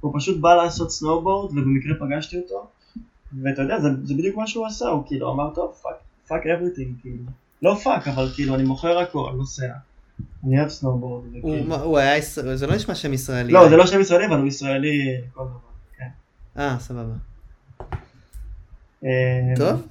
הוא 0.00 0.12
פשוט 0.16 0.40
בא 0.40 0.54
לעשות 0.54 0.90
סנובורד, 0.90 1.50
ובמקרה 1.50 1.94
פגשתי 2.00 2.36
אותו, 2.38 2.66
ואתה 3.42 3.62
יודע, 3.62 3.80
זה, 3.80 3.88
זה 4.02 4.14
בדיוק 4.14 4.36
מה 4.36 4.46
שהוא 4.46 4.66
עשה, 4.66 4.88
הוא 4.88 5.02
כאילו 5.06 5.32
אמר, 5.32 5.54
טוב, 5.54 5.72
fuck, 5.82 5.94
fuck 6.28 6.46
everything, 6.46 6.94
כאילו. 7.00 7.24
לא 7.62 7.74
fuck, 7.74 8.08
אבל 8.08 8.28
כאילו, 8.34 8.54
אני 8.54 8.62
מוכר 8.62 8.98
הכל, 8.98 9.30
נוסע. 9.36 9.72
אני 10.46 10.60
אוהב 10.60 10.70
הוא, 10.84 11.22
וכאילו. 11.30 11.64
מה, 11.64 11.76
הוא 11.76 11.98
היה, 11.98 12.16
ישראל- 12.16 12.56
זה 12.56 12.66
לא 12.66 12.74
נשמע 12.76 12.94
שם 12.94 13.12
ישראלי. 13.12 13.52
לא, 13.52 13.68
זה 13.68 13.76
לא 13.76 13.86
שם 13.86 14.00
ישראלי, 14.00 14.26
אבל 14.26 14.38
הוא 14.38 14.46
ישראלי 14.46 15.20
לכל 15.32 15.42
דבר, 15.44 15.58
כן. 15.98 16.08
אה, 16.58 16.76
סבבה. 16.80 17.12
אה, 19.04 19.08
טוב. 19.56 19.86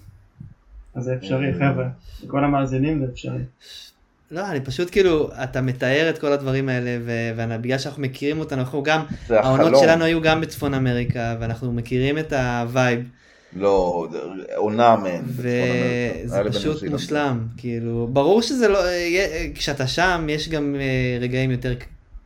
אז 0.96 1.04
זה 1.04 1.16
אפשרי, 1.16 1.54
חבר'ה. 1.54 1.88
לכל 2.24 2.44
המאזינים 2.44 3.00
זה 3.06 3.12
אפשרי. 3.12 3.44
לא, 4.32 4.52
אני 4.52 4.62
פשוט 4.62 4.92
כאילו, 4.92 5.30
אתה 5.44 5.62
מתאר 5.62 6.10
את 6.10 6.18
כל 6.18 6.32
הדברים 6.32 6.70
האלה, 6.70 6.98
ובגלל 7.38 7.78
שאנחנו 7.78 8.02
מכירים 8.02 8.40
אותנו, 8.40 8.62
אנחנו 8.62 8.84
גם, 8.84 9.06
העונות. 9.30 9.80
שלנו 9.80 10.04
היו 10.06 10.22
גם 10.22 10.42
בצפון 10.42 10.74
אמריקה, 10.74 11.36
ואנחנו 11.40 11.74
מכירים 11.74 12.18
את 12.18 12.34
ה 12.34 12.46
vibe, 12.46 13.10
לא, 13.56 14.08
עונה 14.56 14.94
אמריקה. 14.94 15.24
וזה 15.28 16.42
פשוט. 16.50 16.84
מושלם, 16.84 17.48
כאילו, 17.58 18.08
ברור 18.14 18.42
שזה 18.42 18.68
לא, 18.68 18.80
כשאתה 19.56 19.88
שם, 19.88 20.26
יש 20.30 20.50
גם 20.50 20.76
אה, 20.80 21.18
רגעים 21.22 21.52
יותר 21.52 21.74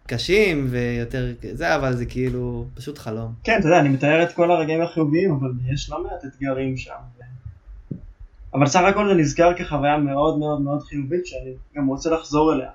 קשים 0.08 0.68
ויותר 0.70 1.34
זה, 1.54 1.76
אבל 1.76 1.94
זה 1.96 2.06
כאילו, 2.06 2.66
פשוט 2.76 2.98
חלום. 2.98 3.34
כן, 3.44 3.58
אתה 3.60 3.68
יודע, 3.68 3.80
אני 3.80 3.90
מתאר 3.90 4.24
את 4.24 4.32
כל 4.32 4.52
הרגעים 4.52 4.82
החיוביים, 4.82 5.32
אבל 5.32 5.52
יש 5.74 5.90
לא 5.90 6.04
מעט 6.04 6.26
אתגרים 6.26 6.78
שם. 6.78 6.94
אבל 8.54 8.68
סך 8.68 8.82
הכל 8.90 9.08
זה 9.08 9.14
נזכר 9.14 9.54
כחוויה 9.54 9.98
מאוד 9.98 10.40
מאוד 10.40 10.62
מאוד 10.62 10.84
חיובית, 10.84 11.26
שאני 11.26 11.52
גם 11.76 11.88
רוצה 11.88 12.10
לחזור 12.10 12.54
אליה. 12.54 12.70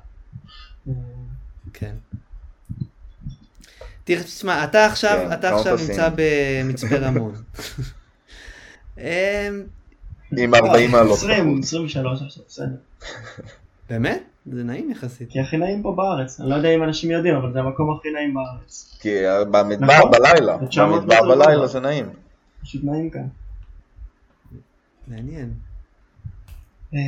כן. 1.72 1.94
תראה, 4.04 4.22
תשמע, 4.22 4.64
אתה 4.64 4.86
עכשיו, 4.86 5.18
כן, 5.28 5.32
אתה 5.32 5.56
עכשיו. 5.56 5.76
נמצא 5.88 6.08
במצפה 6.16 6.96
רמון. 6.96 7.34
אמ, 8.98 9.04
עם 10.38 10.54
40 10.54 10.90
מעלות. 10.90 11.18
20, 11.18 11.52
בחוץ. 11.52 11.64
23 11.64 12.22
עכשיו, 12.22 12.42
בסדר. 12.48 12.76
באמת? 13.90 14.22
זה 14.46 14.64
נעים 14.64 14.90
יחסית. 14.90 15.30
כי 15.30 15.40
הכי 15.40 15.56
נעים 15.56 15.82
פה 15.82 15.94
בארץ. 15.96 16.40
אני 16.40 16.50
לא 16.50 16.54
יודע 16.54 16.68
אם 16.68 16.82
אנשים 16.82 17.10
יודעים, 17.10 17.34
אבל 17.34 17.52
זה 17.52 17.58
המקום 17.58 17.96
הכי 17.98 18.10
נעים 18.10 18.34
בארץ. 18.34 18.98
כי 19.00 19.14
במדבר 19.50 19.98
נכון. 19.98 20.10
בלילה. 20.10 20.58
זה 20.60 20.66
900 20.66 21.02
במדבר 21.02 21.28
בלילה. 21.28 21.66
זה 21.66 21.80
נעים. 21.80 22.06
פשוט 22.62 22.84
נעים 22.84 23.10
כאן. 23.10 23.26
מעניין. 25.06 25.54
אה, 26.94 26.98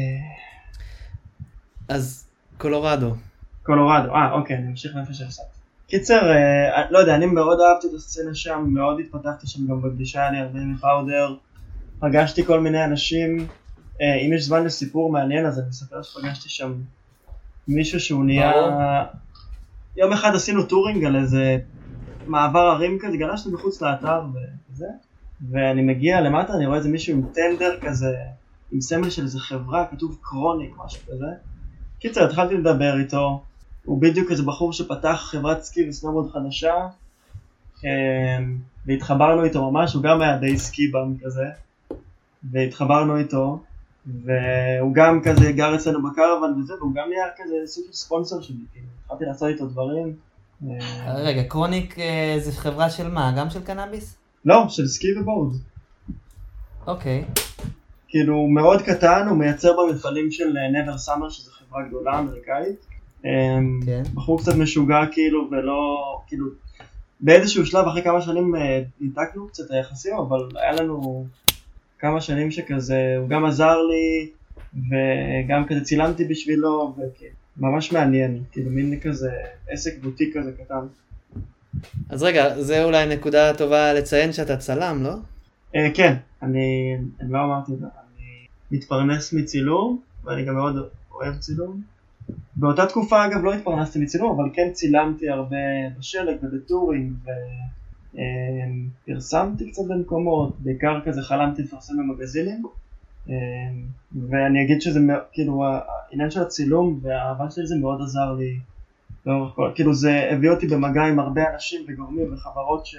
אז 1.89 2.27
קולורדו. 2.59 3.15
קולורדו, 3.63 4.15
אה 4.15 4.33
אוקיי, 4.33 4.57
אני 4.57 4.67
ממשיך 4.67 4.95
מאיפה 4.95 5.15
שהפסקתי. 5.15 5.59
קיצר, 5.87 6.31
אה, 6.31 6.91
לא 6.91 6.99
יודע, 6.99 7.15
אני 7.15 7.27
מאוד 7.27 7.59
אהבתי 7.61 7.87
את 7.87 7.95
הסצנה 7.95 8.35
שם, 8.35 8.65
מאוד 8.69 9.01
התפתחתי 9.01 9.47
שם 9.47 9.67
גם 9.67 9.83
בפגישה, 9.83 10.21
היה 10.21 10.31
לי 10.31 10.39
הרבה 10.39 10.59
מפאודר, 10.59 11.35
פגשתי 11.99 12.45
כל 12.45 12.61
מיני 12.61 12.85
אנשים, 12.85 13.47
אה, 14.01 14.15
אם 14.15 14.33
יש 14.33 14.45
זמן 14.45 14.65
לסיפור 14.65 15.13
מעניין 15.13 15.47
אז 15.47 15.59
אני 15.59 15.71
אספר 15.71 16.03
שפגשתי 16.03 16.49
שם 16.49 16.75
מישהו 17.69 18.01
שהוא 18.01 18.25
נהיה... 18.25 18.53
יום 19.97 20.13
אחד 20.13 20.35
עשינו 20.35 20.63
touring 20.63 21.05
על 21.05 21.17
איזה 21.17 21.59
מעבר 22.27 22.59
הרים 22.59 22.99
כזה, 23.01 23.17
גלשנו 23.17 23.53
מחוץ 23.53 23.83
לאתר 23.83 24.23
וזה, 24.73 24.87
ואני 25.51 25.83
מגיע 25.83 26.21
למטה, 26.21 26.53
אני 26.53 26.67
רואה 26.67 26.79
איזה 26.79 26.89
מישהו 26.89 27.15
עם 27.15 27.23
טנדר 27.35 27.81
כזה, 27.81 28.17
עם 28.73 28.81
סמל 28.81 29.11
של 29.11 29.23
איזה 29.23 29.41
חברה, 29.41 29.87
כתוב 29.91 30.19
קרוניק, 30.23 30.75
משהו 30.85 31.01
כזה. 31.07 31.27
קיצר, 31.99 32.25
התחלתי 32.25 32.55
לדבר 32.55 32.99
איתו, 32.99 33.43
הוא 33.85 34.01
בדיוק 34.01 34.31
איזה 34.31 34.43
בחור 34.43 34.73
שפתח 34.73 35.29
חברת 35.31 35.63
סקי 35.63 35.89
וסנובורד 35.89 36.33
חדשה, 36.33 36.75
אמ, 37.85 38.59
והתחברנו 38.87 39.45
איתו 39.45 39.71
ממש, 39.71 39.95
הוא 39.95 40.03
גם 40.03 40.21
היה 40.21 40.37
די 40.37 40.59
סקיבם 40.59 41.15
כזה, 41.25 41.45
והתחברנו 42.51 43.17
איתו, 43.17 43.59
והוא 44.07 44.95
גם 44.95 45.21
כזה 45.25 45.53
גר 45.53 45.75
אצלנו 45.75 46.03
בקרוון 46.03 46.61
וזה, 46.61 46.75
והוא 46.75 46.95
גם 46.95 47.09
נהיה 47.09 47.27
כזה 47.37 47.55
סוג 47.67 47.85
של 47.87 47.93
ספונסר 47.93 48.41
שלי, 48.41 48.57
כאילו, 48.73 48.87
התחלתי 49.05 49.25
לעשות 49.25 49.49
איתו 49.49 49.67
דברים. 49.67 50.17
אה, 50.71 51.15
רגע, 51.15 51.43
קרוניק 51.43 51.99
אה, 51.99 52.37
זה 52.39 52.53
חברה 52.53 52.91
של 52.91 53.11
מה? 53.11 53.35
גם 53.39 53.51
של 53.51 53.63
קנאביס? 53.63 54.17
לא, 54.45 54.69
של 54.69 54.87
סקי 54.87 55.19
ובורד. 55.19 55.55
אוקיי. 56.87 57.25
כאילו 58.09 58.35
הוא 58.35 58.55
מאוד 58.55 58.83
קטן, 58.83 59.27
הוא 59.29 59.39
מייצר 59.39 59.73
במפעלים 59.77 60.31
של 60.31 60.53
נבר 60.73 60.99
סאמר 60.99 61.29
שזה 61.29 61.51
חברה 61.51 61.83
גדולה 61.89 62.19
אמריקאית. 62.19 62.87
אמ, 63.25 63.81
כן. 63.87 64.03
בחור 64.15 64.39
קצת 64.41 64.55
משוגע 64.55 65.01
כאילו 65.13 65.49
ולא, 65.51 66.21
כאילו 66.27 66.47
באיזשהו 67.21 67.67
שלב 67.67 67.87
אחרי 67.87 68.03
כמה 68.03 68.21
שנים 68.21 68.57
אה, 68.57 68.83
ניתקנו 69.01 69.49
קצת 69.49 69.71
היחסים 69.71 70.17
אבל 70.17 70.49
היה 70.55 70.73
לנו 70.73 71.27
כמה 71.99 72.21
שנים 72.21 72.51
שכזה, 72.51 73.15
הוא 73.19 73.29
גם 73.29 73.45
עזר 73.45 73.77
לי 73.83 74.31
וגם 74.75 75.67
כזה 75.69 75.85
צילמתי 75.85 76.25
בשבילו 76.25 76.97
וממש 77.59 77.93
מעניין, 77.93 78.43
כאילו 78.53 78.71
מין 78.71 79.01
כזה 79.01 79.31
עסק 79.69 79.99
בוטיק 80.03 80.37
כזה 80.37 80.53
קטן. 80.53 80.87
אז 82.09 82.23
רגע, 82.23 82.61
זה 82.61 82.85
אולי 82.85 83.17
נקודה 83.17 83.55
טובה 83.55 83.93
לציין 83.93 84.33
שאתה 84.33 84.57
צלם, 84.57 85.03
לא? 85.03 85.15
אה, 85.77 85.91
כן, 85.95 86.15
אני, 86.43 86.97
אני 87.21 87.33
לא 87.33 87.45
אמרתי 87.45 87.73
את 87.73 87.79
זה, 87.79 87.87
אני 87.87 88.47
מתפרנס 88.71 89.33
מצילום, 89.33 90.01
ואני 90.25 90.45
גם 90.45 90.55
מאוד 90.55 90.77
אוהב 91.13 91.39
צילום. 91.39 91.83
באותה 92.57 92.87
תקופה 92.87 93.27
אגב 93.27 93.45
לא 93.45 93.55
התפרנסתי 93.55 93.99
מצילום, 93.99 94.41
אבל 94.41 94.51
כן 94.55 94.71
צילמתי 94.73 95.29
הרבה 95.29 95.57
בשלג 95.99 96.37
ובטורינג, 96.43 97.13
ופרסמתי 98.15 99.71
קצת 99.71 99.83
במקומות, 99.89 100.57
בעיקר 100.59 101.01
כזה 101.05 101.23
חלמתי 101.23 101.63
לפרסם 101.63 101.95
במגזינים. 101.97 102.63
אה, 103.29 103.35
ואני 104.31 104.65
אגיד 104.65 104.81
שזה 104.81 105.01
כאילו 105.33 105.65
העניין 105.65 106.31
של 106.31 106.43
הצילום 106.43 107.01
והאהבה 107.03 107.51
שלי 107.51 107.67
זה 107.67 107.77
מאוד 107.77 108.03
עזר 108.03 108.33
לי 108.33 108.59
לאורך 109.27 109.55
כל, 109.55 109.71
כאילו 109.75 109.95
זה 109.95 110.31
הביא 110.33 110.51
אותי 110.51 110.67
במגע 110.67 111.03
עם 111.03 111.19
הרבה 111.19 111.43
אנשים 111.55 111.85
וגורמים 111.89 112.33
וחברות 112.33 112.87
ש... 112.87 112.97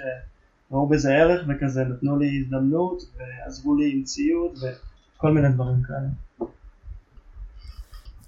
ראו 0.70 0.88
בזה 0.88 1.14
ערך 1.14 1.44
וכזה 1.48 1.84
נתנו 1.84 2.18
לי 2.18 2.40
הזדמנות 2.40 3.02
ועזרו 3.16 3.76
לי 3.76 3.92
עם 3.92 4.02
ציוד 4.02 4.58
וכל 4.58 5.32
מיני 5.32 5.48
דברים 5.48 5.82
כאלה. 5.82 6.48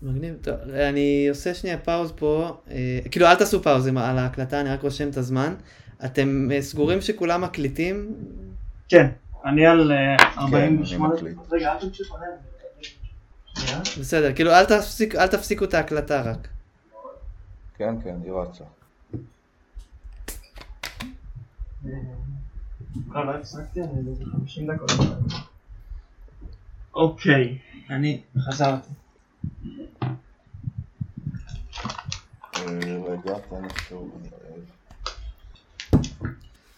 מגניב. 0.02 0.34
טוב, 0.42 0.54
אני 0.70 1.26
עושה 1.28 1.54
שנייה 1.54 1.78
פאוז 1.78 2.12
פה. 2.16 2.56
אה, 2.70 2.98
כאילו, 3.10 3.26
אל 3.26 3.34
תעשו 3.34 3.62
פאוז 3.62 3.86
על 3.86 4.18
ההקלטה, 4.18 4.60
אני 4.60 4.70
רק 4.70 4.82
רושם 4.82 5.08
את 5.08 5.16
הזמן. 5.16 5.54
אתם 6.04 6.48
אה, 6.52 6.62
סגורים 6.62 7.00
שכולם 7.00 7.40
מקליטים? 7.40 8.14
כן, 8.88 9.06
אני 9.44 9.66
על 9.66 9.92
אה, 9.92 10.16
48 10.38 11.14
אני 11.14 11.14
מקליט. 11.14 11.36
רגע, 11.52 11.72
אל 11.72 11.78
תמשיך. 11.80 12.12
בסדר, 14.00 14.34
כאילו, 14.34 14.50
אל, 14.50 14.64
תפסיק, 14.64 15.14
אל 15.14 15.26
תפסיקו 15.26 15.64
את 15.64 15.74
ההקלטה 15.74 16.22
רק. 16.22 16.48
כן, 17.76 17.94
כן, 18.04 18.16
היא 18.24 18.32
רצה. 18.32 18.64
לא, 23.08 23.26
לא 23.26 23.30
הפסקתי, 23.30 23.80
אני 23.82 24.10
איזה 24.10 24.24
50 24.32 24.72
דקות. 24.72 24.90
אוקיי, 26.94 27.58
אני 27.90 28.20
חזרתי. 28.38 28.90
אה, 32.56 32.62
רגע, 33.08 33.38
תן 33.50 33.62
לי 33.62 33.68
שוב, 33.88 34.10
אני 34.20 34.28
אוהב. 34.32 34.77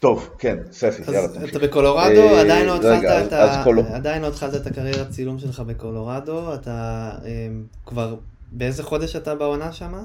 טוב, 0.00 0.30
כן, 0.38 0.56
ספי, 0.70 1.12
יאללה, 1.12 1.28
תמשיך. 1.28 1.50
אתה 1.50 1.58
בקולורדו, 1.58 2.20
אה, 2.20 2.40
עדיין 2.40 2.66
לא 2.66 2.72
רגע, 2.72 2.94
התחלת 2.94 3.26
את 3.26 3.32
ה- 3.32 3.96
עדיין 3.96 4.22
לא 4.22 4.26
התחלת 4.26 4.54
את 4.54 4.66
הקריירת 4.66 5.08
צילום 5.10 5.38
שלך 5.38 5.60
בקולורדו, 5.60 6.54
אתה 6.54 7.10
אמ, 7.24 7.62
כבר, 7.86 8.16
באיזה 8.52 8.82
חודש 8.82 9.16
אתה 9.16 9.34
בעונה 9.34 9.72
שמה? 9.72 10.02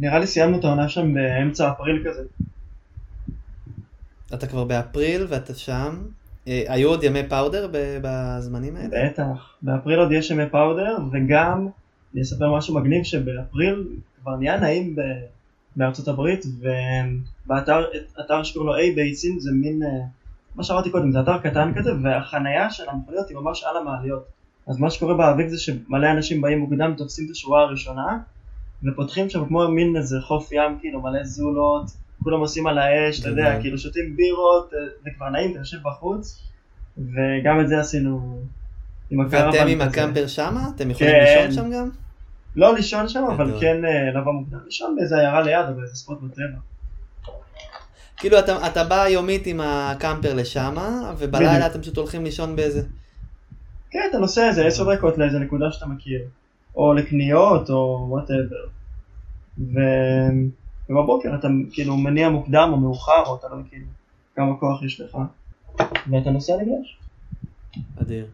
נראה 0.00 0.18
לי 0.18 0.26
סיימנו 0.26 0.58
את 0.58 0.64
העונה 0.64 0.88
שם 0.88 1.14
באמצע 1.14 1.70
אפריל 1.70 2.04
כזה. 2.08 2.22
אתה 4.34 4.46
כבר 4.46 4.64
באפריל 4.64 5.26
ואתה 5.28 5.54
שם. 5.54 6.02
אה, 6.48 6.62
היו 6.68 6.88
עוד 6.88 7.02
ימי 7.04 7.28
פאודר 7.28 7.68
בזמנים 8.02 8.76
האלה? 8.76 9.08
בטח. 9.10 9.54
באפריל 9.62 9.98
עוד 9.98 10.12
יש 10.12 10.30
ימי 10.30 10.48
פאודר, 10.50 10.96
וגם, 11.12 11.68
אני 12.14 12.22
אספר 12.22 12.56
משהו 12.56 12.74
מגניב, 12.74 13.04
שבאפריל 13.04 13.88
כבר 14.22 14.36
נהיה 14.36 14.60
נעים 14.60 14.96
ב... 14.96 15.00
בארצות 15.76 16.08
הברית, 16.08 16.44
ובאתר 16.58 17.84
אתר 18.20 18.42
שקוראים 18.42 18.68
לו 18.68 18.76
A 18.76 18.96
בייסין 18.96 19.38
זה 19.40 19.50
מין, 19.52 19.82
אה, 19.82 19.88
מה 20.54 20.64
שאמרתי 20.64 20.90
קודם, 20.90 21.12
זה 21.12 21.20
אתר 21.20 21.38
קטן 21.38 21.72
כזה, 21.76 21.90
והחנייה 22.02 22.70
של 22.70 22.84
המכוניות 22.88 23.28
היא 23.28 23.36
ממש 23.36 23.64
על 23.64 23.76
המעליות. 23.76 24.24
אז 24.66 24.78
מה 24.78 24.90
שקורה 24.90 25.14
באביב 25.14 25.48
זה 25.48 25.58
שמלא 25.58 26.10
אנשים 26.10 26.40
באים 26.40 26.58
מוקדם, 26.58 26.94
תופסים 26.96 27.26
את 27.26 27.30
השורה 27.30 27.62
הראשונה, 27.62 28.18
ופותחים 28.84 29.30
שם 29.30 29.46
כמו 29.46 29.68
מין 29.68 29.96
איזה 29.96 30.20
חוף 30.20 30.52
ים, 30.52 30.78
כאילו 30.80 31.02
מלא 31.02 31.24
זולות, 31.24 31.86
כולם 32.22 32.40
עושים 32.40 32.66
על 32.66 32.78
האש, 32.78 33.20
אתה 33.20 33.28
יודע. 33.28 33.60
כאילו 33.60 33.78
שותים 33.78 34.16
בירות, 34.16 34.72
אה, 34.74 34.78
זה 35.04 35.10
כבר 35.16 35.28
נעים, 35.28 35.50
אתה 35.50 35.58
יושב 35.58 35.78
בחוץ, 35.84 36.42
וגם 36.98 37.60
את 37.60 37.68
זה 37.68 37.80
עשינו 37.80 38.38
עם 39.10 39.20
הקרוון 39.20 39.46
ואתם 39.46 39.66
עם. 39.68 39.80
ה 39.80 39.87
camper 39.87 40.26
שמה? 40.26 40.68
אתם 40.76 40.90
יכולים 40.90 41.12
כן. 41.12 41.46
לישון 41.46 41.52
שם 41.64 41.70
גם? 41.70 41.90
לא 42.56 42.74
לישון 42.74 43.08
שם, 43.08 43.24
אבל 43.24 43.46
גדול. 43.46 43.60
כן 43.60 43.84
אה, 43.84 44.20
לבוא 44.20 44.32
מוקדם. 44.32 44.58
לישון 44.64 44.96
באיזה 44.96 45.16
עיירה 45.16 45.42
ליד, 45.42 45.68
או 45.68 45.74
באיזה 45.74 45.94
spot 45.94 46.18
בטבע. 46.22 46.58
כאילו 48.16 48.38
אתה, 48.38 48.66
אתה 48.66 48.84
בא 48.84 49.08
יומית 49.08 49.46
עם 49.46 49.60
ה 49.60 49.71
camper 49.71 50.34
לשמה, 50.34 51.14
ובלילה. 51.18 51.66
אתם 51.66 51.80
פשוט 51.80 51.96
הולכים 51.96 52.24
לישון 52.24 52.56
באיזה... 52.56 52.82
כן, 53.90 54.00
אתה 54.10 54.18
נוסע 54.18 54.48
איזה 54.48 54.66
עשר 54.66 54.94
דקות 54.94 55.18
לאיזה 55.18 55.38
נקודה 55.38 55.72
שאתה 55.72 55.86
מכיר. 55.86 56.20
או 56.76 56.94
לקניות, 56.94 57.70
או 57.70 58.06
whatever. 58.08 58.66
ו... 59.58 59.80
ובבוקר 60.90 61.34
אתה 61.34 61.48
כאילו 61.72 61.96
מניע 61.96 62.28
מוקדם 62.28 62.68
או 62.72 62.76
מאוחר, 62.76 63.22
או 63.26 63.36
אתה 63.36 63.48
לא 63.48 63.56
כאילו 63.68 63.86
כמה 64.36 64.56
כוח 64.56 64.82
יש 64.82 65.00
לך. 65.00 65.18
ואתה 66.10 66.30
נוסע 66.30 66.52
לגלש. 66.56 66.98
אדיר. 68.02 68.26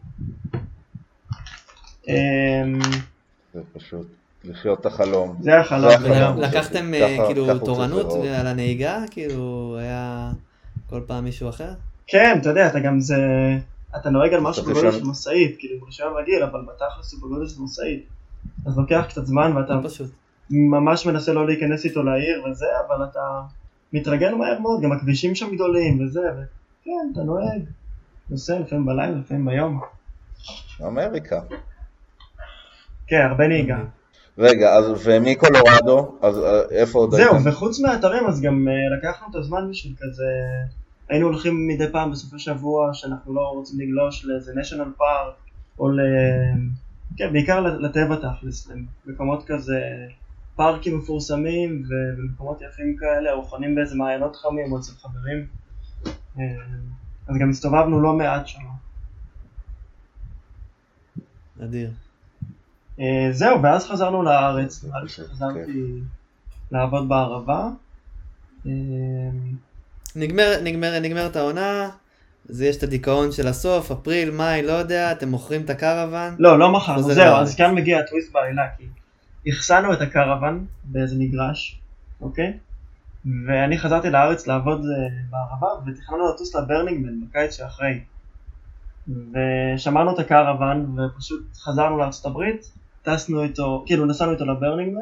אמ, 2.07 2.79
זה 3.53 3.61
פשוט 3.73 4.07
לחיות 4.43 4.79
את 4.79 4.85
החלום. 4.85 5.37
זה 5.39 5.59
החלום. 5.59 6.37
לקחתם 6.37 6.93
אה, 6.93 7.17
כאילו 7.27 7.51
הוא 7.51 7.59
תורנות. 7.59 8.13
על 8.39 8.47
הנהיגה? 8.47 9.03
כאילו 9.11 9.75
היה 9.79 10.31
כל 10.89 11.01
פעם 11.07 11.23
מישהו 11.23 11.49
אחר? 11.49 11.69
כן, 12.07 12.37
אתה 12.41 12.49
יודע, 12.49 12.67
אתה 12.67 12.79
גם 12.79 12.99
זה... 12.99 13.17
אתה 13.95 14.09
נוהג 14.09 14.33
על 14.33 14.41
משהו 14.41 14.63
בגודל 14.63 14.91
של 14.91 15.03
משאית, 15.03 15.55
כאילו 15.59 15.85
רישיון 15.85 16.13
רגיל, 16.17 16.43
אבל 16.43 16.61
בתכלס 16.61 17.13
הוא 17.13 17.21
בגודל 17.21 17.47
של 17.47 17.61
משאית. 17.61 18.05
אז 18.65 18.77
לוקח 18.77 19.05
קצת 19.09 19.25
זמן 19.25 19.57
ואתה 19.57 19.73
לא 19.73 19.89
פשוט. 19.89 20.09
ממש 20.49 21.05
מנסה 21.05 21.33
לא 21.33 21.47
להיכנס 21.47 21.85
איתו 21.85 22.03
לעיר 22.03 22.43
וזה, 22.45 22.65
אבל 22.87 23.03
אתה 23.03 23.41
מתרגל 23.93 24.35
מהר 24.35 24.59
מאוד, 24.59 24.81
גם 24.81 24.91
הכבישים 24.91 25.35
שם 25.35 25.55
גדולים 25.55 26.05
וזה, 26.05 26.21
וכן, 26.21 27.09
אתה 27.13 27.21
נוהג. 27.21 27.61
נוסע 28.29 28.59
לפעמים 28.59 28.85
בלילה, 28.85 29.17
לפעמים 29.17 29.45
ביום. 29.45 29.81
אמריקה. 30.81 31.41
כן, 33.11 33.21
הרבה 33.29 33.47
נהיגה. 33.47 33.77
רגע, 34.37 34.73
אז 34.73 34.85
ומקולורדו, 35.03 36.17
אז 36.21 36.37
אה, 36.37 36.61
איפה 36.71 36.99
עוד 36.99 37.11
זהו, 37.11 37.35
הייתם? 37.35 37.49
וחוץ 37.49 37.79
מהאתרים, 37.79 38.27
אז 38.27 38.41
גם 38.41 38.67
אה, 38.67 38.97
לקחנו 38.97 39.27
את 39.31 39.35
הזמן 39.35 39.69
בשביל 39.69 39.93
כזה... 39.99 40.25
היינו 41.09 41.27
הולכים 41.27 41.67
מדי 41.67 41.91
פעם 41.91 42.11
בסופי 42.11 42.39
שבוע, 42.39 42.89
שאנחנו 42.93 43.33
לא 43.33 43.41
רוצים 43.41 43.79
לגלוש 43.79 44.25
לאיזה 44.25 44.51
national 44.51 45.01
park, 45.01 45.51
או 45.79 45.89
ל... 45.89 45.99
כן, 47.17 47.33
בעיקר 47.33 47.61
לטבע 47.61 48.15
תכלס, 48.15 48.71
למקומות 49.05 49.43
כזה, 49.47 49.81
פארקים 50.55 50.97
מפורסמים, 50.97 51.83
ומקומות 51.89 52.61
יפים 52.61 52.95
כאלה, 52.99 53.33
או 53.33 53.43
חונים 53.43 53.75
באיזה 53.75 53.95
מעיינות 53.95 54.35
חמים, 54.35 54.71
או 54.71 54.77
אצל 54.79 54.91
חברים. 54.91 55.45
אה, 56.39 56.43
אז 57.27 57.35
גם 57.41 57.49
הסתובבנו 57.49 58.01
לא 58.01 58.13
מעט 58.13 58.47
שם. 58.47 58.59
אדיר. 61.63 61.89
אה, 63.01 63.31
זהו, 63.31 63.61
ואז 63.61 63.87
חזרנו 63.87 64.23
לארץ, 64.23 64.83
נראה 64.83 65.01
לי 65.01 65.07
פשוט, 65.07 65.25
שחזרתי 65.25 65.99
לעבוד 66.71 67.09
בערבה. 67.09 67.69
אה, 68.67 68.71
נגמר, 70.15 70.55
נגמר, 70.63 70.99
נגמרת 70.99 71.35
העונה, 71.35 71.89
אז 72.49 72.61
יש 72.61 72.77
את 72.77 72.83
הדיכאון 72.83 73.31
של 73.31 73.47
הסוף, 73.47 73.91
אפריל, 73.91 74.31
מאי, 74.31 74.61
לא 74.63 74.71
יודע, 74.71 75.11
אתם 75.11 75.29
מוכרים 75.29 75.61
את 75.61 75.69
הקרוון. 75.69 76.35
לא, 76.39 76.59
לא 76.59 76.71
מכרנו, 76.71 77.03
זהו, 77.03 77.25
לארץ. 77.25 77.47
אז 77.47 77.55
כאן 77.55 77.75
מגיע 77.75 77.99
הטוויסט 77.99 78.33
בעלילה, 78.33 78.63
כי 79.43 79.51
אחסנו 79.51 79.93
את 79.93 80.01
הקרוון 80.01 80.65
באיזה 80.83 81.15
מגרש, 81.19 81.81
אוקיי? 82.21 82.57
ואני 83.47 83.77
חזרתי 83.77 84.09
לארץ 84.09 84.47
לעבוד 84.47 84.79
אה, 84.79 85.09
בערבה, 85.29 85.67
ותכננו 85.91 86.33
לטוס 86.33 86.55
לברנינגמן 86.55 87.21
בקיץ 87.21 87.57
שאחרי. 87.57 87.99
ושמרנו 89.07 90.13
את 90.13 90.19
הקרוון, 90.19 90.99
ופשוט 90.99 91.57
חזרנו 91.57 91.97
לארצות 91.97 92.25
הברית, 92.25 92.71
טסנו 93.03 93.43
איתו, 93.43 93.83
כאילו 93.85 94.05
נסענו 94.05 94.31
איתו 94.31 94.45
לברנינגמן, 94.45 95.01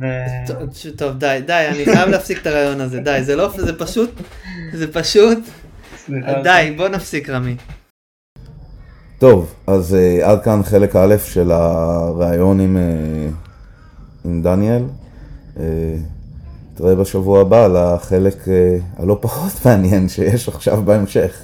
ו... 0.00 0.06
טוב, 0.46 0.56
טוב, 0.96 1.18
די, 1.18 1.38
די, 1.46 1.66
אני 1.68 1.84
חייב 1.84 2.08
להפסיק 2.08 2.38
את 2.42 2.46
הרעיון 2.46 2.80
הזה, 2.80 3.00
די, 3.00 3.18
זה 3.22 3.36
לא, 3.36 3.48
זה 3.56 3.78
פשוט, 3.78 4.10
זה 4.72 4.92
פשוט, 4.92 5.38
סליחה. 5.96 6.42
די, 6.42 6.74
בוא 6.76 6.88
נפסיק 6.88 7.30
רמי. 7.30 7.56
טוב, 9.18 9.54
אז 9.66 9.96
uh, 9.96 10.24
עד 10.24 10.42
כאן 10.42 10.62
חלק 10.62 10.96
א' 10.96 11.16
של 11.24 11.52
הראיון 11.52 12.60
עם, 12.60 12.76
uh, 12.76 13.34
עם 14.24 14.42
דניאל. 14.42 14.82
Uh, 15.56 15.60
נתראה 16.72 16.94
בשבוע 16.94 17.40
הבא 17.40 17.66
לחלק 17.66 18.34
uh, 18.44 19.02
הלא 19.02 19.18
פחות 19.20 19.52
מעניין 19.64 20.08
שיש 20.08 20.48
עכשיו 20.48 20.82
בהמשך. 20.82 21.38